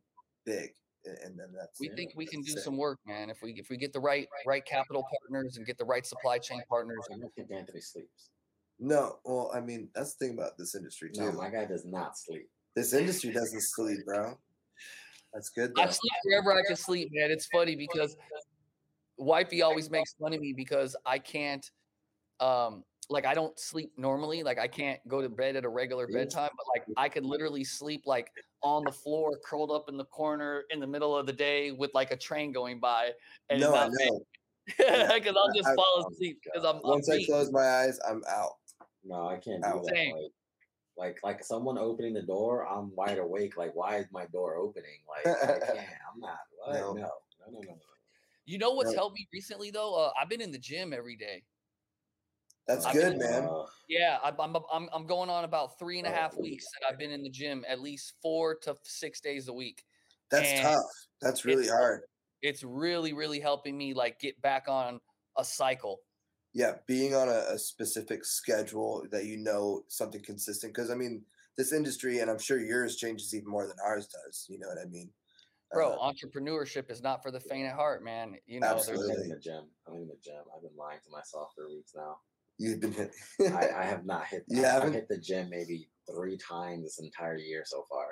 big. 0.47 0.71
And 1.05 1.39
then 1.39 1.49
that's 1.57 1.81
we 1.81 1.89
think 1.89 2.13
we 2.15 2.27
can 2.27 2.43
do 2.43 2.53
some 2.53 2.77
work, 2.77 2.99
man. 3.07 3.29
If 3.29 3.39
we 3.43 3.53
if 3.57 3.69
we 3.71 3.77
get 3.77 3.93
the 3.93 4.01
right 4.01 4.29
right 4.47 4.65
capital 4.65 5.05
partners 5.21 5.57
and 5.57 5.67
get 5.67 5.79
the 5.79 5.85
right 5.85 6.07
supply 6.07 6.39
chain 6.39 6.63
partners. 6.69 7.01
I 7.13 7.19
don't 7.19 7.35
think 7.35 7.51
Anthony 7.51 7.81
sleeps. 7.81 8.31
no. 8.79 9.19
Well, 9.25 9.51
I 9.55 9.61
mean, 9.61 9.89
that's 9.95 10.15
the 10.15 10.27
thing 10.27 10.35
about 10.39 10.59
this 10.59 10.75
industry 10.75 11.11
too. 11.13 11.23
No, 11.23 11.33
my 11.33 11.51
guy 11.51 11.65
does 11.65 11.85
not 11.85 12.17
sleep. 12.17 12.49
this 12.77 12.93
industry 12.95 13.33
doesn't 13.33 13.63
sleep, 13.63 13.99
bro. 14.07 14.39
That's 15.35 15.51
good. 15.51 15.73
I 15.77 15.87
Though. 15.87 15.91
sleep 15.91 16.13
wherever 16.25 16.53
I 16.53 16.63
can 16.67 16.77
sleep, 16.77 17.09
man. 17.13 17.31
It's 17.31 17.47
funny 17.47 17.75
because 17.75 18.17
wifey 19.17 19.63
always 19.63 19.91
makes 19.91 20.15
fun 20.15 20.33
of 20.35 20.41
me 20.41 20.53
because 20.53 20.97
I 21.07 21.19
can't 21.19 21.69
um 22.41 22.85
like 23.09 23.27
I 23.27 23.35
don't 23.35 23.59
sleep 23.59 23.93
normally. 23.97 24.43
Like 24.43 24.59
I 24.59 24.69
can't 24.69 25.01
go 25.09 25.21
to 25.21 25.29
bed 25.29 25.57
at 25.57 25.65
a 25.65 25.69
regular 25.69 26.07
bedtime, 26.07 26.51
but 26.57 26.67
like 26.75 26.87
I 26.97 27.09
could 27.09 27.25
literally 27.25 27.65
sleep 27.65 28.03
like 28.07 28.31
on 28.63 28.85
the 28.85 28.93
floor, 28.93 29.39
curled 29.45 29.71
up 29.71 29.89
in 29.89 29.97
the 29.97 30.05
corner 30.07 30.65
in 30.71 30.81
the 30.81 30.87
middle 30.87 31.17
of 31.17 31.27
the 31.27 31.33
day 31.33 31.73
with 31.73 31.91
like 31.95 32.11
a 32.11 32.17
train 32.17 32.53
going 32.53 32.79
by 32.81 33.11
and 33.51 33.61
No, 33.61 33.75
I 33.75 33.89
know. 33.89 34.21
because 34.67 34.79
I'll 35.37 35.53
just 35.55 35.69
I- 35.69 35.75
fall 35.75 35.85
oh 35.97 36.09
asleep 36.13 36.41
because 36.45 36.65
I'm, 36.65 36.77
I'm 36.77 36.83
Once 36.85 37.09
I 37.09 37.25
close 37.25 37.51
my 37.53 37.67
eyes, 37.67 37.99
I'm 38.09 38.23
out. 38.29 38.53
No, 39.05 39.27
I 39.27 39.37
can't 39.37 39.63
do 39.63 39.83
that. 39.85 39.93
Like, 39.95 40.33
like, 40.97 41.19
like 41.25 41.45
someone 41.45 41.79
opening 41.79 42.15
the 42.15 42.23
door, 42.23 42.67
I'm 42.69 42.95
wide 42.95 43.19
awake. 43.19 43.57
Like, 43.57 43.75
why 43.75 43.97
is 43.97 44.07
my 44.13 44.27
door 44.27 44.57
opening? 44.57 45.01
Like, 45.09 45.27
I 45.43 45.47
can't. 45.59 45.79
I'm 46.15 46.21
not. 46.21 46.39
What? 46.65 46.75
No. 46.75 46.93
No, 46.93 47.01
no, 47.01 47.01
no, 47.01 47.11
no, 47.51 47.59
no. 47.61 47.61
no. 47.61 47.77
You 48.45 48.59
know 48.59 48.73
what's 48.73 48.91
No. 48.91 48.97
helped 48.97 49.15
me 49.17 49.27
recently 49.33 49.71
though? 49.71 49.95
Uh, 49.95 50.11
I've 50.21 50.29
been 50.29 50.41
in 50.41 50.53
the 50.53 50.59
gym 50.59 50.93
every 50.93 51.17
day. 51.17 51.43
That's 52.67 52.87
I 52.87 52.93
good, 52.93 53.19
mean, 53.19 53.31
man. 53.31 53.45
Uh, 53.45 53.67
Yeah, 53.89 54.19
I- 54.23 54.35
I'm 54.39 54.57
I'm 54.73 54.89
I'm 54.93 55.07
going 55.07 55.29
on 55.31 55.45
about 55.45 55.79
three 55.79 55.99
and 55.99 56.07
a 56.07 56.11
Oh, 56.11 56.15
half 56.15 56.37
weeks 56.37 56.65
that 56.73 56.87
I've 56.89 56.99
been 56.99 57.11
in 57.11 57.23
the 57.23 57.31
gym 57.31 57.65
at 57.69 57.81
least 57.81 58.15
four 58.23 58.55
to 58.61 58.77
six 58.85 59.21
days 59.21 59.49
a 59.49 59.53
week. 59.53 59.85
That's 60.31 60.49
and 60.49 60.63
tough. 60.63 60.85
That's 61.21 61.45
really 61.45 61.65
it's- 61.65 61.77
hard. 61.77 62.03
It's 62.41 62.65
really 62.65 63.13
really 63.13 63.39
helping 63.41 63.77
me 63.79 63.95
like 63.95 64.19
get 64.19 64.41
back 64.43 64.69
on 64.69 65.01
a 65.37 65.45
cycle. 65.45 66.01
Yeah, 66.55 66.79
being 66.87 67.15
on 67.15 67.29
a, 67.29 67.45
a 67.55 67.59
specific 67.59 68.25
schedule 68.25 69.07
that 69.11 69.25
you 69.27 69.39
know 69.39 69.85
something 69.89 70.23
consistent. 70.23 70.75
Because 70.75 70.91
I 70.91 70.95
mean, 70.95 71.25
this 71.57 71.73
industry, 71.73 72.19
and 72.21 72.31
I'm 72.31 72.39
sure 72.39 72.59
yours 72.61 72.97
changes 72.97 73.35
even 73.35 73.49
more 73.49 73.67
than 73.67 73.77
ours 73.85 74.07
does. 74.09 74.47
You 74.49 74.59
know 74.59 74.69
what 74.69 74.79
I 74.79 74.85
mean, 74.87 75.13
Bro, 75.73 75.93
Uh, 75.95 76.13
entrepreneurship 76.13 76.91
is 76.91 77.01
not 77.01 77.23
for 77.23 77.31
the 77.31 77.41
faint 77.41 77.67
at 77.69 77.75
heart, 77.75 78.03
man. 78.05 78.37
You 78.47 78.61
know, 78.61 78.67
Absolutely. 78.67 79.15
I'm 79.15 79.23
in 79.23 79.29
the 79.31 79.39
gym. 79.39 79.71
I'm 79.87 79.95
in 79.95 80.09
the 80.09 80.19
gym. 80.23 80.43
I've 80.55 80.63
been 80.63 80.77
lying 80.77 81.01
to 81.05 81.11
myself 81.11 81.53
for 81.55 81.69
weeks 81.69 81.93
now. 81.95 82.21
You've 82.59 82.81
been 82.81 82.93
hit. 82.93 83.13
I, 83.41 83.69
I 83.79 83.85
have 83.85 84.05
not 84.05 84.27
hit. 84.27 84.45
You 84.49 84.65
I, 84.65 84.69
haven't? 84.69 84.93
Hit 84.95 85.09
the 85.09 85.19
gym 85.19 85.51
maybe 85.51 85.89
three 86.11 86.37
times 86.37 86.85
this 86.85 86.99
entire 87.01 87.37
year 87.39 87.63
so 87.67 87.85
far. 87.91 88.07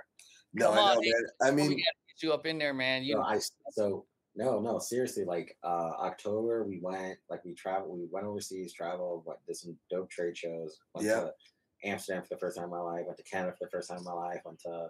no, 0.54 0.70
Come 0.70 0.78
I 0.78 0.94
know, 0.94 1.00
Nate. 1.00 1.12
man. 1.12 1.22
I 1.42 1.50
we 1.50 1.56
mean, 1.56 1.68
gotta 1.70 1.76
get 2.08 2.22
you 2.22 2.32
up 2.32 2.46
in 2.46 2.58
there, 2.58 2.74
man. 2.74 3.02
You 3.02 3.16
No, 3.16 3.22
I 3.22 3.38
so 3.72 4.06
no, 4.36 4.60
no, 4.60 4.78
seriously. 4.78 5.24
Like 5.24 5.56
uh 5.64 5.92
October, 6.00 6.64
we 6.64 6.78
went 6.82 7.18
like 7.28 7.44
we 7.44 7.54
traveled. 7.54 7.98
We 7.98 8.06
went 8.10 8.26
overseas, 8.26 8.72
traveled, 8.72 9.24
went 9.26 9.40
did 9.46 9.56
some 9.56 9.76
dope 9.90 10.10
trade 10.10 10.36
shows. 10.36 10.78
Went 10.94 11.06
Yeah. 11.06 11.20
to 11.20 11.32
Amsterdam 11.84 12.22
for 12.22 12.34
the 12.34 12.38
first 12.38 12.56
time 12.56 12.64
in 12.66 12.70
my 12.70 12.80
life. 12.80 13.04
Went 13.06 13.16
to 13.18 13.24
Canada 13.24 13.54
for 13.58 13.64
the 13.66 13.70
first 13.70 13.88
time 13.88 13.98
in 13.98 14.04
my 14.04 14.12
life. 14.12 14.40
Went 14.44 14.60
to 14.60 14.88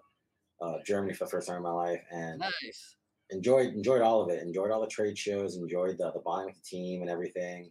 uh, 0.61 0.75
Germany 0.85 1.15
for 1.15 1.25
the 1.25 1.31
first 1.31 1.49
time 1.49 1.57
in 1.59 1.63
my 1.63 1.71
life, 1.73 2.03
and 2.11 2.39
nice. 2.41 2.97
enjoyed 3.31 3.69
enjoyed 3.75 4.03
all 4.03 4.21
of 4.23 4.29
it. 4.31 4.43
Enjoyed 4.43 4.71
all 4.71 4.81
the 4.83 4.87
trade 4.87 5.17
shows. 5.17 5.57
Enjoyed 5.57 5.97
the 5.99 6.11
the 6.13 6.21
bonding 6.21 6.47
with 6.49 6.57
the 6.57 6.63
team 6.69 7.01
and 7.01 7.11
everything. 7.11 7.71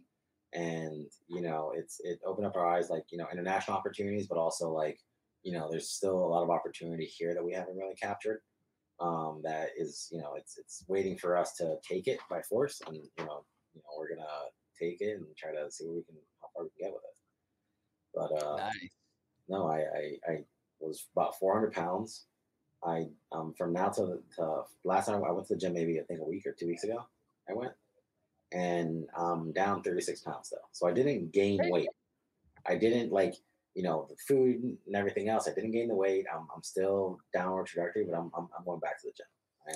And 0.52 1.06
you 1.28 1.42
know, 1.42 1.72
it's 1.76 2.00
it 2.02 2.20
opened 2.24 2.46
up 2.46 2.56
our 2.56 2.66
eyes, 2.66 2.90
like 2.90 3.04
you 3.10 3.18
know, 3.18 3.26
international 3.30 3.76
opportunities, 3.76 4.26
but 4.26 4.38
also 4.38 4.70
like 4.70 4.98
you 5.42 5.52
know, 5.52 5.68
there's 5.70 5.88
still 5.88 6.18
a 6.18 6.28
lot 6.28 6.42
of 6.42 6.50
opportunity 6.50 7.06
here 7.06 7.34
that 7.34 7.44
we 7.44 7.52
haven't 7.52 7.76
really 7.76 7.94
captured. 7.94 8.42
Um, 9.00 9.40
that 9.44 9.70
is, 9.78 10.08
you 10.12 10.18
know, 10.18 10.34
it's 10.36 10.58
it's 10.58 10.84
waiting 10.88 11.16
for 11.16 11.36
us 11.36 11.54
to 11.54 11.76
take 11.88 12.06
it 12.06 12.18
by 12.28 12.42
force, 12.42 12.82
and 12.86 12.96
you 12.96 13.02
know, 13.18 13.44
you 13.74 13.80
know, 13.80 13.98
we're 13.98 14.14
gonna 14.14 14.26
take 14.78 15.00
it 15.00 15.16
and 15.16 15.26
try 15.36 15.52
to 15.52 15.70
see 15.70 15.86
what 15.86 15.96
we 15.96 16.02
can 16.02 16.16
how 16.42 16.48
far 16.54 16.64
we 16.64 16.70
can 16.70 16.88
get 16.88 16.92
with 16.92 17.02
it. 17.04 17.16
But 18.14 18.44
uh, 18.44 18.56
nice. 18.56 18.90
no, 19.48 19.66
I, 19.66 19.78
I 19.78 20.32
I 20.32 20.44
was 20.80 21.06
about 21.14 21.38
400 21.38 21.72
pounds. 21.72 22.26
I 22.84 23.06
um 23.32 23.54
from 23.56 23.72
now 23.72 23.88
to, 23.90 24.18
to 24.36 24.62
last 24.84 25.06
time 25.06 25.22
I 25.24 25.30
went 25.32 25.46
to 25.48 25.54
the 25.54 25.60
gym 25.60 25.74
maybe 25.74 26.00
I 26.00 26.02
think 26.02 26.20
a 26.20 26.24
week 26.24 26.46
or 26.46 26.52
two 26.52 26.66
weeks 26.66 26.84
ago. 26.84 27.06
I 27.48 27.54
went 27.54 27.72
and 28.52 29.06
I'm 29.16 29.52
down 29.52 29.82
36 29.82 30.20
pounds 30.20 30.50
though, 30.50 30.58
so 30.72 30.88
I 30.88 30.92
didn't 30.92 31.32
gain 31.32 31.60
weight. 31.70 31.88
I 32.66 32.76
didn't 32.76 33.12
like 33.12 33.34
you 33.74 33.82
know 33.82 34.06
the 34.08 34.16
food 34.26 34.62
and 34.86 34.96
everything 34.96 35.28
else. 35.28 35.48
I 35.48 35.54
didn't 35.54 35.72
gain 35.72 35.88
the 35.88 35.94
weight. 35.94 36.26
I'm, 36.32 36.46
I'm 36.54 36.62
still 36.62 37.18
downward 37.32 37.66
trajectory, 37.66 38.04
but 38.04 38.16
I'm, 38.16 38.30
I'm 38.36 38.48
I'm 38.56 38.64
going 38.64 38.80
back 38.80 39.00
to 39.00 39.08
the 39.08 39.12
gym. 39.16 39.26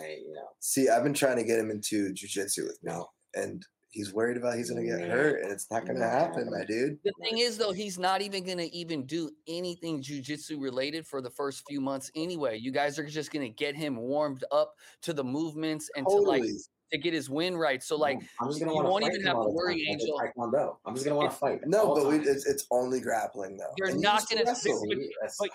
I 0.03 0.17
you 0.27 0.35
know 0.35 0.49
see, 0.61 0.89
I've 0.89 1.05
been 1.05 1.15
trying 1.15 1.37
to 1.37 1.45
get 1.45 1.59
him 1.59 1.71
into 1.71 2.13
jujitsu 2.13 2.65
with 2.65 2.79
me, 2.83 2.93
no 2.93 3.09
and 3.35 3.65
he's 3.91 4.13
worried 4.13 4.37
about 4.37 4.57
he's 4.57 4.71
gonna 4.71 4.85
get 4.85 5.01
hurt, 5.01 5.43
and 5.43 5.53
it's 5.53 5.71
not 5.71 5.87
gonna 5.87 6.09
happen, 6.09 6.51
my 6.51 6.65
dude. 6.65 6.99
The 7.05 7.13
thing 7.23 7.39
is, 7.39 7.57
though, 7.57 7.73
he's 7.73 7.99
not 7.99 8.23
even 8.23 8.45
going 8.45 8.59
to 8.59 8.75
even 8.75 9.07
do 9.07 9.31
anything 9.47 10.03
jujitsu 10.03 10.61
related 10.61 11.07
for 11.07 11.21
the 11.21 11.31
first 11.31 11.63
few 11.69 11.81
months 11.81 12.11
anyway. 12.17 12.59
You 12.59 12.73
guys 12.73 12.99
are 12.99 13.07
just 13.07 13.33
going 13.33 13.47
to 13.47 13.55
get 13.55 13.77
him 13.77 13.97
warmed 13.97 14.45
up 14.51 14.75
to 15.03 15.13
the 15.13 15.25
movements 15.25 15.91
and 15.97 16.07
to 16.07 16.13
like 16.13 16.43
Totally. 16.43 16.59
To 16.93 16.99
get 16.99 17.13
his 17.13 17.29
win 17.29 17.57
right. 17.57 17.83
So 17.83 17.97
like, 17.97 18.19
I'm 18.41 18.49
just 18.49 18.61
gonna 18.61 18.75
you 18.75 18.83
won't 18.83 19.05
even 19.05 19.23
have 19.25 19.37
to 19.37 19.49
worry, 19.49 19.85
time, 19.85 19.93
like 19.95 20.01
Angel. 20.01 20.21
Taekwondo. 20.37 20.77
I'm 20.85 20.95
just 20.95 21.05
gonna 21.07 21.17
want 21.17 21.31
to 21.31 21.37
fight. 21.37 21.61
No, 21.67 21.95
but 21.95 22.07
we, 22.07 22.17
it's 22.19 22.47
it's 22.47 22.67
only 22.71 23.01
grappling 23.01 23.57
though. 23.57 23.73
You're 23.77 23.89
And 23.89 24.01
not 24.01 24.15
used 24.21 24.29
to 24.29 24.35
gonna- 24.37 24.47
wrestle. 24.51 24.85
but- 24.89 25.39
but 25.41 25.51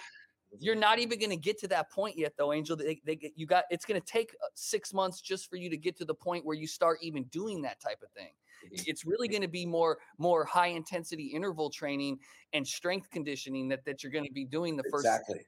you're 0.59 0.73
not 0.73 0.97
even 0.97 1.19
going 1.19 1.29
to 1.29 1.35
get 1.37 1.59
to 1.59 1.67
that 1.67 1.91
point 1.91 2.17
yet, 2.17 2.33
though, 2.35 2.51
Angel. 2.53 2.75
They, 2.75 2.99
they 3.05 3.15
get- 3.15 3.33
you 3.35 3.45
got 3.45 3.65
it's 3.69 3.85
going 3.85 4.01
to 4.01 4.05
take 4.05 4.31
uh, 4.43 4.47
six 4.55 4.95
months 4.95 5.21
just 5.21 5.47
for 5.47 5.57
you 5.57 5.69
to 5.69 5.77
get 5.77 5.95
to 5.97 6.05
the 6.05 6.15
point 6.15 6.43
where 6.43 6.55
you 6.57 6.65
start 6.65 6.97
even 7.03 7.25
doing 7.25 7.61
that 7.61 7.79
type 7.79 8.01
of 8.01 8.09
thing. 8.13 8.31
Mhm. 8.65 8.83
It's 8.87 9.05
really 9.05 9.27
going 9.27 9.43
to 9.43 9.47
be 9.47 9.67
more 9.67 9.99
more 10.17 10.43
high 10.45 10.69
intensity 10.69 11.27
interval 11.27 11.69
training 11.69 12.17
and 12.53 12.67
strength 12.67 13.11
conditioning 13.11 13.67
that 13.69 13.85
that 13.85 14.01
you're 14.03 14.11
going 14.11 14.25
to 14.25 14.31
be 14.33 14.43
doing 14.43 14.75
the 14.75 14.83
first. 14.91 15.05
Exactly. 15.05 15.39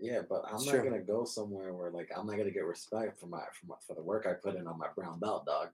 Yeah, 0.00 0.20
but 0.28 0.42
I'm 0.48 0.54
It's 0.56 0.66
not 0.66 0.72
true. 0.76 0.84
gonna 0.84 1.02
go 1.02 1.24
somewhere 1.24 1.72
where 1.74 1.90
like 1.90 2.08
I'm 2.16 2.26
not 2.26 2.36
gonna 2.36 2.50
get 2.52 2.64
respect 2.64 3.18
for 3.18 3.26
my 3.26 3.40
for, 3.58 3.66
my, 3.66 3.74
for 3.86 3.94
the 3.94 4.02
work 4.02 4.26
I 4.26 4.34
put 4.34 4.54
in 4.56 4.66
on 4.66 4.78
my 4.78 4.88
brown 4.94 5.18
belt, 5.18 5.46
dog. 5.46 5.68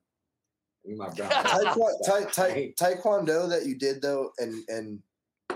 Give 0.82 0.92
me 0.92 0.98
my 0.98 1.10
brown 1.10 1.28
belt. 1.30 1.46
Taekwondo, 1.46 2.00
respect, 2.00 2.34
tai, 2.34 2.46
tai, 2.48 2.52
right? 2.52 2.76
taekwondo 2.76 3.48
that 3.50 3.66
you 3.66 3.76
did 3.76 4.00
though, 4.00 4.30
and 4.38 4.64
and 4.68 5.00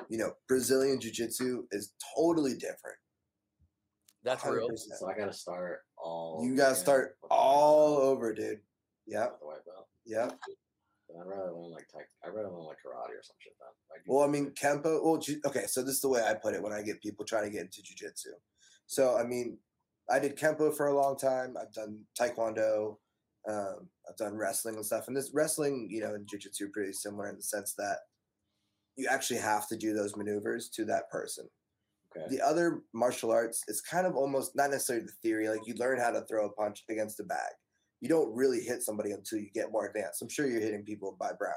you 0.08 0.18
know 0.18 0.32
Brazilian 0.48 1.00
jiu 1.00 1.10
jitsu 1.10 1.64
is 1.72 1.92
totally 2.14 2.54
different. 2.54 2.98
That's 4.22 4.44
real. 4.44 4.68
100%. 4.68 4.76
So 4.98 5.08
I 5.08 5.16
gotta 5.16 5.32
start 5.32 5.80
all. 5.96 6.42
You 6.44 6.54
gotta 6.54 6.72
again 6.72 6.82
start 6.82 7.16
with 7.22 7.30
the 7.30 7.34
white 7.34 7.40
all 7.40 7.96
over, 7.98 8.34
dude. 8.34 8.60
Yep, 9.06 9.30
with 9.30 9.40
the 9.40 9.46
white 9.46 9.64
belt. 9.64 9.88
yep. 10.04 10.38
I'd 11.18 11.26
rather 11.26 11.52
learn 11.52 11.70
like 11.70 11.88
tai- 11.88 12.00
I'd 12.22 12.34
rather 12.34 12.50
learn 12.50 12.64
like 12.66 12.76
karate 12.84 13.16
or 13.16 13.22
some 13.22 13.36
shit 13.38 13.54
then. 13.58 13.68
Like, 13.90 14.02
Well, 14.06 14.24
I 14.24 14.26
mean, 14.28 14.50
Kempo. 14.50 15.02
Well, 15.02 15.22
okay, 15.46 15.64
so 15.66 15.82
this 15.82 15.94
is 15.94 16.00
the 16.02 16.08
way 16.10 16.22
I 16.22 16.34
put 16.34 16.54
it 16.54 16.62
when 16.62 16.74
I 16.74 16.82
get 16.82 17.00
people 17.00 17.24
trying 17.24 17.44
to 17.44 17.50
get 17.50 17.62
into 17.62 17.80
jujitsu. 17.80 18.34
So, 18.88 19.16
I 19.16 19.24
mean, 19.24 19.58
I 20.10 20.18
did 20.18 20.36
Kempo 20.36 20.74
for 20.74 20.86
a 20.86 20.96
long 20.96 21.16
time. 21.16 21.56
I've 21.60 21.72
done 21.72 22.00
Taekwondo. 22.18 22.96
Um, 23.48 23.88
I've 24.08 24.16
done 24.16 24.36
wrestling 24.36 24.76
and 24.76 24.84
stuff. 24.84 25.06
And 25.06 25.16
this 25.16 25.30
wrestling, 25.32 25.88
you 25.90 26.00
know, 26.00 26.14
and 26.14 26.26
jujitsu 26.26 26.62
are 26.62 26.70
pretty 26.72 26.92
similar 26.94 27.28
in 27.28 27.36
the 27.36 27.42
sense 27.42 27.74
that 27.78 27.98
you 28.96 29.06
actually 29.08 29.40
have 29.40 29.68
to 29.68 29.76
do 29.76 29.92
those 29.94 30.16
maneuvers 30.16 30.68
to 30.70 30.84
that 30.86 31.10
person. 31.10 31.46
okay. 32.16 32.26
The 32.28 32.42
other 32.42 32.82
martial 32.92 33.30
arts 33.30 33.62
it's 33.68 33.80
kind 33.80 34.06
of 34.06 34.16
almost 34.16 34.56
not 34.56 34.70
necessarily 34.70 35.06
the 35.06 35.12
theory. 35.22 35.48
Like 35.48 35.66
you 35.66 35.74
learn 35.74 36.00
how 36.00 36.10
to 36.10 36.22
throw 36.22 36.46
a 36.46 36.52
punch 36.52 36.84
against 36.90 37.20
a 37.20 37.24
bag. 37.24 37.52
You 38.00 38.08
don't 38.08 38.34
really 38.34 38.60
hit 38.60 38.82
somebody 38.82 39.12
until 39.12 39.38
you 39.38 39.50
get 39.54 39.72
more 39.72 39.86
advanced. 39.86 40.22
I'm 40.22 40.28
sure 40.28 40.46
you're 40.46 40.60
hitting 40.60 40.84
people 40.84 41.16
by 41.18 41.32
Brown, 41.38 41.54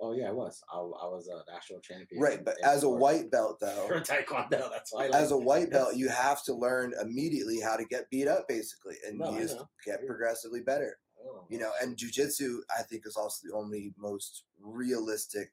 Oh 0.00 0.12
yeah, 0.12 0.28
I 0.28 0.32
was. 0.32 0.62
I, 0.72 0.76
I 0.76 1.08
was 1.08 1.28
a 1.28 1.50
national 1.50 1.80
champion. 1.80 2.20
right? 2.20 2.44
But 2.44 2.56
in 2.62 2.68
as 2.68 2.82
a 2.82 2.88
white 2.88 3.30
belt, 3.30 3.58
though, 3.60 3.86
for 3.88 4.00
taekwondo, 4.00 4.70
that's 4.70 4.92
why. 4.92 5.06
I 5.06 5.18
as 5.18 5.32
a 5.32 5.36
white 5.36 5.70
belt, 5.70 5.94
you 5.96 6.08
have 6.08 6.42
to 6.44 6.54
learn 6.54 6.92
immediately 7.00 7.60
how 7.60 7.76
to 7.76 7.84
get 7.86 8.10
beat 8.10 8.28
up, 8.28 8.46
basically, 8.48 8.96
and 9.08 9.18
No, 9.18 9.32
you 9.32 9.40
just 9.42 9.56
get 9.84 10.00
Yeah. 10.02 10.06
progressively 10.06 10.60
better. 10.60 10.98
Oh, 11.24 11.46
You 11.48 11.58
know, 11.58 11.70
and 11.82 11.96
jujitsu, 11.96 12.58
I 12.78 12.82
think, 12.82 13.02
is 13.06 13.16
also 13.16 13.48
the 13.48 13.54
only 13.56 13.94
most 13.96 14.44
realistic 14.60 15.50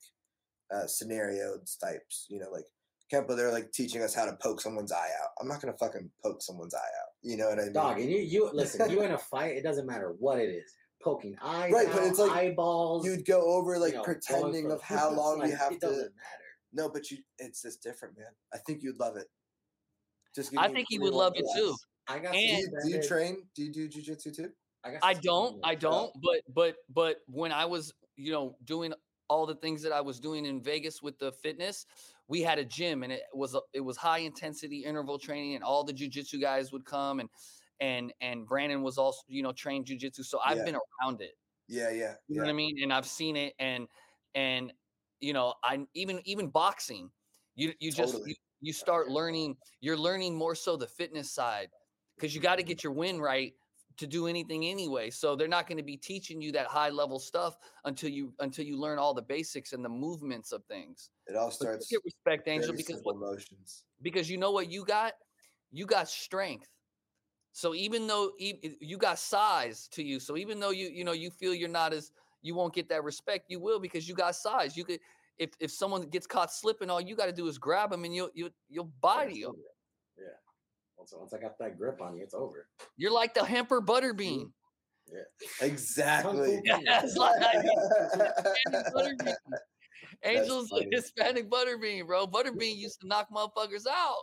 uh, 0.73 0.87
scenarios 0.87 1.77
types. 1.81 2.25
You 2.29 2.39
know, 2.39 2.49
like 2.51 2.65
Kempo, 3.11 3.35
they're 3.37 3.51
like 3.51 3.71
teaching 3.71 4.01
us 4.01 4.13
how 4.13 4.25
to 4.25 4.35
poke 4.41 4.59
someone's 4.59 4.91
eye 4.91 5.09
out. 5.21 5.29
I'm 5.39 5.47
not 5.47 5.61
gonna 5.61 5.77
fucking 5.79 6.09
poke 6.23 6.41
someone's 6.41 6.73
eye 6.73 6.77
out. 6.79 7.11
You 7.21 7.37
know 7.37 7.47
what 7.47 7.59
I 7.59 7.63
mean? 7.63 7.73
dog, 7.73 7.99
and 7.99 8.09
you 8.09 8.17
you 8.17 8.49
listen. 8.53 8.89
You 8.89 9.01
in 9.03 9.11
a 9.11 9.17
fight, 9.31 9.55
it 9.55 9.63
doesn't 9.63 9.85
matter 9.85 10.13
what 10.19 10.39
it 10.39 10.49
is. 10.49 10.73
Poking 11.03 11.35
eyes, 11.41 11.71
Right, 11.73 11.87
but 11.91 12.03
it's 12.03 12.19
like 12.19 12.31
eyeballs. 12.31 13.05
You'd 13.05 13.25
go 13.25 13.41
over 13.41 13.77
like 13.77 13.91
you 13.91 13.97
know, 13.97 14.03
pretending 14.03 14.71
of 14.71 14.81
how 14.81 15.09
it's 15.09 15.17
long 15.17 15.37
you 15.37 15.49
like, 15.49 15.57
have 15.57 15.71
it 15.73 15.81
to. 15.81 15.87
doesn't 15.87 15.97
matter. 16.15 16.43
No, 16.71 16.89
but 16.89 17.11
you, 17.11 17.17
it's 17.39 17.61
just 17.61 17.83
different, 17.83 18.17
man. 18.17 18.27
I 18.53 18.57
think 18.59 18.81
you'd 18.81 18.99
love 18.99 19.17
it. 19.17 19.27
Just 20.35 20.57
I 20.57 20.69
think 20.69 20.87
he 20.89 20.97
would 20.99 21.11
more 21.13 21.23
love 21.23 21.33
it 21.35 21.45
too. 21.55 21.75
I 22.07 22.19
got 22.19 22.31
Do 22.33 22.37
you, 22.39 22.47
do 22.47 22.53
you 22.55 22.63
suspended- 23.03 23.07
train? 23.07 23.37
Do 23.55 23.63
you 23.63 23.71
do 23.71 23.89
jujitsu 23.89 24.35
too? 24.35 24.49
got 24.83 24.99
I 25.03 25.13
don't. 25.13 25.59
I 25.63 25.75
don't, 25.75 26.11
but 26.21 26.41
but 26.53 26.75
but 26.89 27.17
when 27.27 27.51
I 27.51 27.65
was, 27.65 27.93
you 28.15 28.31
know, 28.31 28.55
doing 28.65 28.93
all 29.29 29.45
the 29.45 29.55
things 29.55 29.81
that 29.83 29.91
I 29.91 30.01
was 30.01 30.19
doing 30.19 30.45
in 30.45 30.61
Vegas 30.61 31.01
with 31.01 31.17
the 31.19 31.31
fitness, 31.31 31.85
we 32.27 32.41
had 32.41 32.59
a 32.59 32.65
gym 32.65 33.03
and 33.03 33.11
it 33.13 33.21
was 33.33 33.55
a, 33.55 33.59
it 33.73 33.79
was 33.81 33.95
high 33.97 34.19
intensity 34.19 34.83
interval 34.83 35.17
training 35.17 35.55
and 35.55 35.63
all 35.63 35.83
the 35.83 35.93
jujitsu 35.93 36.41
guys 36.41 36.71
would 36.71 36.85
come 36.85 37.19
and 37.19 37.29
and 37.83 38.13
and 38.21 38.47
Brandon 38.47 38.81
was 38.81 38.97
also, 38.97 39.21
you 39.27 39.43
know, 39.43 39.51
trained 39.51 39.85
jujitsu. 39.85 40.23
So 40.23 40.39
I've 40.43 40.57
Yeah. 40.57 40.63
been 40.63 40.75
around 40.75 41.21
it. 41.21 41.37
Yeah, 41.67 41.89
yeah, 41.89 42.15
You 42.27 42.37
know 42.37 42.43
what 42.43 42.49
I 42.49 42.53
mean? 42.53 42.81
And 42.81 42.93
I've 42.93 43.05
seen 43.05 43.35
it 43.35 43.53
and 43.59 43.87
and 44.35 44.73
you 45.19 45.33
know, 45.33 45.53
I 45.63 45.85
even 45.93 46.21
even 46.25 46.47
boxing, 46.47 47.11
you 47.55 47.73
you 47.79 47.91
just 47.91 48.13
Totally. 48.13 48.31
you, 48.31 48.35
you 48.61 48.73
start 48.73 49.09
learning, 49.09 49.57
you're 49.81 49.97
learning 49.97 50.35
more 50.35 50.55
so 50.55 50.77
the 50.77 50.87
fitness 50.87 51.29
side 51.31 51.69
because 52.15 52.33
you 52.33 52.39
got 52.41 52.55
to 52.57 52.63
get 52.63 52.83
your 52.83 52.93
win 52.93 53.19
right 53.19 53.53
to 53.97 54.07
do 54.07 54.27
anything 54.27 54.65
anyway. 54.65 55.09
So 55.09 55.35
they're 55.35 55.47
not 55.47 55.67
going 55.67 55.77
to 55.77 55.83
be 55.83 55.97
teaching 55.97 56.41
you 56.41 56.51
that 56.53 56.67
high 56.67 56.89
level 56.89 57.19
stuff 57.19 57.57
until 57.83 58.09
you 58.09 58.33
until 58.39 58.65
you 58.65 58.79
learn 58.79 58.97
all 58.97 59.13
the 59.13 59.21
basics 59.21 59.73
and 59.73 59.83
the 59.83 59.89
movements 59.89 60.53
of 60.53 60.63
things. 60.65 61.09
It 61.27 61.35
all 61.35 61.51
starts 61.51 61.87
get 61.89 62.01
respect, 62.05 62.47
Angel, 62.47 62.73
because 62.75 63.01
what, 63.03 63.17
motions. 63.17 63.83
because 64.01 64.29
you 64.29 64.37
know 64.37 64.51
what 64.51 64.71
you 64.71 64.85
got? 64.85 65.13
You 65.71 65.85
got 65.85 66.07
strength. 66.07 66.69
So 67.53 67.73
even 67.75 68.07
though 68.07 68.31
e- 68.39 68.75
you 68.81 68.97
got 68.97 69.19
size 69.19 69.87
to 69.89 70.03
you, 70.03 70.19
so 70.19 70.35
even 70.37 70.59
though 70.59 70.71
you 70.71 70.89
you 70.89 71.03
know 71.03 71.11
you 71.13 71.29
feel 71.29 71.53
you're 71.53 71.69
not 71.69 71.93
as 71.93 72.11
you 72.41 72.55
won't 72.55 72.73
get 72.73 72.89
that 72.89 73.03
respect, 73.03 73.45
you 73.49 73.59
will 73.59 73.79
because 73.79 74.09
you 74.09 74.15
got 74.15 74.35
size. 74.35 74.75
You 74.75 74.83
could 74.83 74.99
if 75.37 75.51
if 75.59 75.71
someone 75.71 76.01
gets 76.09 76.27
caught 76.27 76.51
slipping, 76.51 76.89
all 76.89 76.99
you 76.99 77.15
got 77.15 77.27
to 77.27 77.31
do 77.31 77.47
is 77.47 77.57
grab 77.57 77.91
them 77.91 78.03
and 78.05 78.13
you'll 78.15 78.29
you'll 78.33 78.49
you'll 78.69 78.91
body 79.01 79.35
you. 79.35 79.55
Yeah. 80.17 80.25
Once, 80.97 81.13
once 81.15 81.33
I 81.33 81.39
got 81.39 81.57
that 81.59 81.77
grip 81.77 82.01
on 82.01 82.17
you, 82.17 82.23
it's 82.23 82.33
over. 82.33 82.67
You're 82.97 83.11
like 83.11 83.33
the 83.33 83.45
hamper 83.45 83.81
Butterbean. 83.81 84.49
Mm-hmm. 85.11 85.65
Exactly. 85.65 86.61
Yeah. 86.63 86.79
Yeah, 86.83 87.01
it's 87.03 87.15
like 87.15 87.41
Hispanic 87.53 88.93
Butterbean. 88.93 89.35
Angel's 90.23 90.71
a. 90.71 90.87
Hispanic 90.91 91.49
Butterbean, 91.49 92.07
bro. 92.07 92.25
Butterbean 92.25 92.77
used 92.77 93.01
to 93.01 93.07
knock 93.07 93.27
motherfuckers 93.29 93.85
out. 93.89 94.15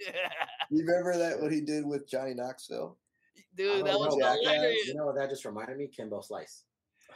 you 0.70 0.84
remember 0.86 1.16
that 1.18 1.40
what 1.40 1.52
he 1.52 1.60
did 1.60 1.84
with 1.86 2.08
Johnny 2.08 2.34
Knoxville? 2.34 2.96
Dude, 3.56 3.84
that 3.86 3.94
Oh, 3.94 3.98
was 4.00 4.16
no, 4.16 4.24
Jackass. 4.24 4.40
hilarious. 4.54 4.86
You 4.88 4.94
know 4.94 5.06
what 5.06 5.14
that 5.16 5.30
just 5.30 5.44
reminded 5.44 5.76
me? 5.78 5.86
Kimbo 5.88 6.20
Slice. 6.20 6.64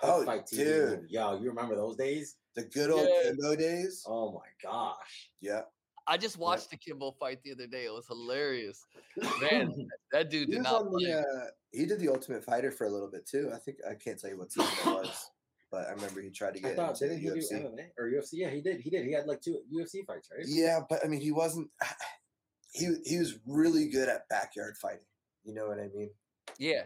Oh, 0.02 0.24
Fight 0.24 0.46
TV. 0.46 0.56
dude. 0.58 1.06
Yo, 1.10 1.40
you 1.40 1.48
remember 1.48 1.74
those 1.74 1.96
days? 1.96 2.36
The 2.54 2.62
good 2.64 2.90
old 2.90 3.08
Yeah. 3.08 3.30
Kimbo 3.30 3.56
days. 3.56 4.04
Oh 4.06 4.32
my 4.32 4.46
gosh. 4.62 5.30
Yeah. 5.40 5.62
I 6.06 6.16
just 6.16 6.38
watched 6.38 6.70
the 6.70 6.76
Kimbo 6.76 7.10
fight 7.12 7.42
the 7.42 7.52
other 7.52 7.66
day. 7.66 7.84
It 7.84 7.92
was 7.92 8.06
hilarious. 8.06 8.86
Man, 9.42 9.74
that 10.12 10.30
dude 10.30 10.48
He 10.48 10.54
did 10.54 10.62
not 10.62 10.88
play. 10.88 11.04
the, 11.06 11.18
uh, 11.20 11.46
he 11.72 11.84
did 11.84 11.98
the 12.00 12.08
Ultimate 12.08 12.42
Fighter 12.44 12.70
for 12.70 12.86
a 12.86 12.90
little 12.90 13.10
bit 13.10 13.26
too. 13.28 13.50
I 13.54 13.58
think 13.58 13.78
I 13.88 13.94
can't 13.94 14.18
tell 14.18 14.30
you 14.30 14.38
what 14.38 14.50
season 14.52 14.72
it 14.72 14.86
was, 14.86 15.30
but 15.70 15.86
I 15.86 15.90
remember 15.90 16.22
he 16.22 16.30
tried 16.30 16.54
to 16.54 16.60
I 16.60 16.68
get 16.68 16.76
thought 16.76 16.90
into 17.02 17.08
didn't 17.14 17.18
he 17.20 17.28
do 17.40 17.56
MMA 17.56 17.88
or 17.98 18.06
UFC? 18.10 18.28
Yeah, 18.34 18.48
he 18.50 18.62
did. 18.62 18.80
He 18.80 18.88
did. 18.88 19.04
He 19.04 19.12
had 19.12 19.26
like 19.26 19.42
two 19.42 19.60
UFC 19.70 20.06
fights, 20.06 20.30
right? 20.34 20.46
Yeah, 20.46 20.80
but 20.88 21.04
I 21.04 21.08
mean, 21.08 21.20
he 21.20 21.30
wasn't. 21.32 21.68
He 22.72 22.94
he 23.04 23.18
was 23.18 23.38
really 23.46 23.88
good 23.88 24.09
at 24.09 24.28
backyard 24.28 24.76
fighting. 24.76 25.04
You 25.44 25.54
know 25.54 25.66
what 25.68 25.78
I 25.78 25.88
mean? 25.94 26.11
Yeah. 26.59 26.85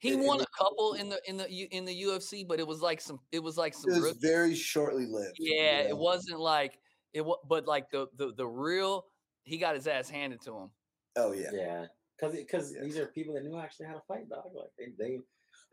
He 0.00 0.10
It- 0.10 0.18
it 0.20 0.24
won 0.24 0.38
was- 0.38 0.46
a 0.46 0.58
couple 0.64 0.94
in 0.94 1.08
the 1.08 1.20
in 1.28 1.36
the 1.36 1.48
in 1.48 1.84
the 1.84 2.02
UFC, 2.02 2.44
but 2.46 2.58
it 2.60 2.66
was 2.66 2.80
like 2.80 3.00
some 3.00 3.20
it 3.32 3.40
was 3.40 3.56
like 3.56 3.72
It 3.72 3.78
some 3.78 3.90
was 3.90 4.00
real- 4.02 4.14
very 4.20 4.54
shortly 4.54 5.06
lived. 5.06 5.36
you 5.38 5.54
yeah, 5.54 5.82
know? 5.84 5.88
it 5.90 5.96
wasn't 5.96 6.40
like 6.40 6.78
it 7.12 7.20
was 7.22 7.38
but 7.48 7.66
like 7.66 7.90
the 7.90 8.06
the 8.16 8.32
the 8.34 8.46
real 8.46 9.06
he 9.44 9.58
got 9.58 9.74
his 9.74 9.86
ass 9.86 10.08
handed 10.08 10.40
to 10.42 10.56
him. 10.56 10.70
Oh 11.16 11.32
yeah, 11.32 11.50
Yeah. 11.52 11.86
Because 12.16 12.36
because 12.36 12.72
Yeah. 12.74 12.82
these 12.82 12.98
are 12.98 13.06
people 13.06 13.34
that 13.34 13.44
knew 13.44 13.58
actually 13.58 13.86
how 13.86 13.94
to 13.94 14.02
fight, 14.06 14.28
dog. 14.28 14.50
Like 14.54 14.70
they 14.78 14.86
they 14.98 15.18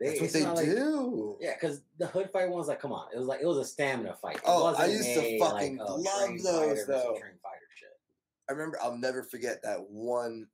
they 0.00 0.08
that's 0.08 0.20
what 0.20 0.32
they 0.32 0.42
not 0.42 0.56
like- 0.56 0.66
do. 0.66 1.36
yeah, 1.40 1.54
because 1.54 1.82
the 1.98 2.06
hood 2.08 2.30
fight 2.32 2.48
one's 2.48 2.66
like, 2.68 2.80
come 2.80 2.92
on, 2.92 3.12
it 3.14 3.18
was 3.18 3.26
like 3.28 3.40
it 3.40 3.46
was 3.46 3.58
a 3.58 3.64
stamina 3.64 4.16
fight. 4.20 4.36
It 4.36 4.42
Oh, 4.46 4.66
I 4.66 4.72
wasn't 4.88 4.92
used 4.92 5.08
to 5.14 5.38
fucking 5.38 5.76
like, 5.76 5.88
love 5.88 6.24
trained 6.26 6.40
those, 6.44 6.86
though. 6.86 7.16
Trained 7.18 7.40
fighter 7.40 7.68
shit. 7.76 7.88
I 8.50 8.52
remember. 8.52 8.78
I'll 8.82 8.98
never 8.98 9.22
forget 9.22 9.62
that 9.62 9.78
one 9.88 10.46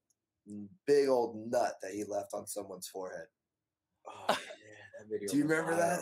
big 0.86 1.08
old 1.08 1.50
nut 1.50 1.72
that 1.82 1.92
he 1.92 2.04
left 2.04 2.34
on 2.34 2.46
someone's 2.46 2.86
forehead. 2.88 3.24
Oh 4.06 4.12
yeah, 4.28 4.36
that 4.36 5.08
video. 5.10 5.28
Do 5.28 5.36
you 5.38 5.44
was 5.44 5.50
remember 5.50 5.74
that? 5.76 6.00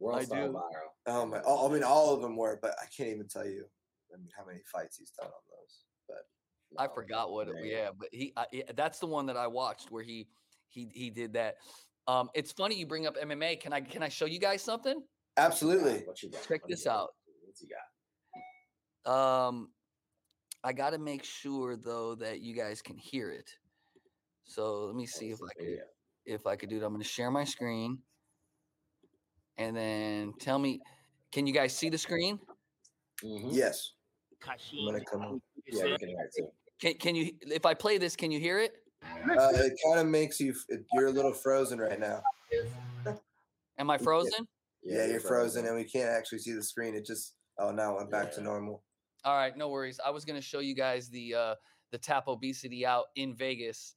World 0.00 0.18
I 0.20 0.24
do. 0.24 0.34
viral. 0.34 0.60
Oh 1.06 1.24
my! 1.26 1.40
oh, 1.46 1.68
I 1.68 1.72
mean, 1.72 1.84
all 1.84 2.12
of 2.14 2.20
them 2.20 2.36
were, 2.36 2.58
but 2.60 2.72
I 2.82 2.86
can't 2.94 3.10
even 3.10 3.28
tell 3.28 3.46
you. 3.46 3.64
I 4.12 4.18
mean, 4.18 4.28
how 4.36 4.44
many 4.44 4.58
fights 4.72 4.96
he's 4.96 5.10
done 5.10 5.28
on 5.28 5.32
those? 5.48 5.84
But 6.08 6.82
I 6.82 6.92
forgot 6.92 7.30
what 7.30 7.46
it 7.48 7.54
man. 7.54 7.64
yeah, 7.64 7.90
but 7.96 8.08
he. 8.12 8.32
I, 8.36 8.46
that's 8.74 8.98
the 8.98 9.06
one 9.06 9.26
that 9.26 9.36
I 9.36 9.46
watched 9.46 9.90
where 9.92 10.02
he 10.02 10.26
he 10.68 10.88
he 10.92 11.10
did 11.10 11.32
that. 11.34 11.56
Um 12.08 12.28
it's 12.34 12.50
funny 12.52 12.74
you 12.74 12.86
bring 12.86 13.06
up 13.06 13.16
MMA. 13.16 13.60
Can 13.60 13.72
I 13.72 13.80
can 13.82 14.02
I 14.02 14.08
show 14.08 14.24
you 14.26 14.40
guys 14.40 14.62
something? 14.62 15.00
absolutely, 15.36 16.00
What 16.06 16.20
you 16.22 16.30
got? 16.30 16.42
Check 16.48 16.62
What 16.62 16.70
you 16.70 16.76
this 16.76 16.84
got? 16.84 16.96
out. 16.96 17.10
What 17.44 17.54
you 17.60 17.68
got? 17.68 19.46
Um, 19.48 19.70
I 20.64 20.72
got 20.72 20.90
to 20.90 20.98
make 20.98 21.24
sure 21.24 21.76
though 21.76 22.14
that 22.16 22.40
you 22.40 22.54
guys 22.54 22.82
can 22.82 22.96
hear 22.96 23.30
it. 23.30 23.50
So 24.44 24.84
let 24.86 24.94
me 24.96 25.06
see 25.06 25.30
if 25.30 25.38
Oh, 25.42 25.46
I 25.46 25.48
it's 25.48 25.54
a 25.54 25.58
can. 25.58 25.66
video. 25.66 25.84
if 26.26 26.46
I 26.46 26.56
could 26.56 26.68
do 26.68 26.76
it. 26.76 26.82
I'm 26.82 26.90
going 26.90 27.00
to 27.02 27.08
share 27.08 27.30
my 27.30 27.44
screen, 27.44 27.98
and 29.56 29.74
then 29.76 30.34
tell 30.38 30.58
me, 30.58 30.80
can 31.32 31.46
you 31.46 31.54
guys 31.54 31.74
see 31.76 31.88
the 31.88 31.98
screen? 31.98 32.38
Mhm. 33.22 33.48
Yes. 33.52 33.92
I'm 34.42 34.56
Kashim. 34.58 34.86
gonna 34.86 35.04
come. 35.04 35.42
Yeah, 35.66 35.84
you 35.86 35.98
can 35.98 36.08
hear 36.08 36.20
it 36.24 36.32
too. 36.36 36.52
Can 36.80 36.94
can 36.94 37.14
you? 37.16 37.32
If 37.42 37.66
I 37.66 37.74
play 37.74 37.98
this, 37.98 38.14
can 38.14 38.30
you 38.30 38.38
hear 38.38 38.58
it? 38.60 38.82
Uh, 39.02 39.50
it 39.54 39.72
kind 39.84 40.00
of 40.00 40.06
makes 40.06 40.38
you. 40.38 40.54
You're 40.92 41.06
a 41.08 41.10
little 41.10 41.32
frozen 41.32 41.80
right 41.80 41.98
now. 41.98 42.22
Am 43.78 43.90
I 43.90 43.98
frozen? 43.98 44.46
Yeah, 44.84 45.06
you're 45.06 45.20
frozen, 45.20 45.66
and 45.66 45.74
we 45.74 45.84
can't 45.84 46.08
actually 46.10 46.38
see 46.38 46.52
the 46.52 46.62
screen. 46.62 46.94
It 46.94 47.04
just. 47.06 47.34
Oh, 47.58 47.72
now 47.72 47.94
it 47.94 47.96
went 47.96 48.10
back 48.12 48.30
to 48.32 48.40
normal. 48.40 48.84
All 49.28 49.36
right, 49.36 49.54
no 49.58 49.68
worries. 49.68 50.00
I 50.02 50.08
was 50.08 50.24
going 50.24 50.36
to 50.40 50.42
show 50.42 50.60
you 50.60 50.74
guys 50.74 51.10
the 51.10 51.34
uh 51.34 51.54
the 51.92 51.98
tap 51.98 52.28
obesity 52.28 52.86
out 52.86 53.06
in 53.14 53.34
Vegas. 53.34 53.94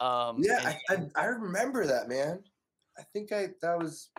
Um, 0.00 0.38
Yeah, 0.42 0.58
and 0.90 1.08
I, 1.16 1.22
I 1.22 1.22
I 1.22 1.26
remember 1.26 1.86
that 1.86 2.08
man. 2.08 2.42
I 2.98 3.02
think 3.12 3.30
I 3.30 3.50
that 3.62 3.78
was. 3.78 4.10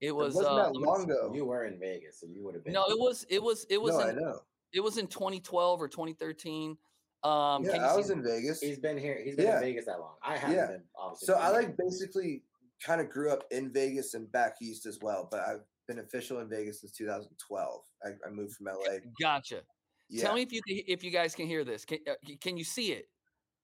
it 0.00 0.06
It 0.08 0.12
was. 0.12 0.34
wasn't 0.36 0.54
Uh, 0.54 0.62
that 0.66 0.76
long 0.76 1.02
ago. 1.10 1.32
You 1.34 1.44
were 1.44 1.64
in 1.64 1.80
Vegas, 1.80 2.20
so 2.20 2.28
you 2.28 2.44
would 2.44 2.54
have 2.54 2.62
been. 2.62 2.72
no, 2.72 2.84
it 2.84 2.96
was. 3.00 3.26
It 3.28 3.42
was. 3.42 3.66
It 3.68 3.82
was. 3.82 3.94
no, 3.94 4.00
I 4.00 4.10
in, 4.10 4.16
know. 4.16 4.38
it 4.72 4.78
was 4.78 4.96
in 4.96 5.08
2012 5.08 5.82
or 5.82 5.88
2013. 5.88 6.78
Um, 7.24 7.64
Yeah, 7.64 7.84
I 7.84 7.96
was 7.96 8.10
in 8.10 8.22
Vegas. 8.22 8.60
He's 8.60 8.78
been 8.78 8.96
here. 8.96 9.20
He's 9.24 9.34
been 9.34 9.46
Yeah. 9.46 9.56
in 9.56 9.62
Vegas 9.62 9.86
that 9.86 9.98
long. 9.98 10.14
I 10.22 10.36
haven't 10.36 10.54
Yeah. 10.56 10.66
been. 10.68 10.84
Obviously. 10.96 11.26
So 11.26 11.34
I 11.34 11.48
like 11.48 11.76
basically 11.76 12.44
kind 12.80 13.00
of 13.00 13.10
grew 13.10 13.32
up 13.32 13.42
in 13.50 13.72
Vegas 13.72 14.14
and 14.14 14.30
back 14.30 14.54
east 14.62 14.86
as 14.86 15.00
well, 15.02 15.26
but 15.28 15.40
I've 15.40 15.64
been 15.88 15.98
official 15.98 16.38
in 16.38 16.48
Vegas 16.48 16.80
since 16.80 16.92
2012. 16.92 17.82
I, 18.04 18.10
I 18.24 18.30
moved 18.30 18.54
from 18.54 18.66
LA. 18.68 18.98
Gotcha. 19.20 19.62
Yeah, 20.10 20.24
Tell 20.24 20.34
me 20.34 20.42
if 20.42 20.52
you 20.52 20.60
if 20.66 21.04
you 21.04 21.10
guys 21.12 21.36
can 21.36 21.46
hear 21.46 21.62
this. 21.64 21.84
Can, 21.84 21.98
uh, 22.08 22.14
can 22.40 22.56
you 22.56 22.64
see 22.64 22.90
it? 22.92 23.08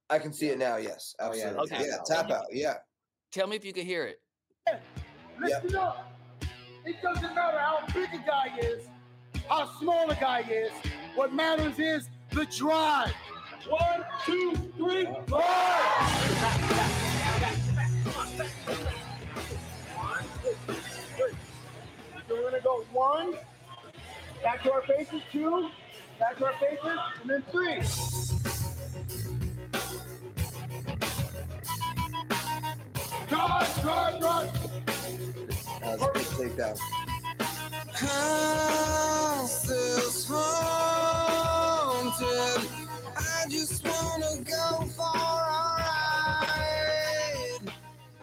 I 0.09 0.21
can 0.21 0.33
see 0.33 0.49
it 0.51 0.59
now. 0.59 0.77
Yes, 0.77 1.17
Oh, 1.19 1.35
yeah, 1.35 1.47
absolutely. 1.49 1.79
the 1.79 1.85
yeah, 1.85 1.91
tap 1.97 2.07
tap 2.07 2.25
out. 2.27 2.31
out. 2.31 2.45
Yeah, 2.53 2.75
Tell 3.33 3.49
me 3.49 3.57
if 3.57 3.65
you 3.65 3.73
can 3.73 3.85
hear 3.85 4.05
it. 4.07 4.21
Listen 5.41 5.75
up. 5.75 6.13
It 6.85 7.03
doesn't 7.03 7.35
matter 7.35 7.59
how 7.59 7.85
big 7.93 8.09
a 8.15 8.25
guy 8.25 8.57
is, 8.61 8.85
how 9.49 9.77
small 9.81 10.09
a 10.09 10.15
guy 10.15 10.45
is. 10.49 10.71
What 11.17 11.35
matters 11.35 11.81
is 11.81 12.09
the 12.31 12.47
drive. 12.47 13.13
One, 13.69 14.05
two, 14.25 14.53
three, 14.77 15.07
four. 15.27 15.43
So 22.29 22.35
we're 22.35 22.51
gonna 22.51 22.63
go 22.63 22.85
one, 22.93 23.35
back 24.43 24.63
to 24.65 24.73
our 24.73 24.83
faces, 24.83 25.23
two, 25.33 25.69
back 26.19 26.37
to 26.39 26.47
our 26.47 26.53
faces, 26.55 26.99
and 27.23 27.31
then 27.31 27.43
three. 27.51 27.81
Drive, 33.29 33.83
drive, 33.83 34.21
drive. 34.21 34.53
that 35.81 35.99
was 35.99 36.03
a 36.03 36.13
big 36.13 36.23
takedown. 36.57 36.79
I 43.19 43.47
just 43.49 43.85
wanna 43.85 44.43
go 44.45 44.85
for 44.87 45.03
a 45.03 45.19
ride. 46.49 46.49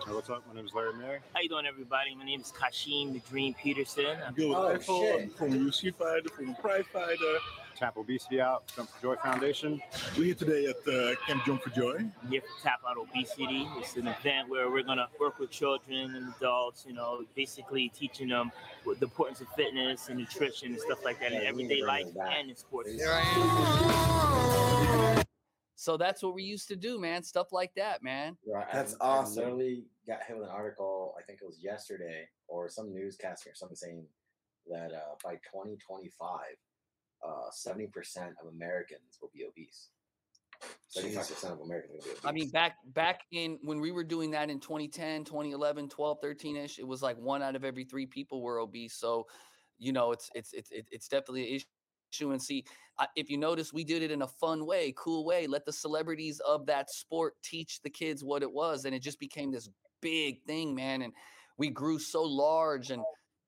Hey, 0.05 0.13
what's 0.13 0.29
up? 0.29 0.43
My 0.47 0.53
name 0.55 0.65
is 0.65 0.73
Larry 0.73 0.93
Mayer. 0.93 1.19
How 1.33 1.41
you 1.41 1.49
doing, 1.49 1.65
everybody? 1.65 2.15
My 2.15 2.25
name 2.25 2.41
is 2.41 2.51
Kashim 2.51 3.13
the 3.13 3.19
Dream 3.29 3.53
Peterson. 3.61 4.05
I'm 4.25 4.33
good 4.33 4.49
with 4.49 4.57
Oh, 4.57 4.69
Rifle. 4.71 5.01
shit. 5.01 5.21
I'm 5.21 5.29
from 5.31 5.51
UC 5.53 5.91
Fighter, 5.91 6.29
from 6.29 6.55
Pride 6.55 6.85
Fighter. 6.87 7.37
Tap 7.75 7.97
Obesity 7.97 8.39
Out, 8.39 8.71
Jump 8.75 8.89
for 8.89 9.01
Joy 9.01 9.15
Foundation. 9.21 9.81
We're 10.17 10.25
here 10.25 10.35
today 10.35 10.65
at 10.65 10.93
uh, 10.93 11.15
Camp 11.25 11.43
Jump 11.45 11.63
for 11.63 11.69
Joy. 11.71 11.97
I'm 11.97 12.29
here 12.29 12.41
for 12.41 12.63
Tap 12.63 12.81
Out 12.87 12.97
Obesity. 12.97 13.67
It's 13.77 13.95
an 13.95 14.07
event 14.07 14.49
where 14.49 14.69
we're 14.69 14.83
gonna 14.83 15.07
work 15.19 15.39
with 15.39 15.49
children 15.49 16.15
and 16.15 16.33
adults. 16.37 16.85
You 16.87 16.93
know, 16.93 17.23
basically 17.35 17.89
teaching 17.89 18.29
them 18.29 18.51
the 18.85 18.95
importance 19.01 19.41
of 19.41 19.47
fitness 19.55 20.09
and 20.09 20.19
nutrition 20.19 20.71
and 20.73 20.79
stuff 20.79 21.03
like 21.03 21.19
that 21.19 21.31
Yeah, 21.31 21.49
in 21.49 21.59
you 21.59 21.67
need 21.67 21.79
to 21.79 21.81
everyday 21.81 22.03
life 22.05 22.05
and 22.37 22.49
in 22.49 22.55
sports. 22.55 22.89
There 22.97 23.11
I 23.11 23.21
am. 25.17 25.23
So 25.75 25.97
that's 25.97 26.23
what 26.23 26.33
we 26.33 26.43
used 26.43 26.69
to 26.69 26.77
do, 26.77 26.97
man. 26.99 27.23
Stuff 27.23 27.51
like 27.51 27.73
that, 27.75 28.01
man. 28.01 28.37
Right. 28.47 28.65
That's 28.71 28.95
I, 29.01 29.05
awesome. 29.05 29.43
I 29.43 29.45
literally 29.47 29.83
got 30.07 30.19
hit 30.25 30.37
with 30.37 30.47
an 30.47 30.53
article. 30.53 31.13
I 31.19 31.23
think 31.23 31.39
it 31.41 31.45
was 31.45 31.61
yesterday, 31.61 32.27
or 32.47 32.69
some 32.69 32.93
newscaster 32.93 33.49
or 33.49 33.55
something 33.55 33.75
saying 33.75 34.05
that 34.69 34.93
uh, 34.93 35.15
by 35.23 35.33
2025, 35.51 36.29
uh, 37.25 37.49
70% 37.51 37.87
of 38.41 38.47
Americans 38.53 39.17
will 39.21 39.31
be 39.33 39.45
obese. 39.45 39.89
75% 40.95 41.51
of 41.51 41.59
Americans 41.59 41.91
will 41.93 42.03
be 42.03 42.09
obese. 42.09 42.25
I 42.25 42.31
mean, 42.31 42.49
back 42.49 42.75
back 42.93 43.21
in 43.31 43.59
when 43.63 43.79
we 43.79 43.91
were 43.91 44.03
doing 44.03 44.31
that 44.31 44.49
in 44.49 44.59
2010, 44.59 45.25
2011, 45.25 45.89
12, 45.89 46.17
13 46.21 46.57
ish, 46.57 46.79
it 46.79 46.87
was 46.87 47.01
like 47.01 47.17
one 47.17 47.41
out 47.41 47.55
of 47.55 47.63
every 47.63 47.83
three 47.83 48.05
people 48.05 48.41
were 48.41 48.59
obese. 48.59 48.95
So, 48.95 49.27
you 49.79 49.91
know, 49.91 50.11
it's 50.11 50.29
it's 50.35 50.53
it's 50.53 50.69
it's 50.71 51.07
definitely 51.07 51.49
an 51.49 51.55
issue. 51.55 52.31
And 52.31 52.41
see, 52.41 52.63
if 53.15 53.29
you 53.29 53.37
notice, 53.37 53.73
we 53.73 53.83
did 53.83 54.03
it 54.03 54.11
in 54.11 54.21
a 54.21 54.27
fun 54.27 54.65
way, 54.65 54.93
cool 54.95 55.25
way. 55.25 55.47
Let 55.47 55.65
the 55.65 55.73
celebrities 55.73 56.39
of 56.41 56.67
that 56.67 56.91
sport 56.91 57.33
teach 57.43 57.81
the 57.81 57.89
kids 57.89 58.23
what 58.23 58.43
it 58.43 58.51
was, 58.51 58.85
and 58.85 58.93
it 58.93 59.01
just 59.01 59.19
became 59.19 59.51
this 59.51 59.69
big 60.01 60.43
thing, 60.45 60.75
man. 60.75 61.01
And 61.01 61.13
we 61.57 61.69
grew 61.69 61.97
so 61.97 62.23
large, 62.23 62.91
and 62.91 63.01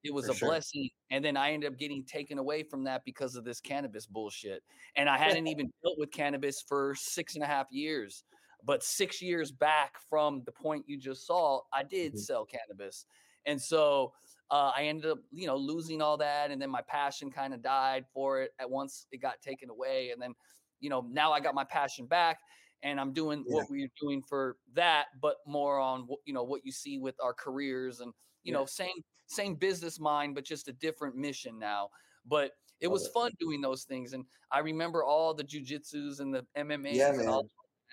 it 0.06 0.14
was 0.14 0.28
For 0.28 0.30
a 0.30 0.34
sure. 0.34 0.56
blessing. 0.56 0.90
And 1.10 1.26
then 1.26 1.36
I 1.36 1.52
ended 1.52 1.72
up 1.74 1.80
getting 1.80 2.06
taken 2.06 2.38
away 2.38 2.64
from 2.64 2.84
that 2.86 3.04
because 3.06 3.36
of 3.36 3.44
this 3.44 3.60
cannabis 3.60 4.06
bullshit. 4.06 4.64
And 4.96 5.10
I 5.10 5.18
hadn't 5.18 5.48
even 5.48 5.72
dealt 5.84 5.98
with 5.98 6.12
cannabis 6.12 6.62
for 6.62 6.96
six 6.96 7.36
and 7.36 7.44
a 7.44 7.48
half 7.48 7.68
years. 7.72 8.24
But 8.64 8.84
six 8.84 9.22
years 9.22 9.52
back 9.52 9.98
from 10.10 10.44
the 10.46 10.52
point 10.52 10.86
you 10.88 10.98
just 10.98 11.26
saw, 11.28 11.62
I 11.74 11.84
did 11.84 12.18
Mhm. 12.18 12.20
sell 12.20 12.46
cannabis. 12.46 13.06
And 13.46 13.62
so 13.62 14.14
uh, 14.50 14.72
I 14.76 14.84
ended 14.84 15.06
up, 15.12 15.20
you 15.32 15.48
know, 15.48 15.56
losing 15.58 16.02
all 16.02 16.18
that. 16.18 16.52
And 16.52 16.62
then 16.62 16.70
my 16.70 16.82
passion 16.82 17.32
kind 17.32 17.54
of 17.54 17.62
died 17.62 18.06
for 18.14 18.42
it 18.42 18.52
at 18.60 18.70
once 18.70 19.08
it 19.12 19.18
got 19.18 19.42
taken 19.42 19.70
away. 19.70 20.12
And 20.12 20.22
then, 20.22 20.34
you 20.80 20.90
know, 20.90 21.02
now 21.02 21.32
I 21.32 21.40
got 21.40 21.56
my 21.56 21.64
passion 21.64 22.08
back 22.08 22.40
and 22.84 23.00
I'm 23.00 23.14
doing 23.14 23.46
Yeah. 23.46 23.50
what 23.50 23.70
we're 23.70 23.90
doing 24.00 24.22
for 24.22 24.58
that, 24.74 25.08
but 25.22 25.38
more 25.48 25.80
on, 25.80 26.02
what 26.08 26.20
you 26.26 26.34
know, 26.34 26.44
what 26.44 26.66
you 26.66 26.72
see 26.72 26.98
with 27.00 27.16
our 27.24 27.34
careers 27.34 28.00
and, 28.00 28.14
you 28.44 28.52
Yeah. 28.52 28.58
know, 28.58 28.66
same, 28.66 28.94
same 29.28 29.56
business 29.56 30.00
mind, 30.00 30.36
but 30.36 30.44
just 30.46 30.68
a 30.68 30.74
different 30.74 31.16
mission 31.16 31.58
now. 31.60 31.90
But 32.26 32.52
it 32.82 32.88
was 32.88 33.08
fun 33.08 33.32
doing 33.40 33.62
those 33.62 33.84
things. 33.84 34.14
And 34.14 34.26
I 34.52 34.60
remember 34.60 35.04
all 35.04 35.34
the 35.34 35.44
jujitsus 35.44 36.20
and 36.20 36.34
the 36.34 36.46
MMA. 36.58 36.94
Yeah, 36.94 37.10
and 37.14 37.28
all 37.30 37.44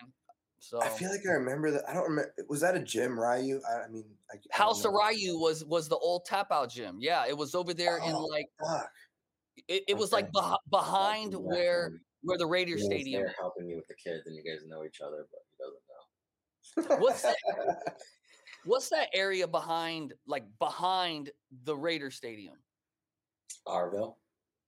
man. 0.00 0.12
So 0.58 0.80
I 0.80 0.88
feel 0.88 1.10
like 1.10 1.20
I 1.28 1.32
remember 1.32 1.70
that. 1.72 1.82
I 1.88 1.92
don't 1.94 2.08
remember. 2.08 2.32
Was 2.48 2.60
that 2.60 2.76
a 2.76 2.80
gym, 2.80 3.18
Ryu? 3.18 3.60
I, 3.68 3.84
I 3.84 3.88
mean, 3.88 4.04
I, 4.30 4.36
I 4.36 4.56
House 4.56 4.84
of. 4.84 4.92
Ryu 4.92 5.38
was 5.38 5.64
was 5.64 5.88
the 5.88 5.96
old 5.96 6.24
tap 6.24 6.48
out 6.52 6.70
gym. 6.70 6.98
Yeah, 7.00 7.26
it 7.26 7.36
was 7.36 7.54
over 7.54 7.74
there 7.74 7.96
in 7.98 8.12
Oh, 8.14 8.24
like 8.26 8.46
Fuck. 8.60 8.90
it, 9.68 9.82
it 9.88 9.96
was 9.96 10.12
like 10.12 10.30
beh- 10.32 10.56
behind 10.70 11.34
where 11.34 11.92
where 12.22 12.38
the 12.38 12.46
Raider 12.46 12.76
he 12.76 12.82
Stadium. 12.82 13.22
there 13.22 13.34
helping 13.38 13.66
me 13.66 13.74
with 13.74 13.88
the 13.88 13.94
kids, 13.94 14.26
and 14.26 14.36
you 14.36 14.42
guys 14.44 14.64
know 14.66 14.84
each 14.84 15.00
other, 15.00 15.26
but 15.32 15.40
he 15.50 16.86
doesn't 16.86 16.98
know. 16.98 17.02
What's 17.02 17.22
that? 17.22 17.36
What's 18.64 18.88
that 18.90 19.08
area 19.12 19.46
behind 19.46 20.14
like 20.26 20.44
behind 20.58 21.30
the 21.64 21.76
Raider 21.76 22.10
Stadium? 22.10 22.54
Arville. 23.66 24.16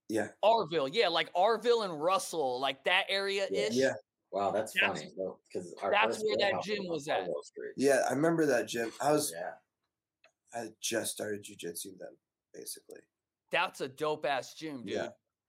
yeah. 0.09 0.29
Arville, 0.43 0.89
yeah, 0.91 1.07
like 1.07 1.33
Arville 1.33 1.83
and 1.85 2.01
Russell, 2.01 2.59
like 2.59 2.83
that 2.85 3.05
area 3.09 3.45
ish. 3.51 3.73
Yeah. 3.73 3.93
Wow, 4.31 4.51
that's, 4.51 4.73
That's- 4.73 4.99
funny. 5.03 5.11
Because 5.47 5.73
that's 5.91 6.21
where 6.23 6.35
that 6.39 6.61
gym 6.63 6.87
was 6.87 7.07
at. 7.07 7.27
Yeah. 7.77 8.01
I 8.09 8.13
remember 8.13 8.45
that 8.45 8.67
gym. 8.67 8.91
I 9.01 9.11
was. 9.13 9.31
Yeah. 9.33 9.51
I 10.53 10.67
just 10.81 11.11
started 11.13 11.43
jujitsu 11.43 11.97
then, 11.99 12.15
basically. 12.53 12.99
That's 13.51 13.81
a 13.81 13.87
dope 13.87 14.25
ass 14.25 14.53
gym, 14.55 14.83
dude. 14.85 14.95
Yeah. 14.95 15.07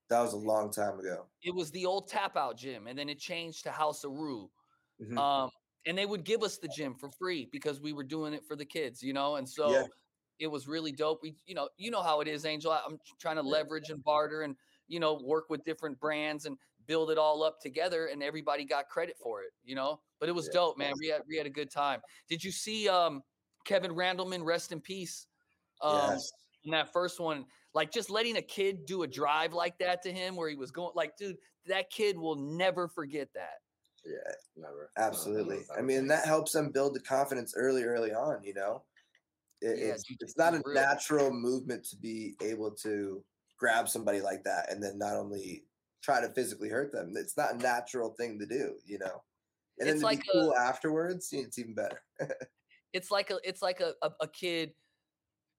That 0.09 0.21
was 0.21 0.33
a 0.33 0.37
long 0.37 0.71
time 0.71 0.99
ago. 0.99 1.25
It 1.43 1.53
was 1.53 1.69
the 1.71 1.85
old 1.85 2.07
tap 2.07 2.37
out 2.37 2.57
gym, 2.57 2.87
and 2.87 2.97
then 2.97 3.09
it 3.09 3.19
changed 3.19 3.63
to 3.63 3.71
House 3.71 4.03
of 4.05 4.11
Ryu. 4.11 4.49
Mhm. 5.01 5.17
Um, 5.17 5.51
and 5.87 5.97
they 5.97 6.05
would 6.05 6.23
give 6.23 6.43
us 6.43 6.57
the 6.57 6.67
gym 6.67 6.93
for 6.93 7.09
free 7.09 7.47
because 7.51 7.79
we 7.81 7.93
were 7.93 8.03
doing 8.03 8.33
it 8.33 8.45
for 8.45 8.55
the 8.55 8.65
kids, 8.65 9.01
you 9.01 9.13
know. 9.13 9.37
And 9.37 9.47
so 9.47 9.71
Yeah. 9.71 9.85
it 10.39 10.47
was 10.47 10.67
really 10.67 10.91
dope. 10.91 11.21
We, 11.23 11.35
you 11.47 11.55
know, 11.55 11.69
you 11.77 11.89
know 11.89 12.03
how 12.03 12.19
it 12.21 12.27
is, 12.27 12.45
Angel. 12.45 12.71
I'm 12.71 12.99
trying 13.19 13.37
to 13.37 13.41
leverage 13.41 13.89
and 13.89 14.03
barter, 14.03 14.41
and 14.43 14.55
you 14.87 14.99
know, 14.99 15.19
work 15.23 15.49
with 15.49 15.63
different 15.63 15.99
brands 15.99 16.45
and 16.45 16.57
build 16.85 17.09
it 17.09 17.17
all 17.17 17.41
up 17.43 17.59
together. 17.59 18.07
And 18.07 18.21
everybody 18.21 18.65
got 18.65 18.89
credit 18.89 19.17
for 19.17 19.41
it, 19.41 19.53
you 19.63 19.75
know. 19.75 20.01
But 20.19 20.29
it 20.29 20.33
was 20.33 20.47
Yeah, 20.47 20.53
dope, 20.53 20.77
man. 20.77 20.93
We 20.99 21.07
had 21.07 21.21
we 21.27 21.37
had 21.37 21.47
a 21.47 21.51
good 21.51 21.71
time. 21.71 22.01
Did 22.27 22.43
you 22.43 22.51
see 22.51 22.87
um 22.89 23.23
Kevin 23.65 23.91
Randleman? 23.91 24.43
Rest 24.43 24.71
in 24.71 24.81
peace. 24.81 25.27
Um, 25.81 26.11
yes. 26.11 26.31
in 26.63 26.71
that 26.71 26.91
first 26.91 27.19
one, 27.19 27.45
like 27.73 27.91
just 27.91 28.09
letting 28.09 28.37
a 28.37 28.41
kid 28.41 28.85
do 28.85 29.03
a 29.03 29.07
drive 29.07 29.53
like 29.53 29.77
that 29.77 30.01
to 30.03 30.11
him, 30.11 30.35
where 30.35 30.49
he 30.49 30.55
was 30.55 30.71
going, 30.71 30.91
like, 30.95 31.15
dude, 31.15 31.37
that 31.67 31.89
kid 31.89 32.17
will 32.17 32.35
never 32.35 32.87
forget 32.87 33.31
that. 33.33 33.61
Yeah. 34.07 34.33
Never. 34.55 34.89
Absolutely. 34.97 35.59
I 35.77 35.81
mean, 35.81 36.07
that 36.07 36.25
helps 36.25 36.53
them 36.53 36.71
build 36.71 36.95
the 36.95 36.99
confidence 37.01 37.53
early, 37.55 37.83
early 37.83 38.13
on. 38.13 38.43
You 38.43 38.53
know, 38.53 38.83
it, 39.61 39.77
Yeah, 39.79 39.93
it's 39.93 40.03
it's 40.19 40.37
not 40.37 40.53
a 40.53 40.61
real. 40.65 40.75
natural 40.75 41.31
movement 41.31 41.83
to 41.89 41.97
be 41.97 42.35
able 42.41 42.71
to 42.83 43.23
grab 43.59 43.89
somebody 43.89 44.21
like 44.21 44.43
that 44.43 44.71
and 44.71 44.81
then 44.81 44.97
not 44.97 45.15
only 45.15 45.65
try 46.01 46.21
to 46.21 46.29
physically 46.29 46.69
hurt 46.69 46.91
them. 46.91 47.13
It's 47.15 47.35
not 47.35 47.55
a 47.55 47.57
natural 47.57 48.11
thing 48.11 48.39
to 48.39 48.45
do. 48.45 48.75
You 48.85 48.99
know, 48.99 49.23
and 49.79 49.87
then 49.87 49.95
It's 49.95 50.01
to 50.01 50.05
like 50.05 50.23
cool 50.31 50.55
afterwards, 50.55 51.29
it's 51.33 51.59
even 51.59 51.73
better. 51.75 52.01
it's 52.93 53.11
like 53.11 53.29
a 53.29 53.39
it's 53.43 53.61
like 53.61 53.81
a, 53.81 53.93
a, 54.01 54.11
a 54.21 54.27
kid. 54.27 54.71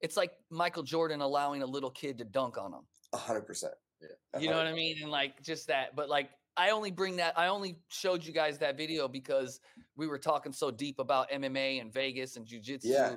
It's 0.01 0.17
like 0.17 0.33
Michael 0.51 0.85
Jordan 0.85 1.21
allowing 1.21 1.63
a 1.63 1.67
little 1.67 1.91
kid 1.91 2.19
to 2.19 2.25
dunk 2.25 2.57
on 2.57 2.73
him. 2.73 2.87
A 3.13 3.17
hundred 3.19 3.43
percent. 3.47 3.75
Yeah. 4.01 4.41
You 4.41 4.49
know 4.49 4.57
what 4.57 4.67
I 4.69 4.73
mean? 4.73 4.97
And 5.03 5.11
like 5.11 5.43
just 5.43 5.67
that. 5.67 5.97
But 5.97 6.09
like 6.09 6.31
I 6.59 6.71
only 6.71 6.91
bring 6.91 7.17
that 7.17 7.39
I 7.39 7.47
only 7.47 7.79
showed 7.89 8.25
you 8.25 8.33
guys 8.33 8.59
that 8.59 8.77
video 8.77 9.07
because 9.07 9.61
we 9.97 10.09
were 10.09 10.19
talking 10.19 10.53
so 10.53 10.71
deep 10.71 10.99
about 10.99 11.31
MMA 11.31 11.81
and 11.81 11.93
Vegas 11.93 12.37
and 12.37 12.45
jujitsu. 12.45 12.81
Yeah. 12.85 13.17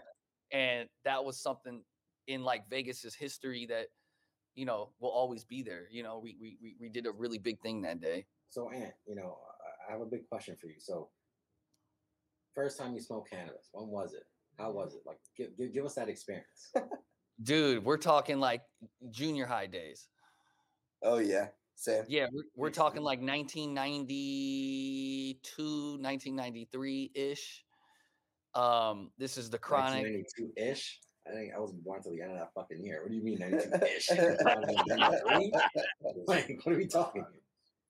And 0.51 0.87
that 1.05 1.25
was 1.25 1.41
something 1.41 1.81
in 2.27 2.43
like 2.43 2.69
Vegas's 2.69 3.15
history 3.15 3.65
that, 3.67 3.87
you 4.53 4.65
know, 4.65 4.89
will 4.99 5.09
always 5.09 5.43
be 5.43 5.63
there. 5.63 5.87
You 5.89 6.03
know, 6.03 6.19
we 6.19 6.37
we 6.39 6.57
we, 6.61 6.75
we 6.79 6.89
did 6.89 7.07
a 7.07 7.11
really 7.11 7.39
big 7.39 7.59
thing 7.61 7.81
that 7.81 7.99
day. 7.99 8.27
So, 8.49 8.69
Ant, 8.69 8.93
you 9.07 9.15
know, 9.15 9.39
I- 9.43 9.71
I 9.89 9.91
have 9.93 10.01
a 10.01 10.05
big 10.05 10.29
question 10.29 10.55
for 10.55 10.67
you. 10.67 10.79
So, 10.79 11.09
first 12.53 12.77
time 12.77 12.93
you 12.93 13.01
smoked 13.01 13.31
cannabis, 13.31 13.69
when 13.71 13.87
was 13.87 14.13
it? 14.13 14.23
How 14.57 14.67
mm-hmm. 14.67 14.75
was 14.75 14.93
it? 14.93 15.01
Like, 15.05 15.17
give, 15.35 15.57
give, 15.57 15.73
give 15.73 15.85
us 15.85 15.95
that 15.95 16.09
experience. 16.09 16.71
Dude, 17.43 17.83
we're 17.83 17.97
talking 17.97 18.39
like 18.39 18.61
junior 19.09 19.45
high 19.45 19.65
days. 19.65 20.07
Oh 21.01 21.17
yeah, 21.17 21.47
same. 21.81 22.03
Yeah, 22.07 22.27
we're, 22.31 22.43
we're 22.55 22.69
talking 22.69 23.01
like 23.01 23.19
1992, 23.19 25.97
1993 25.99 27.11
ish. 27.15 27.65
Um, 28.53 29.09
this 29.17 29.37
is 29.37 29.49
the 29.49 29.57
chronic. 29.57 30.03
92 30.03 30.51
ish. 30.57 30.99
I 31.27 31.31
think 31.31 31.53
I 31.55 31.59
wasn't 31.59 31.83
born 31.83 31.97
until 31.97 32.11
the 32.13 32.21
end 32.21 32.33
of 32.33 32.37
that 32.37 32.53
fucking 32.53 32.83
year. 32.83 33.01
What 33.01 33.09
do 33.09 33.15
you 33.15 33.23
mean 33.23 33.39
92 33.39 33.85
ish? 33.85 34.09
like, 36.27 36.59
what 36.63 36.73
are 36.73 36.77
we 36.77 36.87
talking? 36.87 37.25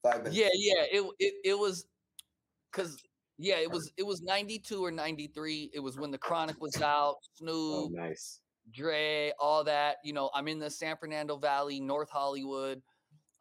Five 0.04 0.20
minutes. 0.20 0.36
Yeah, 0.36 0.50
yeah. 0.54 0.84
It 0.92 1.04
it, 1.20 1.34
it 1.44 1.60
was 1.60 1.86
because 2.72 2.98
yeah, 3.38 3.60
it 3.60 3.70
was 3.70 3.92
it 3.98 4.04
was 4.04 4.22
92 4.22 4.84
or 4.84 4.92
93. 4.92 5.72
It 5.74 5.80
was 5.80 5.98
when 5.98 6.12
the 6.12 6.18
chronic 6.18 6.62
was 6.62 6.82
out, 6.82 7.18
Oh, 7.18 7.20
Snoop, 7.36 7.92
nice. 7.94 8.39
Dre, 8.74 9.34
all 9.39 9.64
that. 9.66 9.98
You 10.04 10.14
know, 10.14 10.30
I'm 10.34 10.48
in 10.48 10.60
the 10.60 10.70
San 10.70 10.96
Fernando 10.98 11.38
Valley, 11.38 11.80
North 11.80 12.10
Hollywood. 12.10 12.82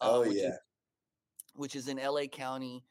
Uh, 0.01 0.11
Oh 0.11 0.21
which 0.21 0.37
is- 0.37 0.43
yeah. 0.43 0.57
which 1.55 1.77
is 1.77 1.89
in 1.89 1.97
LA 1.99 2.27
County. 2.27 2.85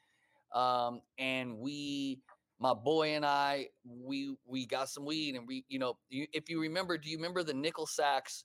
Um, 0.53 1.01
and 1.18 1.57
we, 1.60 2.22
my 2.60 2.74
boy 2.74 3.10
and 3.16 3.26
I, 3.26 3.68
we 3.86 4.36
we 4.45 4.66
got 4.66 4.89
some 4.89 5.05
weed, 5.05 5.36
and 5.36 5.47
we, 5.47 5.64
you 5.70 5.78
know, 5.80 5.97
you, 6.10 6.26
if 6.34 6.49
you 6.49 6.60
remember, 6.62 6.97
do 6.97 7.10
you 7.10 7.18
remember 7.18 7.43
the 7.43 7.53
nickel 7.53 7.86
sacks 7.86 8.43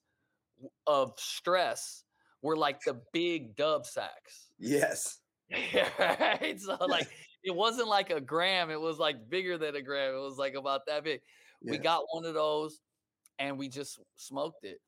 of 0.86 1.14
stress 1.18 2.04
were 2.42 2.56
like 2.56 2.80
the 2.84 3.00
big 3.12 3.56
dub 3.56 3.86
sacks? 3.86 4.50
Yes. 4.58 5.18
right? 5.98 6.56
So 6.60 6.76
like 6.86 7.08
it 7.44 7.54
wasn't 7.54 7.88
like 7.88 8.10
a 8.10 8.20
gram, 8.20 8.70
it 8.70 8.80
was 8.80 8.98
like 8.98 9.28
bigger 9.28 9.56
than 9.58 9.74
a 9.76 9.82
gram. 9.82 10.14
It 10.14 10.18
was 10.18 10.36
like 10.38 10.54
about 10.54 10.82
that 10.86 11.04
big. 11.04 11.20
We 11.62 11.78
got 11.78 12.02
one 12.12 12.26
of 12.26 12.34
those 12.34 12.78
and 13.38 13.58
we 13.58 13.68
just 13.68 13.98
smoked 14.16 14.64
it. 14.64 14.78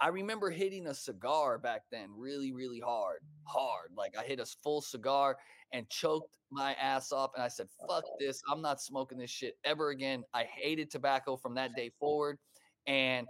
I 0.00 0.08
remember 0.08 0.50
hitting 0.50 0.86
a 0.86 0.94
cigar 0.94 1.58
back 1.58 1.82
then 1.92 2.08
really, 2.16 2.52
really 2.52 2.80
hard, 2.80 3.18
hard. 3.44 3.90
Like 3.94 4.16
I 4.18 4.22
hit 4.22 4.40
a 4.40 4.46
full 4.62 4.80
cigar 4.80 5.36
and 5.72 5.88
choked 5.90 6.30
my 6.50 6.72
ass 6.74 7.12
off. 7.12 7.32
And 7.34 7.44
I 7.44 7.48
said, 7.48 7.66
fuck 7.86 8.04
this. 8.18 8.40
I'm 8.50 8.62
not 8.62 8.80
smoking 8.80 9.18
this 9.18 9.30
shit 9.30 9.58
ever 9.64 9.90
again. 9.90 10.24
I 10.32 10.44
hated 10.44 10.90
tobacco 10.90 11.36
from 11.36 11.54
that 11.54 11.74
day 11.76 11.90
forward. 12.00 12.38
And 12.86 13.26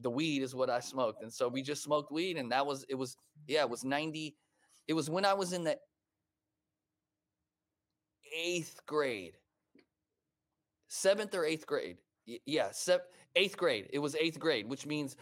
the 0.00 0.10
weed 0.10 0.42
is 0.42 0.54
what 0.54 0.70
I 0.70 0.78
smoked. 0.78 1.22
And 1.22 1.32
so 1.32 1.48
we 1.48 1.60
just 1.60 1.82
smoked 1.82 2.12
weed. 2.12 2.36
And 2.36 2.52
that 2.52 2.64
was, 2.64 2.84
it 2.88 2.94
was, 2.94 3.16
yeah, 3.48 3.62
it 3.62 3.70
was 3.70 3.84
90. 3.84 4.36
It 4.86 4.94
was 4.94 5.10
when 5.10 5.24
I 5.24 5.34
was 5.34 5.52
in 5.52 5.64
the 5.64 5.76
eighth 8.34 8.80
grade, 8.86 9.36
seventh 10.88 11.34
or 11.34 11.44
eighth 11.44 11.66
grade. 11.66 11.98
Yeah, 12.46 12.70
sep- 12.70 13.12
eighth 13.34 13.56
grade. 13.56 13.88
It 13.92 13.98
was 13.98 14.14
eighth 14.14 14.38
grade, 14.38 14.68
which 14.68 14.86
means 14.86 15.16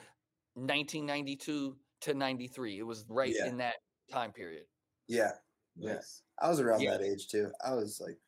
1992 0.60 1.76
to 2.02 2.14
93. 2.14 2.78
It 2.78 2.82
was 2.82 3.04
right 3.08 3.34
Yeah. 3.36 3.46
in 3.46 3.58
that 3.58 3.76
time 4.10 4.32
period. 4.32 4.64
Yeah. 5.08 5.32
Yeah. 5.76 6.00
I 6.40 6.48
was 6.48 6.60
around 6.60 6.80
Yeah. 6.80 6.92
that 6.96 7.02
age 7.02 7.28
too. 7.28 7.52
I 7.64 7.74
was 7.74 8.00
like 8.00 8.18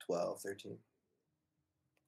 12, 0.00 0.40
13. 0.40 0.78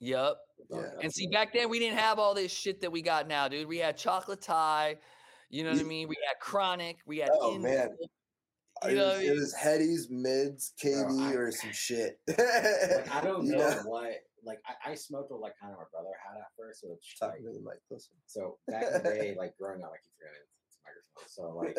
Yep. 0.00 0.36
Yeah. 0.70 0.92
And 1.02 1.12
see, 1.12 1.26
back 1.28 1.52
then 1.52 1.68
we 1.68 1.78
didn't 1.78 1.98
have 1.98 2.18
all 2.18 2.34
this 2.34 2.52
shit 2.52 2.80
that 2.80 2.90
we 2.90 3.02
got 3.02 3.28
now, 3.28 3.48
dude. 3.48 3.68
We 3.68 3.78
had 3.78 3.96
chocolate 3.98 4.40
Thai, 4.40 4.98
you 5.50 5.62
know 5.64 5.70
what 5.72 5.80
I 5.80 5.84
mean? 5.84 6.08
We 6.08 6.16
had 6.26 6.38
chronic, 6.40 6.98
we 7.06 7.18
had 7.18 7.30
Oh, 7.32 7.58
man. 7.58 7.96
Indo, 8.84 9.10
it, 9.18 9.22
You 9.22 9.28
know 9.28 9.34
was, 9.40 9.52
what 9.52 9.66
I 9.66 9.74
it 9.74 9.80
was 9.80 10.06
Headies, 10.08 10.10
Mids, 10.10 10.72
KB, 10.82 11.20
I- 11.20 11.34
or 11.34 11.50
some 11.52 11.72
shit. 11.72 12.20
Like, 12.28 13.14
I 13.14 13.20
don't 13.20 13.44
You 13.50 13.56
know 13.56 13.82
what. 13.84 14.14
Like, 14.40 14.60
I, 14.64 14.92
I 14.92 14.94
smoked 14.96 15.28
what 15.30 15.40
like 15.44 15.52
kind 15.60 15.72
of 15.72 15.78
my 15.78 15.88
brother 15.92 16.16
had 16.16 16.40
at 16.40 16.48
first, 16.56 16.80
which 16.80 17.16
like, 17.20 17.36
Talking 17.36 17.44
to 17.44 17.52
the 17.52 17.60
mic 17.60 17.84
closer. 17.84 18.16
so 18.24 18.56
back 18.72 18.88
in 18.88 18.92
the 19.04 19.12
day, 19.12 19.36
like 19.40 19.52
growing 19.60 19.84
up, 19.84 19.92
I 19.92 20.00
keep 20.00 20.16
forgetting 20.16 20.48
it's 20.64 20.80
a 20.80 20.82
microphone. 20.88 21.28
So 21.28 21.42
like 21.52 21.76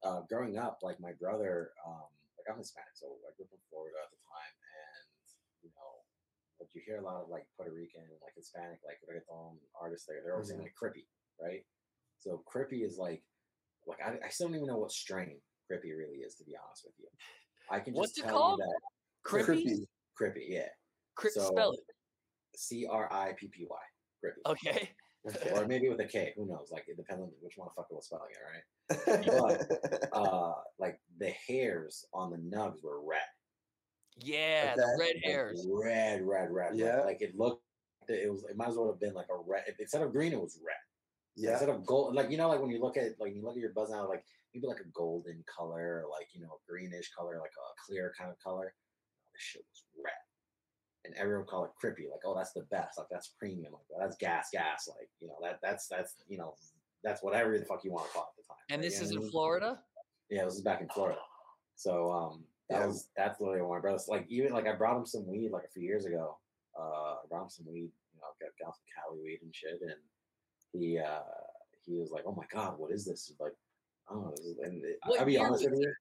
uh, 0.00 0.24
growing 0.32 0.56
up, 0.56 0.80
like 0.80 0.96
my 0.96 1.12
brother, 1.20 1.76
um, 1.84 2.08
like 2.40 2.48
I'm 2.48 2.56
Hispanic, 2.56 2.96
so 2.96 3.20
I 3.20 3.36
grew 3.36 3.44
up 3.44 3.52
in 3.52 3.60
Florida 3.68 4.00
at 4.00 4.08
the 4.08 4.20
time, 4.24 4.54
and 4.56 5.04
you 5.60 5.70
know, 5.76 5.92
like 6.56 6.72
you 6.72 6.80
hear 6.88 6.96
a 6.96 7.04
lot 7.04 7.20
of 7.20 7.28
like 7.28 7.44
Puerto 7.60 7.68
Rican, 7.68 8.08
like 8.24 8.32
Hispanic, 8.32 8.80
like 8.80 8.96
reggaeton 9.04 9.60
artists 9.76 10.08
there. 10.08 10.24
They're 10.24 10.40
always 10.40 10.48
saying 10.48 10.64
like 10.64 10.72
Crippy, 10.72 11.04
right? 11.36 11.68
So 12.24 12.40
Crippy 12.48 12.80
is 12.80 12.96
like, 12.96 13.20
like 13.84 14.00
I, 14.00 14.16
I 14.24 14.32
still 14.32 14.48
don't 14.48 14.56
even 14.56 14.72
know 14.72 14.80
what 14.80 14.92
strain 14.96 15.36
Crippy 15.70 15.96
really 15.96 16.18
is, 16.18 16.34
to 16.36 16.44
be 16.44 16.54
honest 16.56 16.84
with 16.84 16.94
you. 16.98 17.06
I 17.70 17.78
can 17.80 17.92
just 17.94 17.98
What's 18.00 18.18
it 18.18 18.22
tell 18.24 18.32
called? 18.38 18.60
you 18.60 18.66
that 18.66 18.80
Crippy? 19.46 19.86
Crippy, 20.20 20.46
yeah, 20.48 20.68
Cri- 21.14 21.30
so- 21.30 21.50
spell 21.50 21.72
it. 21.72 21.80
C 22.56 22.86
R 22.90 23.08
I 23.12 23.32
P 23.38 23.46
P 23.48 23.66
Y, 23.70 23.76
Crippy, 24.24 24.50
Okay. 24.50 24.90
or 25.54 25.66
maybe 25.66 25.88
with 25.88 26.00
a 26.00 26.04
K. 26.04 26.32
Who 26.36 26.46
knows? 26.46 26.70
Like 26.72 26.84
it 26.88 26.96
depends 26.96 27.22
on 27.22 27.30
which 27.40 27.56
motherfucker 27.56 27.92
was 27.92 28.06
spelling 28.06 28.30
it, 28.32 29.28
right? 29.28 30.08
uh 30.12 30.54
like 30.78 30.98
the 31.18 31.30
hairs 31.46 32.04
on 32.12 32.30
the 32.30 32.36
nugs 32.38 32.82
were 32.82 33.00
red. 33.06 33.20
Yeah, 34.16 34.74
the 34.74 34.82
Okay. 34.82 34.92
red 34.98 35.14
Like, 35.16 35.24
hairs. 35.24 35.66
Red, 35.70 36.22
red, 36.26 36.50
red. 36.50 36.76
Yeah. 36.76 36.96
Red. 36.96 37.06
Like 37.06 37.22
it 37.22 37.36
looked 37.36 37.62
it 38.08 38.30
was 38.30 38.42
it 38.44 38.56
might 38.56 38.68
as 38.68 38.74
well 38.76 38.88
have 38.88 38.98
been 38.98 39.14
like 39.14 39.28
a 39.30 39.36
red 39.46 39.62
instead 39.78 40.02
of 40.02 40.10
green, 40.12 40.32
it 40.32 40.40
was 40.40 40.58
red. 40.66 40.74
yeah. 41.36 41.50
Instead 41.52 41.68
of 41.68 41.86
gold, 41.86 42.14
like 42.14 42.30
you 42.30 42.36
know, 42.36 42.48
like 42.48 42.60
when 42.60 42.70
you 42.70 42.80
look 42.80 42.96
at 42.96 43.12
like 43.20 43.34
you 43.34 43.42
look 43.42 43.54
at 43.54 43.60
your 43.60 43.72
buzz 43.72 43.90
now, 43.90 44.08
like 44.08 44.24
maybe 44.54 44.66
like 44.66 44.80
a 44.80 44.88
golden 44.94 45.44
color, 45.46 46.04
or 46.04 46.10
like 46.10 46.28
you 46.32 46.40
know, 46.42 46.58
greenish 46.68 47.10
color, 47.16 47.38
like 47.40 47.52
a 47.56 47.68
clear 47.86 48.12
kind 48.18 48.30
of 48.30 48.38
color. 48.38 48.74
This 49.32 49.42
shit 49.42 49.62
was 49.70 49.84
red. 50.04 50.12
And 51.04 51.14
everyone 51.16 51.46
called 51.46 51.68
it 51.68 51.72
crippy, 51.86 52.10
like, 52.10 52.20
oh, 52.26 52.34
that's 52.36 52.52
the 52.52 52.66
best, 52.70 52.98
like 52.98 53.06
that's 53.10 53.28
premium, 53.38 53.72
like 53.72 54.00
that's 54.00 54.16
gas, 54.16 54.48
gas, 54.52 54.88
like 54.88 55.08
you 55.20 55.28
know, 55.28 55.36
that 55.42 55.58
that's 55.62 55.86
that's 55.88 56.16
you 56.28 56.36
know, 56.36 56.54
that's 57.02 57.22
whatever 57.22 57.58
the 57.58 57.64
fuck 57.64 57.84
you 57.84 57.92
want 57.92 58.06
to 58.06 58.12
call 58.12 58.24
it 58.24 58.40
at 58.40 58.44
the 58.44 58.48
time. 58.48 58.56
And 58.68 58.80
right? 58.80 58.90
this 58.90 59.00
You 59.00 59.16
know 59.16 59.20
is 59.20 59.26
in? 59.26 59.30
Florida? 59.30 59.78
Yeah, 60.28 60.44
this 60.44 60.54
is 60.54 60.62
back 60.62 60.80
in 60.82 60.88
Florida. 60.90 61.18
So 61.76 62.10
um 62.12 62.44
that 62.68 62.80
Yeah. 62.80 62.86
was 62.86 63.08
that's 63.16 63.40
literally 63.40 63.62
one 63.62 63.78
of 63.78 63.82
my 63.82 63.88
brothers. 63.88 64.06
Like 64.08 64.26
even 64.28 64.52
like 64.52 64.66
I 64.66 64.74
brought 64.76 64.96
him 64.98 65.06
some 65.06 65.26
weed 65.26 65.50
like 65.50 65.64
a 65.64 65.68
few 65.72 65.82
years 65.82 66.04
ago. 66.04 66.36
Uh 66.78 67.14
I 67.14 67.26
brought 67.30 67.44
him 67.44 67.50
some 67.50 67.66
weed, 67.66 67.90
you 68.12 68.20
know, 68.20 68.28
got, 68.38 68.50
got 68.66 68.76
some 68.76 68.84
Cali 68.94 69.18
weed 69.24 69.40
and 69.42 69.54
shit. 69.54 69.80
And 69.80 69.94
he 70.72 70.98
uh 70.98 71.22
he 71.86 71.94
was 71.96 72.10
like, 72.10 72.24
Oh 72.26 72.32
my 72.34 72.44
god, 72.52 72.78
what 72.78 72.92
is 72.92 73.06
this? 73.06 73.32
Like, 73.40 73.54
oh 74.10 74.30
this 74.36 74.40
is, 74.46 74.58
and 74.58 74.82
it, 74.84 74.98
I'll 75.18 75.24
be 75.24 75.38
honest 75.38 75.68
with 75.68 75.78
you. 75.80 75.92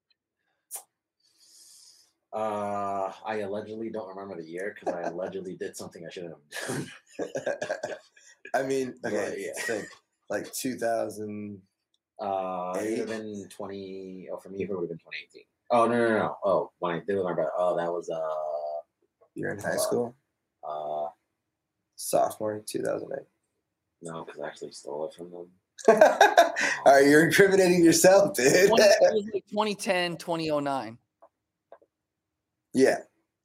Uh 2.32 3.12
I 3.26 3.38
allegedly 3.40 3.90
don't 3.90 4.08
remember 4.08 4.36
the 4.42 4.48
year 4.48 4.76
because 4.80 4.94
I 4.96 5.02
allegedly 5.10 5.56
did 5.56 5.76
something 5.76 6.06
I 6.06 6.10
shouldn't 6.12 6.36
have 6.68 6.68
done. 6.78 6.92
I 8.54 8.64
mean, 8.64 8.94
okay, 9.06 9.30
But, 9.30 9.40
yeah. 9.40 9.52
think 9.66 9.88
like 10.30 10.52
2000. 10.54 11.62
Uh, 12.22 12.74
it 12.78 12.90
would 12.90 13.00
have 13.00 13.08
been 13.08 13.48
20. 13.50 14.28
Oh, 14.32 14.38
for 14.38 14.50
me, 14.50 14.64
it 14.64 14.70
would 14.70 14.82
have 14.82 14.90
been 14.90 14.98
2018. 14.98 15.44
Oh, 15.72 15.88
no, 15.88 15.98
no, 15.98 16.18
no. 16.18 16.38
Oh, 16.44 16.72
when 16.80 16.96
I 16.96 17.00
did 17.00 17.10
it 17.12 17.16
with 17.16 17.24
my 17.26 17.34
brother. 17.34 17.52
Oh, 17.58 17.78
that 17.78 17.90
was, 17.92 18.10
uh, 18.10 18.82
You're 19.36 19.54
in 19.54 19.60
high 19.60 19.78
school, 19.78 20.16
uh, 20.68 21.08
sophomore, 21.96 22.62
2008. 22.68 23.26
no, 24.02 24.26
because 24.26 24.42
I 24.42 24.48
actually 24.48 24.72
stole 24.74 25.08
it 25.08 25.14
from 25.16 25.32
them. 25.32 25.48
All 25.88 25.96
right, 26.86 27.06
you're 27.06 27.24
incriminating 27.26 27.84
yourself, 27.84 28.36
dude. 28.36 28.68
20, 28.68 28.84
like 28.84 29.46
2010, 29.50 30.18
2009. 30.18 30.98
yeah. 32.74 32.98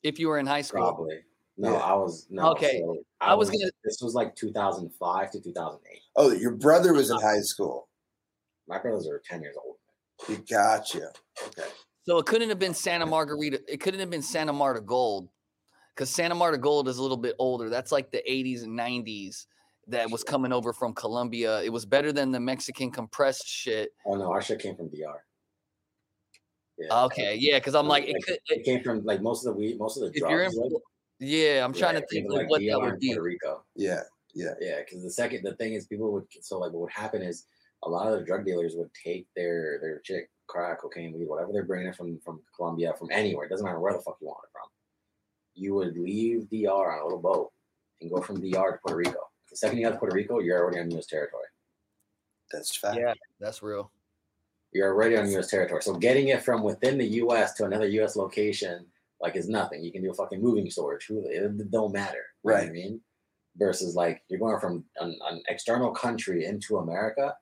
If 0.02 0.18
you 0.18 0.28
were 0.28 0.38
in 0.38 0.46
high 0.46 0.62
school. 0.62 0.82
Probably. 0.82 1.20
No, 1.56 1.72
Yeah. 1.72 1.78
I 1.78 1.94
was, 1.94 2.26
no. 2.30 2.50
Okay, 2.52 2.80
so 2.80 2.98
I 3.20 3.34
was 3.34 3.48
gonna- 3.48 3.70
This 3.84 4.00
was 4.02 4.14
like 4.14 4.34
2005 4.36 5.30
to 5.30 5.40
2008. 5.40 6.00
Oh, 6.16 6.32
your 6.32 6.50
brother 6.52 6.92
was 6.92 7.10
in 7.10 7.16
uh, 7.16 7.20
high 7.20 7.40
school. 7.40 7.88
My 8.68 8.78
brothers 8.78 9.06
are 9.08 9.22
10 9.24 9.40
years 9.42 9.56
old. 9.64 9.76
You 10.28 10.42
gotcha. 10.50 11.10
Okay. 11.46 11.68
So 12.06 12.18
it 12.18 12.26
couldn't 12.26 12.48
have 12.50 12.58
been 12.58 12.74
Santa 12.74 13.06
Margarita. 13.06 13.60
It 13.66 13.78
couldn't 13.80 14.00
have 14.00 14.10
been 14.10 14.22
Santa 14.22 14.52
Marta 14.52 14.80
Gold 14.80 15.28
because 15.94 16.10
Santa 16.10 16.34
Marta 16.34 16.58
Gold 16.58 16.88
is 16.88 16.98
a 16.98 17.02
little 17.02 17.16
bit 17.16 17.34
older. 17.38 17.70
That's 17.70 17.92
like 17.92 18.10
the 18.10 18.22
80s 18.28 18.64
and 18.64 18.78
90s 18.78 19.46
that 19.88 20.10
was 20.10 20.24
coming 20.24 20.52
over 20.52 20.72
from 20.72 20.94
Colombia. 20.94 21.62
It 21.62 21.72
was 21.72 21.84
better 21.84 22.12
than 22.12 22.32
the 22.32 22.40
Mexican 22.40 22.90
compressed 22.90 23.46
shit. 23.46 23.92
Oh, 24.06 24.14
no, 24.14 24.30
our 24.32 24.42
shit 24.42 24.60
came 24.60 24.76
from 24.76 24.88
DR. 24.88 25.22
Yeah. 26.78 27.04
Okay, 27.04 27.36
yeah, 27.38 27.58
because 27.58 27.74
I'm 27.74 27.86
like, 27.86 28.04
it 28.08 28.16
could, 28.24 28.38
it 28.48 28.64
came 28.64 28.82
from 28.82 29.04
like 29.04 29.22
most 29.22 29.46
of 29.46 29.54
the 29.54 29.58
weed, 29.60 29.78
most 29.78 29.96
of 29.96 30.02
the 30.02 30.08
if 30.08 30.16
in, 30.16 30.28
drugs. 30.28 30.56
like, 30.56 30.72
Yeah, 31.20 31.64
I'm 31.64 31.72
trying 31.72 31.94
to 31.94 32.04
think 32.10 32.26
either 32.30 32.42
of 32.42 32.48
what 32.48 32.60
DR 32.60 32.72
that 32.72 32.80
would 32.80 32.98
be. 32.98 33.08
Puerto 33.08 33.22
Rico. 33.22 33.64
Yeah, 33.76 34.00
yeah. 34.34 34.54
Yeah, 34.60 34.80
because 34.80 35.04
the 35.04 35.10
second 35.10 35.44
the 35.44 35.54
thing 35.54 35.74
is 35.74 35.86
people 35.86 36.12
would 36.12 36.24
so 36.40 36.58
like 36.58 36.72
what 36.72 36.82
would 36.82 36.92
happen 36.92 37.22
is 37.22 37.46
a 37.84 37.88
lot 37.88 38.08
of 38.12 38.18
the 38.18 38.24
drug 38.24 38.44
dealers 38.44 38.74
would 38.76 38.90
take 38.92 39.26
their 39.36 39.78
their 39.80 40.00
chick 40.00 40.30
crack, 40.48 40.80
cocaine, 40.80 41.12
weed, 41.12 41.28
whatever 41.28 41.52
they're 41.52 41.64
bringing 41.64 41.86
in 41.86 41.92
from 41.94 42.18
from 42.24 42.40
Colombia, 42.56 42.92
from 42.98 43.08
anywhere. 43.12 43.46
It 43.46 43.50
doesn't 43.50 43.64
matter 43.64 43.78
where 43.78 43.92
the 43.92 44.00
fuck 44.00 44.16
you 44.20 44.26
want 44.26 44.40
it 44.44 44.50
from. 44.52 44.68
You 45.54 45.74
would 45.74 45.96
leave 45.96 46.48
DR 46.50 46.92
on 46.92 46.98
a 47.00 47.04
little 47.04 47.22
boat 47.22 47.52
and 48.00 48.10
go 48.10 48.20
from 48.20 48.40
DR 48.40 48.72
to 48.72 48.78
Puerto 48.84 48.96
Rico. 48.96 49.20
The 49.54 49.58
second 49.58 49.78
you 49.78 49.84
got 49.84 49.92
to 49.92 49.98
Puerto 49.98 50.16
Rico, 50.16 50.40
you're 50.40 50.60
already 50.60 50.80
on 50.80 50.90
U.S. 50.90 51.06
territory. 51.06 51.44
That's 52.50 52.76
fact. 52.76 52.98
Yeah, 52.98 53.14
that's 53.38 53.62
real. 53.62 53.92
You're 54.72 54.92
already 54.92 55.16
on 55.16 55.30
U.S. 55.30 55.48
territory. 55.48 55.80
So 55.80 55.94
getting 55.94 56.26
it 56.28 56.42
from 56.42 56.64
within 56.64 56.98
the 56.98 57.06
U.S. 57.06 57.54
to 57.54 57.64
another 57.64 57.86
U.S. 57.86 58.16
location 58.16 58.84
like 59.20 59.36
is 59.36 59.48
nothing. 59.48 59.84
You 59.84 59.92
can 59.92 60.02
do 60.02 60.10
a 60.10 60.14
fucking 60.14 60.42
moving 60.42 60.68
storage. 60.68 61.06
It 61.08 61.42
it 61.44 61.70
don't 61.70 61.92
matter. 61.92 62.24
You 62.42 62.50
know 62.50 62.54
what 62.56 62.64
I 62.64 62.70
mean, 62.70 63.00
versus 63.56 63.94
like 63.94 64.22
you're 64.28 64.40
going 64.40 64.58
from 64.58 64.84
an, 64.98 65.16
an 65.30 65.40
external 65.48 65.92
country 65.92 66.46
into 66.46 66.78
America. 66.78 67.36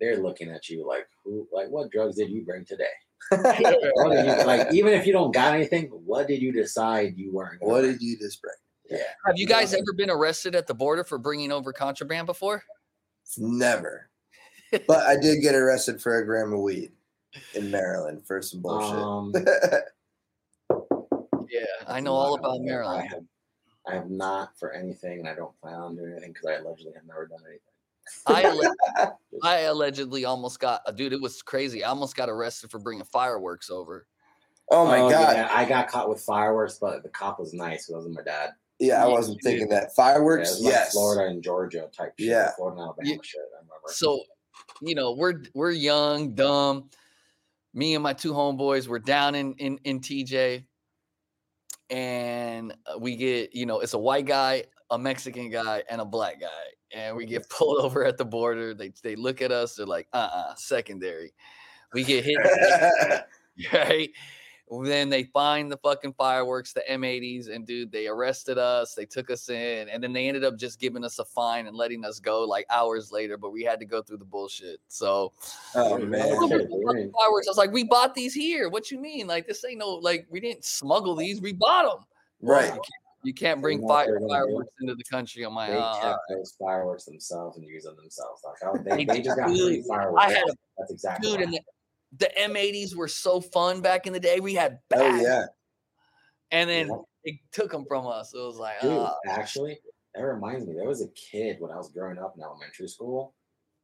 They're 0.00 0.22
looking 0.22 0.48
at 0.50 0.68
you 0.68 0.86
like 0.86 1.08
who 1.24 1.48
like 1.52 1.68
what 1.70 1.90
drugs 1.90 2.16
did 2.16 2.30
you 2.30 2.44
bring 2.44 2.64
today? 2.64 2.84
You- 3.32 4.46
like 4.46 4.72
even 4.72 4.92
if 4.92 5.06
you 5.06 5.12
don't 5.12 5.34
got 5.34 5.54
anything, 5.54 5.86
what 5.88 6.28
did 6.28 6.40
you 6.40 6.52
decide 6.52 7.14
you 7.16 7.32
weren't? 7.32 7.60
what 7.62 7.82
did 7.82 8.00
you 8.00 8.16
just 8.16 8.40
bring? 8.40 8.54
Yeah. 8.92 8.98
Have 9.26 9.36
you 9.36 9.46
guys 9.46 9.72
ever 9.74 9.92
been 9.96 10.10
arrested 10.10 10.54
at 10.54 10.66
the 10.66 10.74
border 10.74 11.02
for 11.04 11.18
bringing 11.18 11.50
over 11.52 11.72
contraband 11.72 12.26
before? 12.26 12.62
Never. 13.38 14.08
But 14.86 15.00
I 15.06 15.16
did 15.18 15.42
get 15.42 15.54
arrested 15.54 16.00
for 16.00 16.16
a 16.18 16.24
gram 16.24 16.52
of 16.54 16.60
weed 16.60 16.92
in 17.54 17.70
Maryland 17.70 18.22
for 18.26 18.40
some 18.40 18.62
bullshit. 18.62 18.98
Um, 18.98 19.32
Yeah, 21.50 21.66
I 21.86 22.00
know 22.00 22.14
all 22.14 22.34
about 22.36 22.60
I 22.60 22.64
Maryland. 22.64 23.08
have, 23.10 23.22
I 23.86 23.94
have 23.96 24.08
not 24.10 24.58
for 24.58 24.72
anything, 24.72 25.18
and 25.20 25.28
I 25.28 25.34
don't 25.34 25.54
plan 25.60 25.74
on 25.74 25.94
doing 25.96 26.12
anything 26.12 26.32
because 26.32 26.46
I 26.46 26.52
allegedly 26.54 26.92
have 26.94 27.04
never 27.04 27.26
done 27.26 27.40
anything. 27.46 27.60
I 28.26 28.42
alle- 29.02 29.18
I 29.42 29.56
allegedly 29.68 30.24
almost 30.24 30.58
got 30.60 30.80
dude. 30.96 31.12
It 31.12 31.20
was 31.20 31.42
crazy. 31.42 31.84
I 31.84 31.90
almost 31.90 32.16
got 32.16 32.30
arrested 32.30 32.70
for 32.70 32.78
bringing 32.78 33.04
fireworks 33.04 33.68
over. 33.68 34.06
oh 34.70 34.86
my 34.86 34.98
god. 34.98 35.36
yeah, 35.36 35.48
I 35.52 35.66
got 35.66 35.88
caught 35.88 36.08
with 36.08 36.22
fireworks, 36.22 36.78
but 36.80 37.02
the 37.02 37.10
cop 37.10 37.38
was 37.38 37.52
nice. 37.52 37.90
It 37.90 37.94
wasn't 37.94 38.14
my 38.14 38.22
dad. 38.22 38.50
Yeah, 38.82 39.04
I 39.04 39.06
wasn't 39.06 39.40
thinking 39.44 39.68
that. 39.68 39.94
Fireworks, 39.94 40.50
was 40.50 40.60
like 40.62 40.72
yes. 40.72 40.92
Florida 40.92 41.30
and 41.30 41.40
Georgia 41.40 41.88
type 41.96 42.14
shit. 42.18 42.30
Yeah. 42.30 42.50
Florida 42.56 42.80
and 42.80 42.86
Alabama 42.88 43.08
Yeah. 43.08 43.16
shit. 43.22 43.40
I 43.40 43.58
remember. 43.58 43.88
So, 43.88 44.24
you 44.80 44.96
know, 44.96 45.12
we're 45.12 45.44
we're 45.54 45.70
young, 45.70 46.34
dumb. 46.34 46.90
Me 47.74 47.94
and 47.94 48.02
my 48.02 48.12
two 48.12 48.32
homeboys 48.32 48.88
were 48.88 48.98
down 48.98 49.36
in 49.36 49.54
in 49.54 49.78
in 49.84 50.00
TJ, 50.00 50.64
and 51.90 52.74
uh, 52.86 52.98
we 52.98 53.14
get 53.14 53.54
you 53.54 53.66
know 53.66 53.78
it's 53.78 53.94
a 53.94 53.98
white 53.98 54.26
guy, 54.26 54.64
a 54.90 54.98
Mexican 54.98 55.48
guy, 55.48 55.84
and 55.88 56.00
a 56.00 56.04
black 56.04 56.40
guy, 56.40 56.48
and 56.92 57.16
we 57.16 57.24
get 57.24 57.48
pulled 57.50 57.84
over 57.84 58.04
at 58.04 58.18
the 58.18 58.24
border. 58.24 58.74
They 58.74 58.92
they 59.04 59.14
look 59.14 59.42
at 59.42 59.52
us. 59.52 59.76
They're 59.76 59.86
like, 59.86 60.08
uh, 60.12 60.28
uh 60.32 60.54
secondary. 60.56 61.32
We 61.94 62.02
get 62.02 62.24
hit 62.24 62.36
right? 63.72 64.10
Then 64.80 65.10
they 65.10 65.24
find 65.24 65.70
the 65.70 65.76
fucking 65.76 66.14
fireworks, 66.14 66.72
the 66.72 66.82
M80s, 66.90 67.50
and 67.54 67.66
dude, 67.66 67.92
they 67.92 68.06
arrested 68.06 68.56
us. 68.56 68.94
They 68.94 69.04
took 69.04 69.30
us 69.30 69.48
in, 69.50 69.88
and 69.88 70.02
then 70.02 70.12
they 70.12 70.28
ended 70.28 70.44
up 70.44 70.56
just 70.56 70.80
giving 70.80 71.04
us 71.04 71.18
a 71.18 71.24
fine 71.24 71.66
and 71.66 71.76
letting 71.76 72.04
us 72.04 72.18
go 72.20 72.44
like 72.44 72.64
hours 72.70 73.12
later. 73.12 73.36
But 73.36 73.50
we 73.52 73.62
had 73.64 73.78
to 73.80 73.84
go 73.84 74.00
through 74.00 74.18
the 74.18 74.24
bullshit. 74.24 74.80
So 74.88 75.32
oh 75.74 75.98
man. 75.98 76.22
"Oh, 76.24 76.46
okay, 76.46 76.58
the 76.58 76.68
we're 76.70 76.86
fucking 76.92 77.02
in- 77.02 77.12
fireworks. 77.12 77.48
I 77.48 77.50
was 77.50 77.58
like, 77.58 77.72
we 77.72 77.84
bought 77.84 78.14
these 78.14 78.32
here. 78.32 78.68
What 78.70 78.90
you 78.90 78.98
mean? 78.98 79.26
Like 79.26 79.46
this 79.46 79.64
ain't 79.64 79.78
no 79.78 79.90
like 79.90 80.26
we 80.30 80.40
didn't 80.40 80.64
smuggle 80.64 81.16
these. 81.16 81.40
We 81.42 81.52
bought 81.52 81.84
them. 81.96 82.06
Right. 82.40 82.72
You 83.24 83.32
can't 83.32 83.60
bring 83.60 83.86
fire, 83.86 84.06
they're 84.06 84.18
gonna 84.18 84.26
do? 84.26 84.34
fireworks 84.34 84.72
into 84.80 84.94
the 84.96 85.04
country. 85.04 85.44
on 85.44 85.52
my. 85.52 85.68
like, 85.68 85.76
They 85.76 85.80
uh, 85.80 86.00
kept 86.12 86.20
those 86.30 86.54
fireworks 86.58 87.04
themselves 87.04 87.56
and 87.56 87.66
used 87.66 87.86
them 87.86 87.94
themselves. 87.96 88.42
Like 88.44 88.56
how 88.62 88.96
they, 88.96 89.04
They 89.04 89.20
just 89.20 89.38
got 89.38 89.48
free 89.48 89.84
fireworks. 89.86 90.24
I 90.24 90.30
had 90.32 90.42
a 90.48 90.54
That's 90.78 90.90
exactly. 90.90 91.30
dude, 91.30 91.40
and 91.42 91.52
the, 91.52 91.60
the 92.18 92.30
M80s 92.38 92.94
were 92.94 93.08
so 93.08 93.40
fun 93.40 93.80
back 93.80 94.06
in 94.06 94.12
the 94.12 94.20
day. 94.20 94.40
We 94.40 94.54
had 94.54 94.78
Oh 94.94 94.98
bags, 94.98 95.22
yeah. 95.22 95.44
and 96.50 96.68
then 96.68 96.88
happened. 96.88 97.04
they 97.24 97.40
took 97.52 97.70
them 97.70 97.84
from 97.88 98.06
us. 98.06 98.34
It 98.34 98.38
was 98.38 98.56
like, 98.58 98.80
Dude, 98.80 98.92
uh, 98.92 99.14
actually, 99.28 99.78
that 100.14 100.22
reminds 100.22 100.66
me. 100.66 100.74
There 100.74 100.88
was 100.88 101.02
a 101.02 101.08
kid 101.08 101.56
when 101.60 101.70
I 101.70 101.76
was 101.76 101.90
growing 101.90 102.18
up 102.18 102.34
in 102.36 102.42
elementary 102.42 102.88
school. 102.88 103.34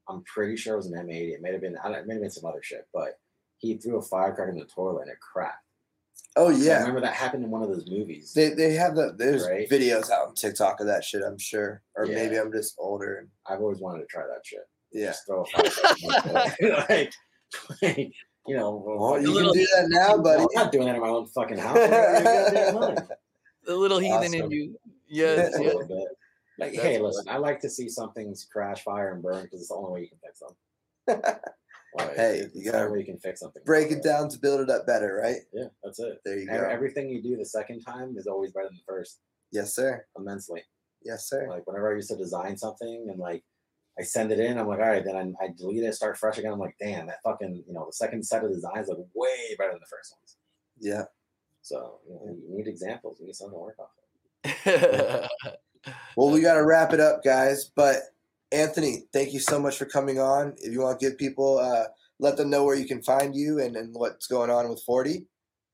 I'm 0.09 0.23
pretty 0.25 0.57
sure 0.57 0.75
it 0.75 0.79
was 0.79 0.87
an 0.87 0.95
M80. 0.95 1.35
It 1.35 1.43
may 1.43 1.53
have 1.53 1.61
been. 1.61 1.77
I 1.83 1.89
don't, 1.89 1.99
it 1.99 2.07
may 2.07 2.15
have 2.15 2.23
been 2.23 2.31
some 2.31 2.45
other 2.49 2.63
shit, 2.63 2.87
but 2.95 3.19
he 3.59 3.77
threw 3.77 3.99
a 3.99 4.03
firecracker 4.03 4.51
in 4.51 4.59
the 4.59 4.65
toilet 4.67 5.03
and 5.03 5.11
it 5.11 5.19
cracked. 5.21 5.65
Oh 6.37 6.51
I 6.51 6.57
yeah. 6.57 6.79
remember 6.81 7.01
that 7.01 7.15
happened 7.15 7.45
in 7.45 7.51
one 7.51 7.63
of 7.63 7.69
those 7.69 7.87
movies. 7.89 8.33
They 8.35 8.51
they 8.51 8.73
have 8.75 8.95
the 8.95 9.15
there's 9.17 9.45
Right. 9.47 9.69
videos 9.69 10.11
out 10.11 10.29
on 10.29 10.35
TikTok 10.35 10.81
of 10.81 10.87
that 10.87 11.03
shit, 11.05 11.23
I'm 11.27 11.39
sure. 11.39 11.83
Or 11.97 12.07
maybe 12.07 12.37
I'm 12.37 12.53
just 12.53 12.75
older 12.79 13.27
I've 13.47 13.61
always 13.61 13.81
wanted 13.81 14.01
to 14.01 14.07
try 14.07 14.23
that 14.27 14.45
shit. 14.45 14.61
yeah. 14.93 15.07
Just 15.07 15.27
throw 15.27 15.43
a 15.43 15.47
firecracker. 15.47 15.97
in 16.03 16.09
the 16.09 16.21
toilet. 16.21 16.35
like, 16.79 16.89
like, 16.91 17.13
you 17.83 18.11
know, 18.57 18.85
oh, 18.87 19.13
Well, 19.13 19.23
you 19.23 19.33
little- 19.33 19.53
can 19.53 19.63
do 19.63 19.69
that 19.77 19.87
now, 19.89 20.19
buddy. 20.23 20.43
I'm 20.43 20.49
not 20.55 20.73
doing 20.73 20.87
that 20.87 20.95
in 20.97 21.01
my 21.01 21.09
own 21.09 21.27
fucking 21.27 21.59
house. 21.59 21.77
I'm 21.77 21.91
not 21.91 22.13
doing 22.13 22.25
that 22.25 22.69
in 22.69 22.75
my 22.75 22.87
own. 22.89 22.97
the 23.65 23.77
little 23.77 23.99
heathen 23.99 24.35
in 24.35 24.51
you. 24.51 24.79
Yes, 25.07 25.55
a 25.57 25.63
yes. 25.63 25.75
little 25.75 25.87
bit. 25.89 26.09
Like, 26.59 26.73
That's 26.73 26.83
hey, 26.85 26.93
funny. 26.95 27.05
listen, 27.07 27.25
I 27.29 27.37
like 27.37 27.61
to 27.61 27.71
see 27.71 27.89
some 27.89 28.13
things 28.13 28.47
crash, 28.53 28.83
fire, 28.83 29.13
and 29.13 29.23
burn 29.23 29.45
because 29.45 29.61
it's 29.61 29.69
the 29.69 29.75
only 29.77 29.93
way 29.93 30.01
you 30.03 30.09
can 30.09 30.19
fix 30.25 30.41
them. 30.41 31.23
Like, 31.97 32.15
Hey, 32.17 32.39
it's 32.41 32.55
you 32.55 32.65
the 32.65 32.71
gotta 32.71 32.85
only 32.85 32.93
way 32.93 32.99
you 33.01 33.07
can 33.07 33.19
fix 33.19 33.41
something. 33.41 33.63
Break 33.65 33.91
it 33.91 34.03
down 34.05 34.29
to 34.29 34.39
build 34.39 34.61
it 34.61 34.69
up 34.69 34.87
better, 34.87 35.19
right? 35.23 35.39
Yeah, 35.55 35.69
that's 35.83 35.99
it. 35.99 36.21
There 36.23 36.39
you 36.39 36.47
Ev- 36.51 36.61
go. 36.61 36.69
Everything 36.69 37.09
you 37.09 37.23
do 37.23 37.37
the 37.39 37.47
second 37.47 37.81
time 37.81 38.15
is 38.19 38.27
always 38.27 38.53
better 38.53 38.67
than 38.67 38.77
the 38.77 38.83
first, 38.87 39.21
Yes, 39.53 39.75
sir. 39.75 40.05
immensely. 40.19 40.63
Yes, 41.03 41.29
sir. 41.31 41.49
Like 41.49 41.67
whenever 41.67 41.91
I 41.91 41.97
used 41.97 42.11
to 42.11 42.17
design 42.17 42.59
something 42.59 43.07
and 43.11 43.19
like 43.19 43.43
I 43.99 44.03
send 44.03 44.31
it 44.33 44.39
in, 44.39 44.59
I'm 44.59 44.69
like, 44.69 44.79
all 44.79 44.87
right, 44.89 45.05
then 45.05 45.17
I, 45.17 45.45
I 45.45 45.49
delete 45.57 45.83
it, 45.83 45.95
start 45.95 46.17
fresh 46.17 46.39
again. 46.39 46.53
I'm 46.53 46.59
like, 46.59 46.77
damn, 46.79 47.07
that 47.07 47.23
fucking, 47.25 47.65
you 47.67 47.73
know, 47.75 47.87
the 47.87 47.93
second 47.93 48.25
set 48.25 48.45
of 48.45 48.53
designs 48.53 48.89
look 48.89 49.07
way 49.15 49.55
better 49.59 49.71
than 49.73 49.81
the 49.81 49.87
first 49.87 50.15
ones. 50.17 50.37
Yeah. 50.79 51.05
So 51.63 51.99
you, 52.09 52.15
know, 52.15 52.37
you 52.49 52.57
need 52.57 52.69
examples. 52.69 53.19
You 53.21 53.27
need 53.27 53.35
something 53.35 53.59
to 53.59 53.61
work 53.61 53.77
off. 53.79 53.91
of. 54.67 55.95
Well, 56.17 56.31
we 56.31 56.41
got 56.41 56.55
to 56.55 56.65
wrap 56.65 56.93
it 56.93 57.01
up, 57.01 57.23
guys. 57.25 57.71
But 57.75 57.97
Anthony, 58.53 59.05
thank 59.13 59.33
you 59.33 59.41
so 59.41 59.59
much 59.61 59.77
for 59.79 59.85
coming 59.85 60.19
on. 60.19 60.55
If 60.59 60.73
you 60.73 60.81
want 60.81 60.99
to 61.01 61.09
give 61.09 61.19
people, 61.19 61.59
uh, 61.59 61.85
let 62.19 62.37
them 62.37 62.51
know 62.51 62.65
where 62.65 62.77
you 62.77 62.87
can 62.87 63.03
find 63.03 63.35
you 63.35 63.61
and, 63.61 63.77
and 63.77 63.95
what's 63.95 64.27
going 64.27 64.51
on 64.51 64.69
with 64.69 64.83
40. 64.83 65.25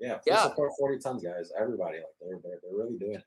Yeah, 0.01 0.19
Yeah. 0.27 0.43
support 0.43 0.73
40 0.79 0.99
tons, 0.99 1.23
guys. 1.23 1.51
Everybody, 1.59 1.99
like 1.99 2.07
they're 2.21 2.39
they're, 2.43 2.59
they're 2.63 2.77
really 2.79 2.99
doing 2.99 3.15
it. 3.15 3.25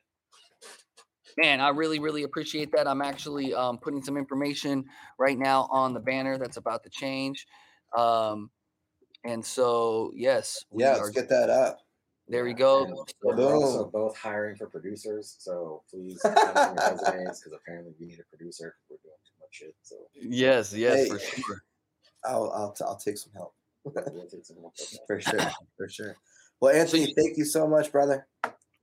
Man, 1.38 1.62
I 1.62 1.70
really, 1.70 2.00
really 2.00 2.24
appreciate 2.24 2.72
that. 2.72 2.88
I'm 2.88 3.02
actually 3.02 3.54
um, 3.54 3.78
putting 3.78 4.02
some 4.04 4.18
information 4.18 4.86
right 5.20 5.38
now 5.38 5.68
on 5.72 5.94
the 5.94 6.00
banner 6.00 6.38
that's 6.38 6.58
about 6.58 6.84
to 6.84 6.90
change. 6.90 7.46
Um, 7.96 8.50
and 9.24 9.46
so, 9.46 10.12
yes, 10.16 10.66
we 10.72 10.84
Yeah, 10.84 10.94
let's 10.96 11.12
get 11.12 11.30
that 11.30 11.50
up. 11.52 11.80
there 12.28 12.44
we 12.44 12.54
go. 12.54 12.88
So- 12.88 13.06
we're 13.36 13.56
also 13.56 13.86
both 13.86 14.18
hiring 14.18 14.56
for 14.56 14.68
producers, 14.68 15.36
so 15.40 15.84
please 15.92 16.20
send 16.22 16.36
in 16.38 16.76
resumes 16.76 17.40
because 17.40 17.54
apparently 17.54 17.94
we 18.00 18.08
need 18.08 18.20
a 18.20 18.36
producer 18.36 18.76
we're 18.90 18.98
doing 19.04 19.16
too 19.26 19.34
much 19.40 19.52
shit. 19.52 19.76
So 19.84 19.96
yes, 20.16 20.74
yes, 20.74 21.04
Hey. 21.04 21.10
for 21.10 21.20
sure. 21.20 21.64
I'll, 22.26 22.52
I'll, 22.52 22.72
t- 22.72 22.84
I'll 22.86 22.98
take 22.98 23.18
some 23.18 23.32
help 23.34 23.54
we'll 23.84 24.28
take 24.28 24.44
some 24.46 24.58
help 24.58 24.74
with 24.80 24.92
that. 24.92 25.00
for 25.08 25.22
sure. 25.22 25.40
For 25.78 25.88
sure. 25.90 26.18
Well, 26.60 26.76
Anthony, 26.76 27.14
thank 27.16 27.38
you 27.38 27.46
so 27.46 27.68
much, 27.68 27.92
brother. 27.92 28.28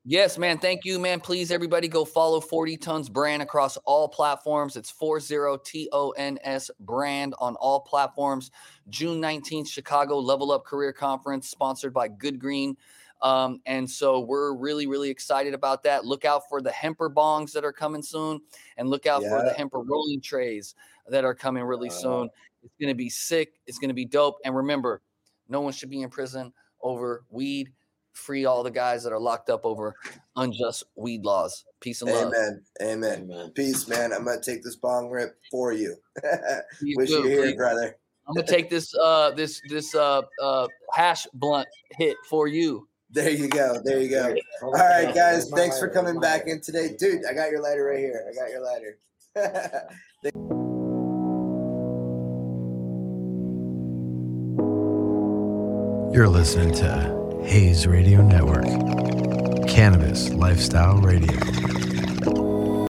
Yes, 0.06 0.36
man. 0.36 0.58
Thank 0.58 0.84
you, 0.84 0.98
man. 0.98 1.18
Please, 1.18 1.50
everybody, 1.50 1.88
go 1.88 2.04
follow 2.04 2.38
40 2.38 2.76
Tons 2.76 3.08
Brand 3.08 3.40
across 3.42 3.78
all 3.78 4.06
platforms. 4.06 4.76
It's 4.76 4.90
40 4.90 5.56
T 5.64 5.88
O 5.92 6.10
N 6.10 6.38
S 6.42 6.70
Brand 6.80 7.34
on 7.38 7.56
all 7.56 7.80
platforms. 7.80 8.50
June 8.90 9.18
19th, 9.18 9.66
Chicago 9.66 10.18
Level 10.18 10.52
Up 10.52 10.66
Career 10.66 10.92
Conference, 10.92 11.48
sponsored 11.48 11.94
by 11.94 12.08
Good 12.08 12.38
Green. 12.38 12.76
Um, 13.22 13.62
and 13.64 13.90
so 13.90 14.20
we're 14.20 14.54
really, 14.54 14.86
really 14.86 15.08
excited 15.08 15.54
about 15.54 15.82
that. 15.84 16.04
Look 16.04 16.26
out 16.26 16.42
for 16.50 16.60
the 16.60 16.70
Hemper 16.70 17.08
bongs 17.08 17.52
that 17.52 17.64
are 17.64 17.72
coming 17.72 18.02
soon, 18.02 18.42
and 18.76 18.90
look 18.90 19.06
out 19.06 19.22
for 19.22 19.42
the 19.42 19.54
Hemper 19.54 19.80
rolling 19.80 20.20
trays 20.20 20.74
that 21.08 21.24
are 21.24 21.34
coming 21.34 21.64
really 21.64 21.88
soon. 21.88 22.28
It's 22.62 22.74
going 22.78 22.90
to 22.90 22.94
be 22.94 23.08
sick. 23.08 23.54
It's 23.66 23.78
going 23.78 23.88
to 23.88 23.94
be 23.94 24.04
dope. 24.04 24.36
And 24.44 24.54
remember, 24.54 25.00
no 25.48 25.62
one 25.62 25.72
should 25.72 25.88
be 25.88 26.02
in 26.02 26.10
prison 26.10 26.52
over 26.82 27.24
weed. 27.30 27.72
Free 28.14 28.44
all 28.44 28.62
the 28.62 28.70
guys 28.70 29.02
that 29.04 29.12
are 29.12 29.20
locked 29.20 29.50
up 29.50 29.64
over 29.64 29.94
unjust 30.36 30.84
weed 30.96 31.24
laws. 31.24 31.64
Peace 31.80 32.00
and 32.00 32.10
love. 32.10 32.28
Amen. 32.28 32.62
Amen. 32.82 33.30
Amen. 33.30 33.50
Peace, 33.50 33.86
man. 33.88 34.12
I'm 34.12 34.24
going 34.24 34.40
to 34.40 34.50
take 34.50 34.62
this 34.62 34.76
bong 34.76 35.10
rip 35.10 35.36
for 35.50 35.72
you. 35.72 35.96
You 36.80 36.96
Wish 36.96 37.10
too, 37.10 37.16
you 37.16 37.24
here, 37.24 37.56
brother. 37.56 37.96
I'm 38.26 38.34
gonna 38.34 38.46
take 38.46 38.70
this 38.70 38.94
uh 38.94 39.32
this 39.32 39.60
this 39.68 39.94
uh 39.94 40.22
uh 40.42 40.66
hash 40.92 41.26
blunt 41.34 41.68
hit 41.90 42.16
for 42.28 42.48
you. 42.48 42.88
There 43.10 43.30
you 43.30 43.48
go. 43.48 43.80
There 43.84 44.00
you 44.00 44.08
go. 44.08 44.34
All 44.62 44.72
right, 44.72 45.14
guys. 45.14 45.50
Thanks 45.50 45.78
for 45.78 45.88
coming 45.88 46.18
back 46.18 46.46
in 46.46 46.60
today. 46.60 46.96
Dude, 46.98 47.26
I 47.26 47.34
got 47.34 47.50
your 47.50 47.62
lighter 47.62 47.84
right 47.84 47.98
here. 47.98 48.24
I 48.28 48.34
got 48.34 48.50
your 48.50 48.64
lighter. 48.64 48.98
You're 56.14 56.28
listening 56.28 56.72
to 56.74 57.23
Hayes 57.46 57.86
Radio 57.86 58.22
Network, 58.22 58.64
Cannabis 59.68 60.30
Lifestyle 60.30 60.98
Radio. 60.98 62.43